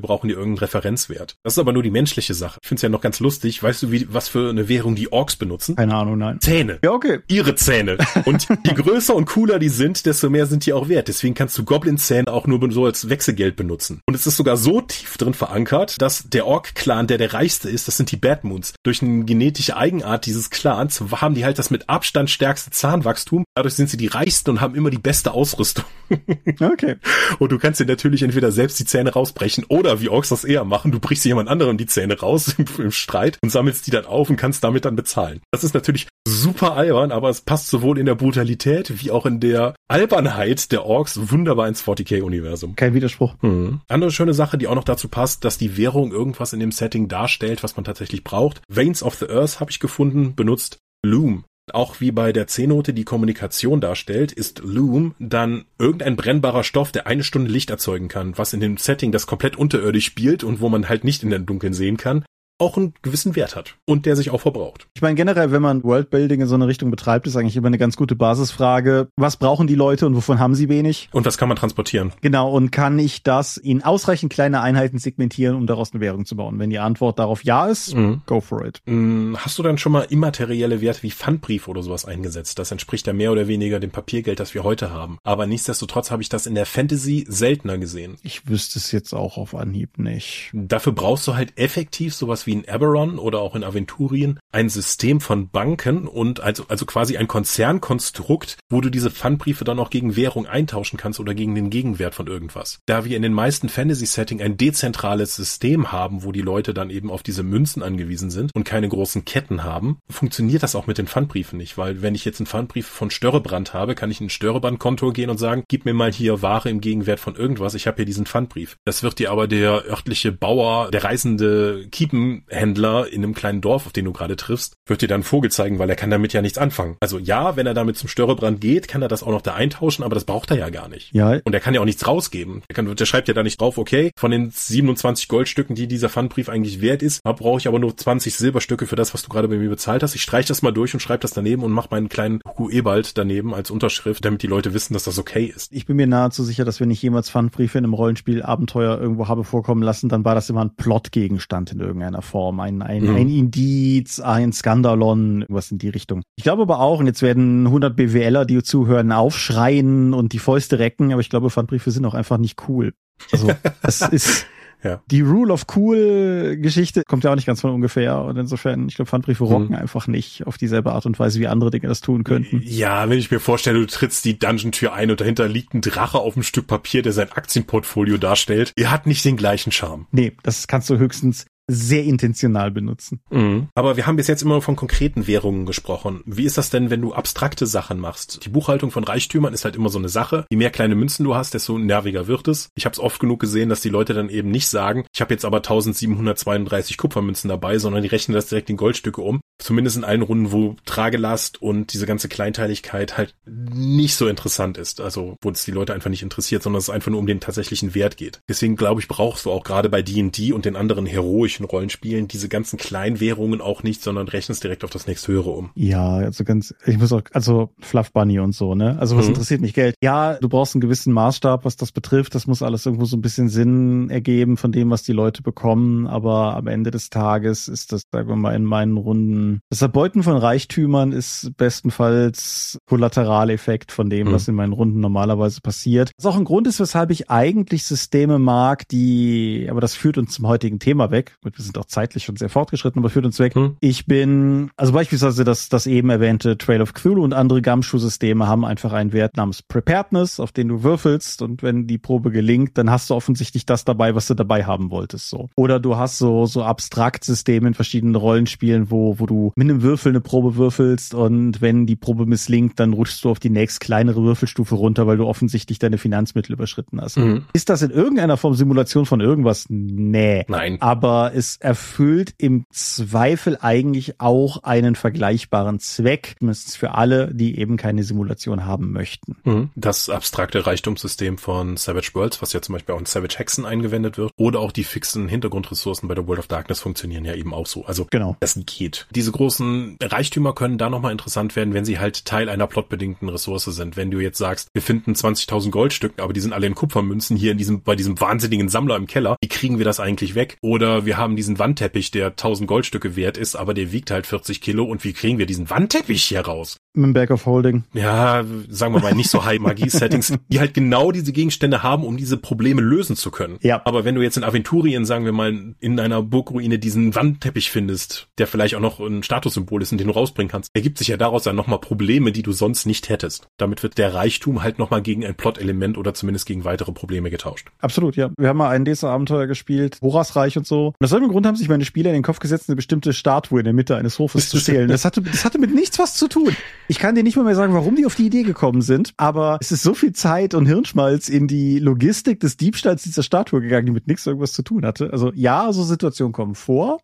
brauchen 0.00 0.28
hier 0.28 0.36
irgendeinen 0.36 0.64
Referenzwert. 0.64 1.36
Das 1.42 1.54
ist 1.54 1.58
aber 1.58 1.72
nur 1.72 1.82
die 1.82 1.90
menschliche 1.90 2.34
Sache. 2.34 2.58
Ich 2.62 2.68
finde 2.68 2.78
es 2.78 2.82
ja 2.82 2.88
noch 2.88 3.00
ganz 3.00 3.20
lustig. 3.20 3.62
Weißt 3.62 3.84
du, 3.84 3.92
wie, 3.92 4.12
was 4.12 4.28
für 4.28 4.50
eine 4.50 4.68
Währung 4.68 4.94
die 4.96 5.12
Orks 5.12 5.36
benutzen? 5.36 5.76
Keine 5.76 5.94
Ahnung, 5.94 6.18
nein. 6.18 6.40
Zähne. 6.40 6.78
Ja, 6.82 6.90
okay. 6.90 7.20
Ihre 7.28 7.54
Zähne. 7.54 7.98
Und 8.24 8.48
je 8.48 8.72
größer 8.72 9.14
und 9.14 9.26
cooler 9.26 9.58
die 9.58 9.68
sind, 9.68 10.06
desto 10.06 10.30
mehr 10.30 10.46
sind 10.46 10.66
die 10.66 10.72
auch 10.72 10.88
wert. 10.88 11.08
Deswegen 11.08 11.34
kannst 11.34 11.56
du 11.58 11.64
Goblin-Zähne 11.64 12.32
auch 12.32 12.46
nur 12.46 12.64
so 12.72 12.84
als 12.86 13.08
Wechselgeld 13.08 13.56
benutzen. 13.56 14.00
Und 14.06 14.14
es 14.14 14.26
ist 14.26 14.36
sogar 14.36 14.56
so 14.56 14.80
tief 14.80 15.16
drin 15.18 15.34
verankert, 15.34 16.00
dass 16.00 16.28
der 16.28 16.46
Ork-Clan, 16.46 17.06
der 17.06 17.18
der 17.18 17.32
reichste 17.32 17.68
ist, 17.68 17.88
das 17.88 17.96
sind 17.96 18.10
die 18.10 18.16
Bad 18.16 18.44
Moons. 18.54 18.74
Durch 18.82 19.02
eine 19.02 19.24
genetische 19.24 19.76
Eigenart 19.76 20.26
dieses 20.26 20.50
Clans 20.50 21.02
haben 21.20 21.34
die 21.34 21.44
halt 21.44 21.58
das 21.58 21.70
mit 21.70 21.88
Abstand 21.88 22.30
stärkste 22.30 22.70
Zahnwachstum. 22.70 23.44
Dadurch 23.54 23.74
sind 23.74 23.90
sie 23.90 23.96
die 23.96 24.06
reichsten 24.06 24.50
und 24.50 24.60
haben 24.60 24.74
immer 24.74 24.90
die 24.90 24.98
beste 24.98 25.32
Ausrüstung. 25.32 25.84
okay. 26.60 26.96
Und 27.38 27.52
du 27.52 27.58
kannst 27.58 27.80
dir 27.80 27.86
natürlich 27.86 28.22
entweder 28.22 28.52
selbst 28.52 28.78
die 28.78 28.84
Zähne 28.84 29.12
rausbrechen 29.12 29.64
oder 29.68 30.00
wie 30.00 30.08
Orks 30.08 30.28
das 30.28 30.44
eher 30.44 30.64
machen, 30.64 30.92
du 30.92 31.00
brichst 31.00 31.24
jemand 31.24 31.48
anderem 31.48 31.76
die 31.76 31.86
Zähne 31.86 32.18
raus 32.18 32.54
im, 32.58 32.66
im 32.78 32.92
Streit 32.92 33.38
und 33.42 33.50
sammelst 33.50 33.86
die 33.86 33.90
dann 33.90 34.06
auf 34.06 34.30
und 34.30 34.36
kannst 34.36 34.64
damit 34.64 34.84
dann 34.84 34.96
bezahlen. 34.96 35.40
Das 35.50 35.64
ist 35.64 35.74
natürlich 35.74 36.08
super 36.26 36.74
albern, 36.74 37.12
aber 37.12 37.28
es 37.28 37.40
passt 37.40 37.68
sowohl 37.68 37.98
in 37.98 38.06
der 38.06 38.14
Brutalität 38.14 39.02
wie 39.02 39.10
auch 39.10 39.26
in 39.26 39.40
der 39.40 39.74
Albernheit 39.88 40.72
der 40.72 40.86
Orks 40.86 41.30
wunderbar 41.30 41.68
ins 41.68 41.84
40k-Universum. 41.84 42.76
Kein 42.76 42.94
Widerspruch. 42.94 43.34
Hm. 43.40 43.80
Andere 43.88 44.10
schöne 44.10 44.34
Sache, 44.34 44.58
die 44.58 44.66
auch 44.66 44.74
noch 44.74 44.84
dazu 44.84 45.08
passt, 45.08 45.44
dass 45.44 45.58
die 45.58 45.76
Währung 45.76 46.12
irgendwas 46.12 46.52
in 46.52 46.60
dem 46.60 46.72
Setting 46.72 47.08
darstellt, 47.08 47.62
was 47.62 47.76
man 47.76 47.84
tatsächlich 47.84 48.24
braucht. 48.24 48.62
Veins 48.68 49.02
of 49.02 49.14
the 49.16 49.28
Earth 49.28 49.60
habe 49.60 49.70
ich 49.70 49.80
gefunden, 49.80 50.34
benutzt 50.34 50.78
Loom. 51.04 51.44
Auch 51.72 52.00
wie 52.00 52.12
bei 52.12 52.32
der 52.32 52.46
C-Note 52.46 52.92
die 52.92 53.04
Kommunikation 53.04 53.80
darstellt, 53.80 54.32
ist 54.32 54.60
Loom 54.60 55.14
dann 55.18 55.64
irgendein 55.78 56.16
brennbarer 56.16 56.62
Stoff, 56.62 56.92
der 56.92 57.06
eine 57.06 57.24
Stunde 57.24 57.50
Licht 57.50 57.70
erzeugen 57.70 58.08
kann, 58.08 58.36
was 58.36 58.52
in 58.52 58.60
dem 58.60 58.76
Setting, 58.76 59.12
das 59.12 59.26
komplett 59.26 59.56
unterirdisch 59.56 60.04
spielt 60.04 60.44
und 60.44 60.60
wo 60.60 60.68
man 60.68 60.88
halt 60.88 61.04
nicht 61.04 61.22
in 61.22 61.30
der 61.30 61.38
Dunkeln 61.38 61.72
sehen 61.72 61.96
kann, 61.96 62.24
auch 62.58 62.76
einen 62.76 62.94
gewissen 63.02 63.34
Wert 63.36 63.56
hat 63.56 63.76
und 63.84 64.06
der 64.06 64.16
sich 64.16 64.30
auch 64.30 64.40
verbraucht. 64.40 64.86
Ich 64.94 65.02
meine, 65.02 65.16
generell, 65.16 65.50
wenn 65.50 65.62
man 65.62 65.82
Worldbuilding 65.82 66.40
in 66.40 66.46
so 66.46 66.54
eine 66.54 66.68
Richtung 66.68 66.90
betreibt, 66.90 67.26
ist 67.26 67.36
eigentlich 67.36 67.56
immer 67.56 67.66
eine 67.66 67.78
ganz 67.78 67.96
gute 67.96 68.14
Basisfrage. 68.14 69.08
Was 69.16 69.36
brauchen 69.36 69.66
die 69.66 69.74
Leute 69.74 70.06
und 70.06 70.14
wovon 70.14 70.38
haben 70.38 70.54
sie 70.54 70.68
wenig? 70.68 71.08
Und 71.12 71.26
was 71.26 71.36
kann 71.36 71.48
man 71.48 71.56
transportieren? 71.56 72.12
Genau, 72.20 72.52
und 72.52 72.70
kann 72.70 72.98
ich 72.98 73.22
das 73.22 73.56
in 73.56 73.82
ausreichend 73.82 74.32
kleine 74.32 74.60
Einheiten 74.60 74.98
segmentieren, 74.98 75.56
um 75.56 75.66
daraus 75.66 75.92
eine 75.92 76.00
Währung 76.00 76.26
zu 76.26 76.36
bauen? 76.36 76.58
Wenn 76.58 76.70
die 76.70 76.78
Antwort 76.78 77.18
darauf 77.18 77.42
ja 77.44 77.66
ist, 77.66 77.94
mhm. 77.94 78.22
go 78.26 78.40
for 78.40 78.64
it. 78.64 78.80
Mm, 78.86 79.34
hast 79.36 79.58
du 79.58 79.62
dann 79.62 79.78
schon 79.78 79.92
mal 79.92 80.06
immaterielle 80.08 80.80
Werte 80.80 81.02
wie 81.02 81.10
Pfandbrief 81.10 81.66
oder 81.66 81.82
sowas 81.82 82.04
eingesetzt? 82.04 82.58
Das 82.58 82.70
entspricht 82.70 83.06
ja 83.06 83.12
mehr 83.12 83.32
oder 83.32 83.48
weniger 83.48 83.80
dem 83.80 83.90
Papiergeld, 83.90 84.38
das 84.38 84.54
wir 84.54 84.62
heute 84.62 84.90
haben. 84.90 85.18
Aber 85.24 85.46
nichtsdestotrotz 85.46 86.12
habe 86.12 86.22
ich 86.22 86.28
das 86.28 86.46
in 86.46 86.54
der 86.54 86.66
Fantasy 86.66 87.24
seltener 87.28 87.78
gesehen. 87.78 88.16
Ich 88.22 88.48
wüsste 88.48 88.78
es 88.78 88.92
jetzt 88.92 89.12
auch 89.12 89.38
auf 89.38 89.54
Anhieb 89.54 89.98
nicht. 89.98 90.50
Dafür 90.52 90.92
brauchst 90.92 91.26
du 91.26 91.34
halt 91.34 91.58
effektiv 91.58 92.14
sowas 92.14 92.43
wie 92.46 92.52
in 92.52 92.64
Eberron 92.64 93.18
oder 93.18 93.40
auch 93.40 93.54
in 93.54 93.64
Aventurien 93.64 94.38
ein 94.52 94.68
System 94.68 95.20
von 95.20 95.48
Banken 95.48 96.06
und 96.06 96.40
also, 96.40 96.64
also 96.68 96.86
quasi 96.86 97.16
ein 97.16 97.28
Konzernkonstrukt, 97.28 98.58
wo 98.70 98.80
du 98.80 98.90
diese 98.90 99.10
Pfandbriefe 99.10 99.64
dann 99.64 99.78
auch 99.78 99.90
gegen 99.90 100.16
Währung 100.16 100.46
eintauschen 100.46 100.96
kannst 100.96 101.20
oder 101.20 101.34
gegen 101.34 101.54
den 101.54 101.70
Gegenwert 101.70 102.14
von 102.14 102.26
irgendwas. 102.26 102.80
Da 102.86 103.04
wir 103.04 103.16
in 103.16 103.22
den 103.22 103.32
meisten 103.32 103.68
Fantasy-Setting 103.68 104.40
ein 104.40 104.56
dezentrales 104.56 105.36
System 105.36 105.92
haben, 105.92 106.24
wo 106.24 106.32
die 106.32 106.40
Leute 106.40 106.74
dann 106.74 106.90
eben 106.90 107.10
auf 107.10 107.22
diese 107.22 107.42
Münzen 107.42 107.82
angewiesen 107.82 108.30
sind 108.30 108.50
und 108.54 108.64
keine 108.64 108.88
großen 108.88 109.24
Ketten 109.24 109.64
haben, 109.64 109.98
funktioniert 110.08 110.62
das 110.62 110.74
auch 110.74 110.86
mit 110.86 110.98
den 110.98 111.06
Pfandbriefen 111.06 111.58
nicht, 111.58 111.78
weil 111.78 112.02
wenn 112.02 112.14
ich 112.14 112.24
jetzt 112.24 112.40
einen 112.40 112.46
Pfandbrief 112.46 112.86
von 112.86 113.10
Störrebrand 113.10 113.74
habe, 113.74 113.94
kann 113.94 114.10
ich 114.10 114.20
in 114.20 114.26
ein 114.26 114.30
Störrebrandkonto 114.30 115.12
gehen 115.12 115.30
und 115.30 115.38
sagen, 115.38 115.64
gib 115.68 115.84
mir 115.84 115.94
mal 115.94 116.12
hier 116.12 116.42
Ware 116.42 116.68
im 116.68 116.80
Gegenwert 116.80 117.20
von 117.20 117.36
irgendwas, 117.36 117.74
ich 117.74 117.86
habe 117.86 117.96
hier 117.96 118.06
diesen 118.06 118.26
Pfandbrief. 118.26 118.76
Das 118.84 119.02
wird 119.02 119.18
dir 119.18 119.30
aber 119.30 119.48
der 119.48 119.84
örtliche 119.88 120.32
Bauer, 120.32 120.90
der 120.90 121.04
reisende 121.04 121.86
Kiepenhändler 121.90 122.33
Händler 122.48 123.10
in 123.10 123.22
einem 123.22 123.34
kleinen 123.34 123.60
Dorf, 123.60 123.86
auf 123.86 123.92
den 123.92 124.04
du 124.04 124.12
gerade 124.12 124.36
triffst, 124.36 124.74
wird 124.86 125.02
dir 125.02 125.08
dann 125.08 125.22
Vogel 125.22 125.50
zeigen, 125.50 125.78
weil 125.78 125.90
er 125.90 125.96
kann 125.96 126.10
damit 126.10 126.32
ja 126.32 126.42
nichts 126.42 126.58
anfangen. 126.58 126.96
Also 127.00 127.18
ja, 127.18 127.56
wenn 127.56 127.66
er 127.66 127.74
damit 127.74 127.96
zum 127.96 128.08
Störrebrand 128.08 128.60
geht, 128.60 128.88
kann 128.88 129.02
er 129.02 129.08
das 129.08 129.22
auch 129.22 129.30
noch 129.30 129.42
da 129.42 129.54
eintauschen, 129.54 130.04
aber 130.04 130.14
das 130.14 130.24
braucht 130.24 130.50
er 130.50 130.58
ja 130.58 130.70
gar 130.70 130.88
nicht. 130.88 131.12
Ja. 131.12 131.40
Und 131.44 131.54
er 131.54 131.60
kann 131.60 131.74
ja 131.74 131.80
auch 131.80 131.84
nichts 131.84 132.06
rausgeben. 132.06 132.62
Der, 132.68 132.74
kann, 132.74 132.94
der 132.94 133.04
schreibt 133.06 133.28
ja 133.28 133.34
da 133.34 133.42
nicht 133.42 133.60
drauf, 133.60 133.78
okay, 133.78 134.10
von 134.18 134.30
den 134.30 134.50
27 134.50 135.28
Goldstücken, 135.28 135.74
die 135.74 135.86
dieser 135.86 136.08
Pfandbrief 136.08 136.48
eigentlich 136.48 136.80
wert 136.80 137.02
ist, 137.02 137.22
brauche 137.22 137.58
ich 137.58 137.68
aber 137.68 137.78
nur 137.78 137.96
20 137.96 138.34
Silberstücke 138.34 138.86
für 138.86 138.96
das, 138.96 139.14
was 139.14 139.22
du 139.22 139.28
gerade 139.28 139.48
bei 139.48 139.56
mir 139.56 139.68
bezahlt 139.68 140.02
hast. 140.02 140.14
Ich 140.14 140.22
streiche 140.22 140.48
das 140.48 140.62
mal 140.62 140.72
durch 140.72 140.94
und 140.94 141.00
schreibe 141.00 141.20
das 141.20 141.32
daneben 141.32 141.62
und 141.62 141.72
mache 141.72 141.88
meinen 141.90 142.08
kleinen 142.08 142.40
Hugo 142.46 142.70
Ebald 142.70 143.16
daneben 143.18 143.54
als 143.54 143.70
Unterschrift, 143.70 144.24
damit 144.24 144.42
die 144.42 144.46
Leute 144.46 144.74
wissen, 144.74 144.94
dass 144.94 145.04
das 145.04 145.18
okay 145.18 145.44
ist. 145.44 145.72
Ich 145.72 145.86
bin 145.86 145.96
mir 145.96 146.06
nahezu 146.06 146.44
sicher, 146.44 146.64
dass 146.64 146.80
wenn 146.80 146.90
ich 146.90 147.02
jemals 147.02 147.30
Pfandbriefe 147.30 147.78
in 147.78 147.84
einem 147.84 147.94
Rollenspiel 147.94 148.42
Abenteuer 148.42 148.98
irgendwo 148.98 149.28
habe 149.28 149.44
vorkommen 149.44 149.82
lassen, 149.82 150.08
dann 150.08 150.24
war 150.24 150.34
das 150.34 150.50
immer 150.50 150.64
ein 150.64 150.74
Plotgegenstand 150.76 151.72
in 151.72 151.80
irgendeiner 151.80 152.22
Form. 152.24 152.60
Ein, 152.60 152.82
ein, 152.82 153.04
mhm. 153.04 153.16
ein 153.16 153.28
Indiz, 153.28 154.20
ein 154.20 154.52
Skandalon, 154.52 155.44
was 155.48 155.70
in 155.70 155.78
die 155.78 155.88
Richtung. 155.88 156.22
Ich 156.36 156.44
glaube 156.44 156.62
aber 156.62 156.80
auch, 156.80 156.98
und 156.98 157.06
jetzt 157.06 157.22
werden 157.22 157.66
100 157.66 157.94
BWLer, 157.94 158.44
die 158.44 158.62
zuhören, 158.62 159.12
aufschreien 159.12 160.14
und 160.14 160.32
die 160.32 160.38
Fäuste 160.38 160.78
recken, 160.78 161.12
aber 161.12 161.20
ich 161.20 161.30
glaube, 161.30 161.50
Pfandbriefe 161.50 161.90
sind 161.90 162.04
auch 162.04 162.14
einfach 162.14 162.38
nicht 162.38 162.68
cool. 162.68 162.94
Also, 163.30 163.50
das 163.82 164.00
ist, 164.12 164.46
Ja. 164.84 165.02
Die 165.10 165.22
Rule 165.22 165.52
of 165.52 165.64
Cool 165.74 166.58
Geschichte 166.60 167.02
kommt 167.08 167.24
ja 167.24 167.32
auch 167.32 167.34
nicht 167.34 167.46
ganz 167.46 167.62
von 167.62 167.70
ungefähr. 167.70 168.20
Und 168.22 168.36
insofern, 168.36 168.86
ich 168.86 168.96
glaube, 168.96 169.08
Pfandbriefe 169.08 169.42
rocken 169.42 169.68
mhm. 169.68 169.76
einfach 169.76 170.06
nicht 170.06 170.46
auf 170.46 170.58
dieselbe 170.58 170.92
Art 170.92 171.06
und 171.06 171.18
Weise, 171.18 171.40
wie 171.40 171.48
andere 171.48 171.70
Dinge 171.70 171.88
das 171.88 172.02
tun 172.02 172.22
könnten. 172.22 172.60
Ja, 172.62 173.08
wenn 173.08 173.18
ich 173.18 173.30
mir 173.30 173.40
vorstelle, 173.40 173.80
du 173.80 173.86
trittst 173.86 174.24
die 174.24 174.38
Dungeon-Tür 174.38 174.92
ein 174.92 175.10
und 175.10 175.20
dahinter 175.20 175.48
liegt 175.48 175.74
ein 175.74 175.80
Drache 175.80 176.18
auf 176.18 176.36
einem 176.36 176.42
Stück 176.42 176.66
Papier, 176.66 177.02
der 177.02 177.12
sein 177.12 177.32
Aktienportfolio 177.32 178.18
darstellt. 178.18 178.72
Er 178.76 178.90
hat 178.90 179.06
nicht 179.06 179.24
den 179.24 179.36
gleichen 179.36 179.72
Charme. 179.72 180.06
Nee, 180.12 180.36
das 180.42 180.66
kannst 180.66 180.90
du 180.90 180.98
höchstens 180.98 181.46
sehr 181.66 182.04
intentional 182.04 182.70
benutzen. 182.70 183.20
Mhm. 183.30 183.68
Aber 183.74 183.96
wir 183.96 184.06
haben 184.06 184.16
bis 184.16 184.26
jetzt 184.26 184.42
immer 184.42 184.60
von 184.60 184.76
konkreten 184.76 185.26
Währungen 185.26 185.66
gesprochen. 185.66 186.22
Wie 186.26 186.44
ist 186.44 186.58
das 186.58 186.70
denn, 186.70 186.90
wenn 186.90 187.00
du 187.00 187.14
abstrakte 187.14 187.66
Sachen 187.66 187.98
machst? 187.98 188.44
Die 188.44 188.50
Buchhaltung 188.50 188.90
von 188.90 189.04
Reichtümern 189.04 189.54
ist 189.54 189.64
halt 189.64 189.76
immer 189.76 189.88
so 189.88 189.98
eine 189.98 190.08
Sache. 190.08 190.44
Je 190.50 190.56
mehr 190.56 190.70
kleine 190.70 190.94
Münzen 190.94 191.24
du 191.24 191.34
hast, 191.34 191.54
desto 191.54 191.78
nerviger 191.78 192.26
wird 192.26 192.48
es. 192.48 192.68
Ich 192.74 192.84
habe 192.84 192.92
es 192.92 193.00
oft 193.00 193.20
genug 193.20 193.40
gesehen, 193.40 193.68
dass 193.68 193.80
die 193.80 193.88
Leute 193.88 194.14
dann 194.14 194.28
eben 194.28 194.50
nicht 194.50 194.68
sagen, 194.68 195.06
ich 195.14 195.20
habe 195.20 195.32
jetzt 195.32 195.44
aber 195.44 195.58
1732 195.58 196.98
Kupfermünzen 196.98 197.48
dabei, 197.48 197.78
sondern 197.78 198.02
die 198.02 198.08
rechnen 198.08 198.34
das 198.34 198.46
direkt 198.46 198.70
in 198.70 198.76
Goldstücke 198.76 199.22
um. 199.22 199.40
Zumindest 199.58 199.96
in 199.96 200.04
allen 200.04 200.22
Runden, 200.22 200.52
wo 200.52 200.76
Tragelast 200.84 201.62
und 201.62 201.92
diese 201.92 202.06
ganze 202.06 202.28
Kleinteiligkeit 202.28 203.16
halt 203.16 203.34
nicht 203.46 204.16
so 204.16 204.26
interessant 204.26 204.78
ist. 204.78 205.00
Also 205.00 205.36
wo 205.40 205.50
es 205.50 205.64
die 205.64 205.70
Leute 205.70 205.94
einfach 205.94 206.10
nicht 206.10 206.22
interessiert, 206.22 206.62
sondern 206.62 206.80
es 206.80 206.90
einfach 206.90 207.10
nur 207.10 207.20
um 207.20 207.26
den 207.26 207.40
tatsächlichen 207.40 207.94
Wert 207.94 208.16
geht. 208.16 208.40
Deswegen 208.48 208.76
glaube 208.76 209.00
ich, 209.00 209.08
brauchst 209.08 209.46
du 209.46 209.50
auch 209.50 209.64
gerade 209.64 209.88
bei 209.88 210.02
D&D 210.02 210.52
und 210.52 210.64
den 210.64 210.76
anderen 210.76 211.06
heroischen 211.06 211.64
Rollenspielen 211.64 212.28
diese 212.28 212.48
ganzen 212.48 212.78
kleinen 212.78 213.20
Währungen 213.20 213.60
auch 213.60 213.82
nicht, 213.82 214.02
sondern 214.02 214.28
rechnest 214.28 214.64
direkt 214.64 214.84
auf 214.84 214.90
das 214.90 215.06
nächsthöhere 215.06 215.50
um. 215.50 215.70
Ja, 215.74 216.16
also 216.16 216.44
ganz, 216.44 216.74
ich 216.84 216.98
muss 216.98 217.12
auch, 217.12 217.22
also 217.32 217.70
Fluff 217.80 218.12
Bunny 218.12 218.40
und 218.40 218.54
so, 218.54 218.74
ne? 218.74 218.98
Also 218.98 219.16
was 219.16 219.26
mhm. 219.26 219.30
interessiert 219.32 219.60
mich 219.60 219.74
Geld? 219.74 219.94
Ja, 220.02 220.34
du 220.34 220.48
brauchst 220.48 220.74
einen 220.74 220.80
gewissen 220.80 221.12
Maßstab, 221.12 221.64
was 221.64 221.76
das 221.76 221.92
betrifft. 221.92 222.34
Das 222.34 222.46
muss 222.46 222.62
alles 222.62 222.86
irgendwo 222.86 223.04
so 223.04 223.16
ein 223.16 223.22
bisschen 223.22 223.48
Sinn 223.48 224.10
ergeben 224.10 224.56
von 224.56 224.72
dem, 224.72 224.90
was 224.90 225.02
die 225.02 225.12
Leute 225.12 225.42
bekommen. 225.42 226.06
Aber 226.06 226.56
am 226.56 226.66
Ende 226.66 226.90
des 226.90 227.10
Tages 227.10 227.68
ist 227.68 227.92
das, 227.92 228.02
sagen 228.10 228.28
wir 228.28 228.36
mal, 228.36 228.54
in 228.54 228.64
meinen 228.64 228.96
Runden, 228.96 229.53
das 229.70 229.82
Erbeuten 229.82 230.22
von 230.22 230.36
Reichtümern 230.36 231.12
ist 231.12 231.52
bestenfalls 231.56 232.78
Kollateraleffekt 232.86 233.92
von 233.92 234.10
dem, 234.10 234.28
mhm. 234.28 234.32
was 234.32 234.48
in 234.48 234.54
meinen 234.54 234.72
Runden 234.72 235.00
normalerweise 235.00 235.60
passiert. 235.60 236.10
Was 236.16 236.26
auch 236.26 236.36
ein 236.36 236.44
Grund 236.44 236.66
ist, 236.66 236.80
weshalb 236.80 237.10
ich 237.10 237.30
eigentlich 237.30 237.84
Systeme 237.84 238.38
mag, 238.38 238.88
die, 238.88 239.66
aber 239.70 239.80
das 239.80 239.94
führt 239.94 240.18
uns 240.18 240.34
zum 240.34 240.46
heutigen 240.46 240.78
Thema 240.78 241.10
weg, 241.10 241.36
Gut, 241.42 241.58
wir 241.58 241.64
sind 241.64 241.76
auch 241.78 241.84
zeitlich 241.84 242.24
schon 242.24 242.36
sehr 242.36 242.48
fortgeschritten, 242.48 243.00
aber 243.00 243.10
führt 243.10 243.26
uns 243.26 243.38
weg. 243.38 243.54
Hm. 243.54 243.76
Ich 243.80 244.06
bin, 244.06 244.70
also 244.76 244.92
beispielsweise 244.92 245.44
das, 245.44 245.68
das 245.68 245.86
eben 245.86 246.10
erwähnte 246.10 246.56
Trail 246.56 246.80
of 246.80 246.94
Cthulhu 246.94 247.22
und 247.22 247.34
andere 247.34 247.60
Gumshoe-Systeme 247.60 248.46
haben 248.46 248.64
einfach 248.64 248.92
einen 248.92 249.12
Wert 249.12 249.36
namens 249.36 249.62
Preparedness, 249.62 250.40
auf 250.40 250.52
den 250.52 250.68
du 250.68 250.82
würfelst 250.82 251.42
und 251.42 251.62
wenn 251.62 251.86
die 251.86 251.98
Probe 251.98 252.30
gelingt, 252.30 252.78
dann 252.78 252.90
hast 252.90 253.10
du 253.10 253.14
offensichtlich 253.14 253.66
das 253.66 253.84
dabei, 253.84 254.14
was 254.14 254.26
du 254.26 254.34
dabei 254.34 254.64
haben 254.64 254.90
wolltest, 254.90 255.28
so. 255.28 255.50
Oder 255.56 255.80
du 255.80 255.96
hast 255.96 256.18
so, 256.18 256.46
so 256.46 256.62
abstrakt 256.64 257.24
Systeme 257.24 257.68
in 257.68 257.74
verschiedenen 257.74 258.14
Rollenspielen, 258.14 258.90
wo, 258.90 259.18
wo 259.18 259.26
du 259.26 259.33
mit 259.56 259.68
einem 259.68 259.82
Würfel 259.82 260.10
eine 260.10 260.20
Probe 260.20 260.56
würfelst 260.56 261.14
und 261.14 261.60
wenn 261.60 261.86
die 261.86 261.96
Probe 261.96 262.26
misslingt, 262.26 262.78
dann 262.80 262.92
rutschst 262.92 263.24
du 263.24 263.30
auf 263.30 263.38
die 263.38 263.50
nächst 263.50 263.80
kleinere 263.80 264.22
Würfelstufe 264.22 264.74
runter, 264.74 265.06
weil 265.06 265.16
du 265.16 265.26
offensichtlich 265.26 265.78
deine 265.78 265.98
Finanzmittel 265.98 266.52
überschritten 266.52 267.00
hast. 267.00 267.16
Mhm. 267.16 267.44
Ist 267.52 267.68
das 267.68 267.82
in 267.82 267.90
irgendeiner 267.90 268.36
Form 268.36 268.54
Simulation 268.54 269.06
von 269.06 269.20
irgendwas? 269.20 269.66
Nee. 269.68 270.44
Nein. 270.48 270.80
Aber 270.80 271.32
es 271.34 271.56
erfüllt 271.56 272.34
im 272.38 272.64
Zweifel 272.70 273.58
eigentlich 273.60 274.20
auch 274.20 274.62
einen 274.62 274.94
vergleichbaren 274.94 275.78
Zweck, 275.78 276.36
zumindest 276.38 276.76
für 276.76 276.94
alle, 276.94 277.34
die 277.34 277.58
eben 277.58 277.76
keine 277.76 278.02
Simulation 278.02 278.64
haben 278.64 278.92
möchten. 278.92 279.36
Mhm. 279.44 279.70
Das 279.74 280.08
abstrakte 280.08 280.66
Reichtumssystem 280.66 281.38
von 281.38 281.76
Savage 281.76 282.10
Worlds, 282.14 282.42
was 282.42 282.52
ja 282.52 282.60
zum 282.60 282.74
Beispiel 282.74 282.94
auch 282.94 283.00
in 283.00 283.06
Savage 283.06 283.38
Hexen 283.38 283.64
eingewendet 283.64 284.18
wird, 284.18 284.32
oder 284.36 284.60
auch 284.60 284.72
die 284.72 284.84
fixen 284.84 285.28
Hintergrundressourcen 285.28 286.08
bei 286.08 286.14
der 286.14 286.26
World 286.26 286.40
of 286.40 286.46
Darkness 286.46 286.80
funktionieren 286.80 287.24
ja 287.24 287.34
eben 287.34 287.52
auch 287.52 287.66
so. 287.66 287.84
Also 287.84 288.06
genau. 288.10 288.36
das 288.40 288.58
geht. 288.66 289.06
Diese 289.24 289.32
großen 289.32 289.96
Reichtümer 290.02 290.52
können 290.52 290.76
da 290.76 290.90
nochmal 290.90 291.12
interessant 291.12 291.56
werden, 291.56 291.72
wenn 291.72 291.86
sie 291.86 291.98
halt 291.98 292.26
Teil 292.26 292.50
einer 292.50 292.66
plotbedingten 292.66 293.26
Ressource 293.30 293.64
sind. 293.64 293.96
Wenn 293.96 294.10
du 294.10 294.20
jetzt 294.20 294.36
sagst, 294.36 294.68
wir 294.74 294.82
finden 294.82 295.12
20.000 295.12 295.70
Goldstücken, 295.70 296.22
aber 296.22 296.34
die 296.34 296.40
sind 296.40 296.52
alle 296.52 296.66
in 296.66 296.74
Kupfermünzen 296.74 297.38
hier 297.38 297.52
in 297.52 297.56
diesem, 297.56 297.80
bei 297.80 297.96
diesem 297.96 298.20
wahnsinnigen 298.20 298.68
Sammler 298.68 298.96
im 298.96 299.06
Keller, 299.06 299.36
wie 299.40 299.48
kriegen 299.48 299.78
wir 299.78 299.86
das 299.86 299.98
eigentlich 299.98 300.34
weg? 300.34 300.58
Oder 300.60 301.06
wir 301.06 301.16
haben 301.16 301.36
diesen 301.36 301.58
Wandteppich, 301.58 302.10
der 302.10 302.26
1000 302.26 302.68
Goldstücke 302.68 303.16
wert 303.16 303.38
ist, 303.38 303.56
aber 303.56 303.72
der 303.72 303.92
wiegt 303.92 304.10
halt 304.10 304.26
40 304.26 304.60
Kilo. 304.60 304.84
Und 304.84 305.04
wie 305.04 305.14
kriegen 305.14 305.38
wir 305.38 305.46
diesen 305.46 305.70
Wandteppich 305.70 306.22
hier 306.22 306.42
raus? 306.42 306.76
Mit 306.92 307.06
dem 307.06 307.12
Back 307.14 307.30
of 307.30 307.46
Holding. 307.46 307.84
Ja, 307.94 308.44
sagen 308.68 308.92
wir 308.92 309.00
mal 309.00 309.14
nicht 309.14 309.30
so 309.30 309.46
High-Magie-Settings, 309.46 310.34
die 310.48 310.60
halt 310.60 310.74
genau 310.74 311.12
diese 311.12 311.32
Gegenstände 311.32 311.82
haben, 311.82 312.04
um 312.04 312.18
diese 312.18 312.36
Probleme 312.36 312.82
lösen 312.82 313.16
zu 313.16 313.30
können. 313.30 313.56
Ja. 313.62 313.80
Aber 313.86 314.04
wenn 314.04 314.16
du 314.16 314.20
jetzt 314.20 314.36
in 314.36 314.44
Aventurien, 314.44 315.06
sagen 315.06 315.24
wir 315.24 315.32
mal, 315.32 315.74
in 315.80 315.98
einer 315.98 316.22
Burgruine 316.22 316.78
diesen 316.78 317.14
Wandteppich 317.14 317.70
findest, 317.70 318.28
der 318.36 318.46
vielleicht 318.46 318.74
auch 318.74 318.80
noch 318.80 319.00
ein 319.18 319.22
Statussymbol 319.22 319.82
ist 319.82 319.92
und 319.92 319.98
den 319.98 320.08
du 320.08 320.14
rausbringen 320.14 320.50
kannst, 320.50 320.70
ergibt 320.74 320.98
sich 320.98 321.08
ja 321.08 321.16
daraus 321.16 321.44
dann 321.44 321.56
nochmal 321.56 321.78
Probleme, 321.80 322.32
die 322.32 322.42
du 322.42 322.52
sonst 322.52 322.86
nicht 322.86 323.08
hättest. 323.08 323.48
Damit 323.56 323.82
wird 323.82 323.98
der 323.98 324.14
Reichtum 324.14 324.62
halt 324.62 324.78
nochmal 324.78 325.02
gegen 325.02 325.24
ein 325.24 325.34
Plot-Element 325.34 325.98
oder 325.98 326.14
zumindest 326.14 326.46
gegen 326.46 326.64
weitere 326.64 326.92
Probleme 326.92 327.30
getauscht. 327.30 327.68
Absolut, 327.80 328.16
ja. 328.16 328.30
Wir 328.38 328.48
haben 328.48 328.56
mal 328.56 328.70
ein 328.70 328.84
dieser-Abenteuer 328.84 329.46
gespielt, 329.46 329.98
Horasreich 330.02 330.56
und 330.56 330.66
so. 330.66 330.94
Und 330.98 331.04
aus 331.04 331.12
irgendeinem 331.12 331.32
Grund 331.32 331.46
haben 331.46 331.56
sich 331.56 331.68
meine 331.68 331.84
Spieler 331.84 332.10
in 332.10 332.14
den 332.14 332.22
Kopf 332.22 332.38
gesetzt, 332.38 332.68
eine 332.68 332.76
bestimmte 332.76 333.12
Statue 333.12 333.60
in 333.60 333.64
der 333.64 333.72
Mitte 333.72 333.96
eines 333.96 334.18
Hofes 334.18 334.48
zu 334.48 334.58
stehlen. 334.58 334.88
Das 334.88 335.04
hatte, 335.04 335.22
das 335.22 335.44
hatte 335.44 335.58
mit 335.58 335.74
nichts 335.74 335.98
was 335.98 336.14
zu 336.14 336.28
tun. 336.28 336.54
Ich 336.88 336.98
kann 336.98 337.14
dir 337.14 337.22
nicht 337.22 337.36
mal 337.36 337.44
mehr 337.44 337.54
sagen, 337.54 337.74
warum 337.74 337.96
die 337.96 338.06
auf 338.06 338.14
die 338.14 338.26
Idee 338.26 338.42
gekommen 338.42 338.82
sind, 338.82 339.14
aber 339.16 339.58
es 339.60 339.72
ist 339.72 339.82
so 339.82 339.94
viel 339.94 340.12
Zeit 340.12 340.54
und 340.54 340.66
Hirnschmalz 340.66 341.28
in 341.28 341.46
die 341.46 341.78
Logistik 341.78 342.40
des 342.40 342.56
Diebstahls 342.56 343.02
dieser 343.02 343.22
Statue 343.22 343.60
gegangen, 343.60 343.86
die 343.86 343.92
mit 343.92 344.06
nichts 344.06 344.26
irgendwas 344.26 344.52
zu 344.52 344.62
tun 344.62 344.84
hatte. 344.84 345.10
Also 345.12 345.32
ja, 345.34 345.72
so 345.72 345.82
Situationen 345.82 346.32
kommen 346.32 346.54
vor, 346.54 347.00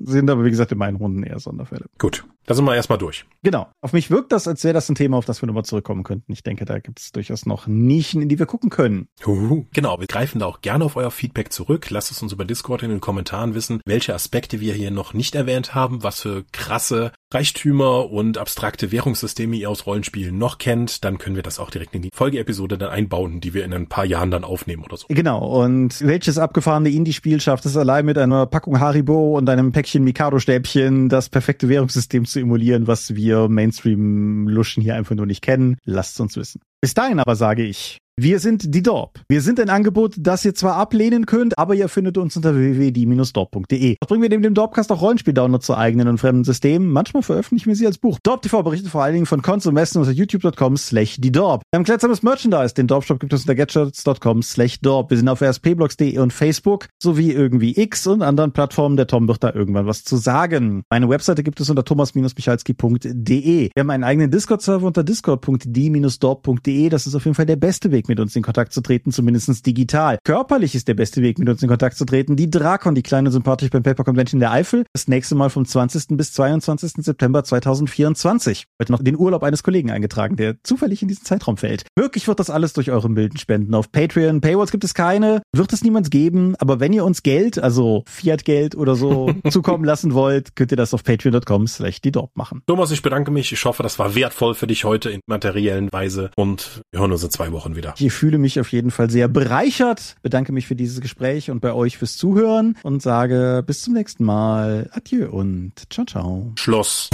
sind 0.00 0.30
aber 0.30 0.44
wie 0.44 0.50
gesagt 0.50 0.72
in 0.72 0.78
meinen 0.78 0.96
Runden 0.96 1.22
eher 1.22 1.38
Sonderfälle. 1.38 1.86
Gut, 1.98 2.24
da 2.46 2.54
sind 2.54 2.64
wir 2.64 2.74
erstmal 2.74 2.98
durch. 2.98 3.26
Genau. 3.42 3.68
Auf 3.80 3.92
mich 3.92 4.10
wirkt 4.10 4.32
das, 4.32 4.48
als 4.48 4.64
wäre 4.64 4.74
das 4.74 4.88
ein 4.88 4.94
Thema, 4.94 5.16
auf 5.16 5.24
das 5.24 5.42
wir 5.42 5.46
nochmal 5.46 5.64
zurückkommen 5.64 6.02
könnten. 6.02 6.32
Ich 6.32 6.42
denke, 6.42 6.64
da 6.64 6.78
gibt 6.78 7.00
es 7.00 7.12
durchaus 7.12 7.46
noch 7.46 7.66
Nischen, 7.66 8.22
in 8.22 8.28
die 8.28 8.38
wir 8.38 8.46
gucken 8.46 8.70
können. 8.70 9.08
Uhu. 9.24 9.66
Genau, 9.72 10.00
wir 10.00 10.06
greifen 10.06 10.40
da 10.40 10.46
auch 10.46 10.60
gerne 10.60 10.84
auf 10.84 10.96
euer 10.96 11.10
Feedback 11.10 11.52
zurück. 11.52 11.90
Lasst 11.90 12.10
es 12.10 12.22
uns 12.22 12.32
über 12.32 12.44
Discord 12.44 12.82
in 12.82 12.90
den 12.90 13.00
Kommentaren 13.00 13.54
wissen, 13.54 13.80
welche 13.86 14.14
Aspekte 14.14 14.60
wir 14.60 14.74
hier 14.74 14.90
noch 14.90 15.14
nicht 15.14 15.34
erwähnt 15.34 15.74
haben, 15.74 16.02
was 16.02 16.20
für 16.20 16.44
krasse 16.52 17.12
Reichtümer 17.32 18.10
und 18.10 18.38
abstrakte 18.38 18.90
Währungssysteme 18.90 19.54
ihr 19.54 19.70
aus 19.70 19.86
Rollenspielen 19.86 20.36
noch 20.36 20.58
kennt, 20.58 21.04
dann 21.04 21.18
können 21.18 21.36
wir 21.36 21.44
das 21.44 21.60
auch 21.60 21.70
direkt 21.70 21.94
in 21.94 22.02
die 22.02 22.10
Folgeepisode 22.12 22.76
dann 22.76 22.90
einbauen, 22.90 23.40
die 23.40 23.54
wir 23.54 23.64
in 23.64 23.72
ein 23.72 23.86
paar 23.86 24.04
Jahren 24.04 24.32
dann 24.32 24.42
aufnehmen 24.42 24.82
oder 24.82 24.96
so. 24.96 25.06
Genau. 25.08 25.46
Und 25.62 26.00
welches 26.00 26.38
abgefahrene 26.38 26.90
Indie-Spiel 26.90 27.40
schafft 27.40 27.66
es 27.66 27.76
allein 27.76 28.04
mit 28.04 28.18
einer 28.18 28.46
Packung 28.46 28.80
Haribo 28.80 29.38
und 29.38 29.48
einem 29.48 29.70
Päckchen 29.70 30.02
Mikado-Stäbchen 30.02 31.08
das 31.08 31.28
perfekte 31.28 31.68
Währungssystem 31.68 32.24
zu 32.30 32.40
emulieren, 32.40 32.86
was 32.86 33.14
wir 33.14 33.48
Mainstream-Luschen 33.48 34.82
hier 34.82 34.94
einfach 34.94 35.14
nur 35.14 35.26
nicht 35.26 35.42
kennen? 35.42 35.76
Lasst 35.84 36.20
uns 36.20 36.36
wissen. 36.36 36.60
Bis 36.80 36.94
dahin 36.94 37.20
aber 37.20 37.36
sage 37.36 37.62
ich, 37.62 37.98
wir 38.16 38.38
sind 38.38 38.74
die 38.74 38.82
Dorp. 38.82 39.20
Wir 39.28 39.40
sind 39.40 39.58
ein 39.60 39.70
Angebot, 39.70 40.14
das 40.18 40.44
ihr 40.44 40.54
zwar 40.54 40.76
ablehnen 40.76 41.24
könnt, 41.24 41.58
aber 41.58 41.74
ihr 41.74 41.88
findet 41.88 42.18
uns 42.18 42.36
unter 42.36 42.54
www.die-dorp.de. 42.54 43.96
Dort 43.98 44.08
bringen 44.08 44.22
wir 44.22 44.28
neben 44.28 44.42
dem 44.42 44.52
Dorpcast 44.52 44.92
auch 44.92 45.00
Rollenspiel-Downloads 45.00 45.64
zu 45.64 45.74
eigenen 45.74 46.06
und 46.06 46.18
fremden 46.18 46.44
Systemen. 46.44 46.90
Manchmal 46.90 47.22
veröffentlichen 47.22 47.70
wir 47.70 47.76
sie 47.76 47.86
als 47.86 47.96
Buch. 47.96 48.18
Dorp 48.22 48.42
TV 48.42 48.62
berichtet 48.62 48.90
vor 48.90 49.02
allen 49.02 49.14
Dingen 49.14 49.24
von 49.24 49.40
Cons 49.40 49.64
und 49.66 49.72
Messen 49.72 50.00
unter 50.00 50.12
youtube.com 50.12 50.76
slash 50.76 51.16
die 51.18 51.32
Dorp. 51.32 51.62
Wir 51.70 51.78
haben 51.78 51.84
kleidsames 51.84 52.22
Merchandise. 52.22 52.74
Den 52.74 52.88
Dorpshop 52.88 53.20
gibt 53.20 53.32
es 53.32 53.40
unter 53.40 53.54
gadgets.com 53.54 54.42
slash 54.42 54.80
Dorp. 54.80 55.08
Wir 55.08 55.16
sind 55.16 55.28
auf 55.28 55.40
rspblogs.de 55.40 56.18
und 56.18 56.32
Facebook 56.34 56.88
sowie 57.02 57.32
irgendwie 57.32 57.80
X 57.80 58.06
und 58.06 58.20
anderen 58.20 58.52
Plattformen. 58.52 58.98
Der 58.98 59.06
Tom 59.06 59.28
wird 59.28 59.42
da 59.42 59.54
irgendwann 59.54 59.86
was 59.86 60.04
zu 60.04 60.18
sagen. 60.18 60.82
Meine 60.90 61.08
Webseite 61.08 61.42
gibt 61.42 61.58
es 61.60 61.70
unter 61.70 61.84
thomas-michalski.de. 61.84 63.70
Wir 63.74 63.80
haben 63.80 63.90
einen 63.90 64.04
eigenen 64.04 64.30
Discord-Server 64.30 64.86
unter 64.86 65.04
discord.die-dorp.de. 65.04 66.88
Das 66.90 67.06
ist 67.06 67.14
auf 67.14 67.24
jeden 67.24 67.34
Fall 67.34 67.46
der 67.46 67.56
beste 67.56 67.90
Weg, 67.90 68.09
mit 68.10 68.20
uns 68.20 68.36
in 68.36 68.42
Kontakt 68.42 68.72
zu 68.72 68.82
treten, 68.82 69.12
zumindest 69.12 69.64
digital. 69.64 70.18
Körperlich 70.24 70.74
ist 70.74 70.88
der 70.88 70.94
beste 70.94 71.22
Weg, 71.22 71.38
mit 71.38 71.48
uns 71.48 71.62
in 71.62 71.68
Kontakt 71.68 71.96
zu 71.96 72.04
treten, 72.04 72.36
die 72.36 72.50
Drakon, 72.50 72.94
die 72.94 73.02
kleine 73.02 73.30
sympathisch 73.30 73.70
beim 73.70 73.82
Paper 73.82 74.04
Convention 74.04 74.40
der 74.40 74.50
Eifel, 74.50 74.84
das 74.92 75.08
nächste 75.08 75.34
Mal 75.36 75.48
vom 75.48 75.64
20. 75.64 76.16
bis 76.16 76.32
22. 76.32 77.04
September 77.04 77.44
2024. 77.44 78.66
Heute 78.80 78.92
noch 78.92 79.02
den 79.02 79.16
Urlaub 79.16 79.44
eines 79.44 79.62
Kollegen 79.62 79.90
eingetragen, 79.90 80.36
der 80.36 80.56
zufällig 80.64 81.02
in 81.02 81.08
diesen 81.08 81.24
Zeitraum 81.24 81.56
fällt. 81.56 81.84
Wirklich 81.96 82.26
wird 82.28 82.40
das 82.40 82.50
alles 82.50 82.72
durch 82.72 82.90
eure 82.90 83.08
milden 83.08 83.38
Spenden 83.38 83.74
auf 83.74 83.92
Patreon. 83.92 84.40
Paywalls 84.40 84.72
gibt 84.72 84.84
es 84.84 84.94
keine, 84.94 85.42
wird 85.52 85.72
es 85.72 85.82
niemals 85.82 86.10
geben, 86.10 86.56
aber 86.58 86.80
wenn 86.80 86.92
ihr 86.92 87.04
uns 87.04 87.22
Geld, 87.22 87.58
also 87.58 88.02
Fiat-Geld 88.08 88.74
oder 88.74 88.96
so, 88.96 89.32
zukommen 89.50 89.84
lassen 89.84 90.12
wollt, 90.14 90.56
könnt 90.56 90.72
ihr 90.72 90.76
das 90.76 90.92
auf 90.92 91.04
patreon.com 91.04 91.68
slash 91.68 92.00
die 92.00 92.10
Dorp 92.10 92.36
machen. 92.36 92.62
Thomas, 92.66 92.90
ich 92.90 93.02
bedanke 93.02 93.30
mich. 93.30 93.52
Ich 93.52 93.64
hoffe, 93.64 93.82
das 93.82 93.98
war 93.98 94.14
wertvoll 94.14 94.54
für 94.54 94.66
dich 94.66 94.84
heute 94.84 95.10
in 95.10 95.20
materiellen 95.26 95.92
Weise 95.92 96.30
und 96.36 96.82
wir 96.90 97.00
hören 97.00 97.12
uns 97.12 97.22
in 97.22 97.30
zwei 97.30 97.52
Wochen 97.52 97.76
wieder. 97.76 97.89
Ich 97.98 98.12
fühle 98.12 98.38
mich 98.38 98.60
auf 98.60 98.72
jeden 98.72 98.90
Fall 98.90 99.10
sehr 99.10 99.28
bereichert, 99.28 100.16
bedanke 100.22 100.52
mich 100.52 100.66
für 100.66 100.76
dieses 100.76 101.00
Gespräch 101.00 101.50
und 101.50 101.60
bei 101.60 101.72
euch 101.72 101.98
fürs 101.98 102.16
Zuhören 102.16 102.76
und 102.82 103.02
sage 103.02 103.62
bis 103.66 103.82
zum 103.82 103.94
nächsten 103.94 104.24
Mal. 104.24 104.90
Adieu 104.92 105.30
und 105.30 105.72
ciao, 105.90 106.06
ciao. 106.06 106.52
Schluss. 106.56 107.10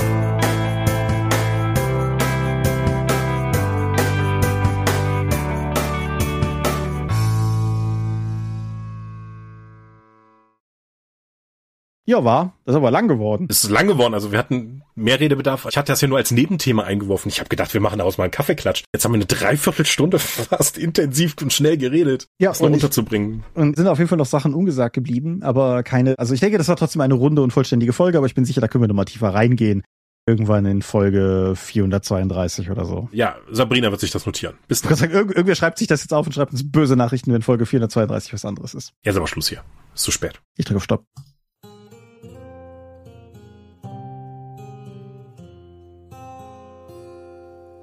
Ja, 12.08 12.22
war. 12.22 12.54
Das 12.64 12.74
ist 12.74 12.76
aber 12.76 12.92
lang 12.92 13.08
geworden. 13.08 13.48
Es 13.50 13.64
ist 13.64 13.70
lang 13.70 13.88
geworden. 13.88 14.14
Also 14.14 14.30
wir 14.30 14.38
hatten 14.38 14.82
mehr 14.94 15.18
Redebedarf. 15.18 15.66
Ich 15.68 15.76
hatte 15.76 15.90
das 15.90 16.00
ja 16.00 16.06
nur 16.06 16.18
als 16.18 16.30
Nebenthema 16.30 16.84
eingeworfen. 16.84 17.28
Ich 17.28 17.40
habe 17.40 17.48
gedacht, 17.48 17.74
wir 17.74 17.80
machen 17.80 17.98
daraus 17.98 18.16
mal 18.16 18.24
einen 18.24 18.30
Kaffeeklatsch. 18.30 18.84
Jetzt 18.94 19.04
haben 19.04 19.12
wir 19.12 19.16
eine 19.16 19.26
Dreiviertelstunde 19.26 20.18
fast 20.20 20.78
intensiv 20.78 21.34
und 21.42 21.52
schnell 21.52 21.76
geredet, 21.76 22.28
ja, 22.38 22.50
das 22.50 22.60
noch 22.60 22.70
unterzubringen. 22.70 23.42
Und 23.54 23.76
sind 23.76 23.88
auf 23.88 23.98
jeden 23.98 24.08
Fall 24.08 24.18
noch 24.18 24.26
Sachen 24.26 24.54
ungesagt 24.54 24.94
geblieben, 24.94 25.42
aber 25.42 25.82
keine. 25.82 26.16
Also 26.18 26.32
ich 26.32 26.40
denke, 26.40 26.58
das 26.58 26.68
war 26.68 26.76
trotzdem 26.76 27.02
eine 27.02 27.14
runde 27.14 27.42
und 27.42 27.52
vollständige 27.52 27.92
Folge, 27.92 28.18
aber 28.18 28.28
ich 28.28 28.36
bin 28.36 28.44
sicher, 28.44 28.60
da 28.60 28.68
können 28.68 28.84
wir 28.84 28.88
nochmal 28.88 29.04
tiefer 29.06 29.34
reingehen. 29.34 29.82
Irgendwann 30.28 30.64
in 30.66 30.82
Folge 30.82 31.54
432 31.56 32.70
oder 32.70 32.84
so. 32.84 33.08
Ja, 33.12 33.36
Sabrina 33.50 33.90
wird 33.90 34.00
sich 34.00 34.10
das 34.10 34.26
notieren. 34.26 34.56
Bis 34.66 34.82
dann. 34.82 34.94
Sagen, 34.96 35.12
irgend, 35.12 35.36
irgendwer 35.36 35.54
schreibt 35.54 35.78
sich 35.78 35.86
das 35.86 36.02
jetzt 36.02 36.12
auf 36.12 36.26
und 36.26 36.32
schreibt 36.32 36.52
uns 36.52 36.68
böse 36.68 36.96
Nachrichten, 36.96 37.32
wenn 37.32 37.42
Folge 37.42 37.64
432 37.64 38.32
was 38.32 38.44
anderes 38.44 38.74
ist. 38.74 38.92
Jetzt 39.04 39.16
aber 39.16 39.28
Schluss 39.28 39.48
hier. 39.48 39.62
Ist 39.94 40.02
zu 40.02 40.10
spät. 40.10 40.40
Ich 40.56 40.64
drücke 40.64 40.78
auf 40.78 40.84
Stopp. 40.84 41.04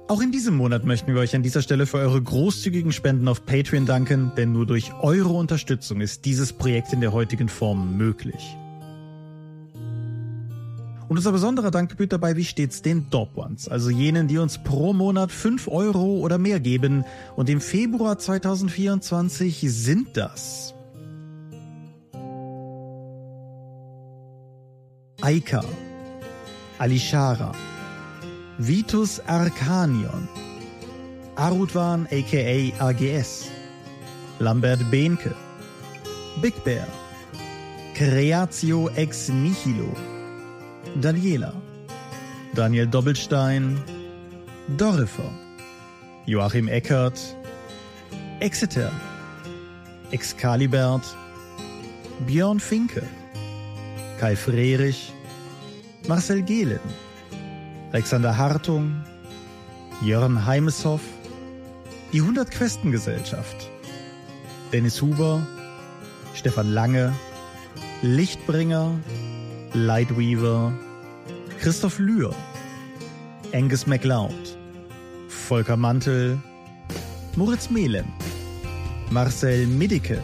Auch 0.06 0.20
in 0.20 0.32
diesem 0.32 0.54
Monat 0.56 0.84
möchten 0.84 1.14
wir 1.14 1.20
euch 1.20 1.34
an 1.34 1.42
dieser 1.42 1.62
Stelle 1.62 1.86
für 1.86 1.96
eure 1.96 2.20
großzügigen 2.20 2.92
Spenden 2.92 3.26
auf 3.26 3.46
Patreon 3.46 3.86
danken, 3.86 4.32
denn 4.36 4.52
nur 4.52 4.66
durch 4.66 4.92
eure 5.00 5.30
Unterstützung 5.30 6.02
ist 6.02 6.26
dieses 6.26 6.52
Projekt 6.52 6.92
in 6.92 7.00
der 7.00 7.14
heutigen 7.14 7.48
Form 7.48 7.96
möglich. 7.96 8.54
Und 11.08 11.16
unser 11.16 11.32
besonderer 11.32 11.70
Dank 11.70 11.88
gebührt 11.88 12.12
dabei 12.12 12.36
wie 12.36 12.44
stets 12.44 12.82
den 12.82 13.08
Dope 13.08 13.40
Ones, 13.40 13.66
also 13.66 13.88
jenen, 13.88 14.28
die 14.28 14.36
uns 14.36 14.62
pro 14.62 14.92
Monat 14.92 15.32
5 15.32 15.68
Euro 15.68 16.18
oder 16.18 16.36
mehr 16.36 16.60
geben. 16.60 17.04
Und 17.34 17.48
im 17.48 17.62
Februar 17.62 18.18
2024 18.18 19.64
sind 19.68 20.18
das 20.18 20.74
Aika, 25.22 25.64
Alishara, 26.78 27.52
Vitus 28.58 29.18
Arcanion, 29.26 30.28
Arutwan 31.36 32.06
aka 32.12 32.70
AGS, 32.78 33.50
Lambert 34.38 34.78
Behnke, 34.92 35.34
Big 36.40 36.54
Bear, 36.62 36.86
Creatio 37.94 38.88
ex 38.96 39.28
nihilo, 39.28 39.92
Daniela, 41.00 41.52
Daniel 42.54 42.86
Doppelstein, 42.86 43.76
Dorifer, 44.76 45.32
Joachim 46.26 46.68
Eckert, 46.68 47.18
Exeter, 48.40 48.92
Excalibert, 50.12 51.04
Björn 52.24 52.60
Finke, 52.60 53.02
Kai 54.20 54.36
Frerich, 54.36 55.10
Marcel 56.06 56.42
Gehlen, 56.42 56.80
Alexander 57.94 58.36
Hartung, 58.36 59.04
Jörn 60.02 60.44
Heimeshoff, 60.44 61.00
die 62.12 62.22
100 62.22 62.50
Questengesellschaft, 62.50 63.70
Dennis 64.72 65.00
Huber, 65.00 65.46
Stefan 66.34 66.72
Lange, 66.72 67.14
Lichtbringer, 68.02 68.98
Lightweaver, 69.74 70.72
Christoph 71.60 72.00
Lühr, 72.00 72.34
Angus 73.52 73.86
MacLeod, 73.86 74.58
Volker 75.28 75.76
Mantel, 75.76 76.36
Moritz 77.36 77.70
Melem, 77.70 78.08
Marcel 79.10 79.68
Middicke, 79.68 80.20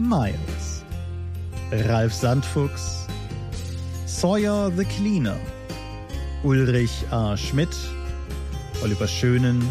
Miles, 0.00 0.84
Ralf 1.70 2.12
Sandfuchs, 2.12 3.06
Sawyer 4.06 4.72
the 4.76 4.84
Cleaner, 4.84 5.38
Ulrich 6.44 7.06
A. 7.10 7.36
Schmidt, 7.38 7.74
Oliver 8.82 9.08
Schönen, 9.08 9.66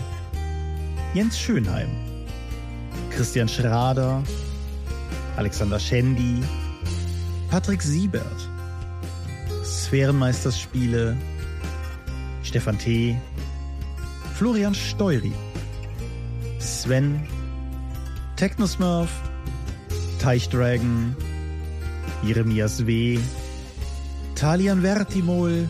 Jens 1.14 1.38
Schönheim, 1.38 1.90
Christian 3.12 3.48
Schrader, 3.48 4.24
Alexander 5.38 5.78
Schendi, 5.80 6.42
Patrick 7.52 7.80
Siebert, 7.80 8.50
Sphärenmeisterspiele, 9.64 11.16
Stefan 12.42 12.80
T., 12.80 13.18
Florian 14.34 14.74
Steury, 14.74 15.34
Sven, 16.58 17.28
Technosmurf, 18.36 19.12
Teichdragon, 20.18 21.16
Jeremias 22.24 22.80
W., 22.80 23.20
Talian 24.34 24.82
Vertimol, 24.82 25.70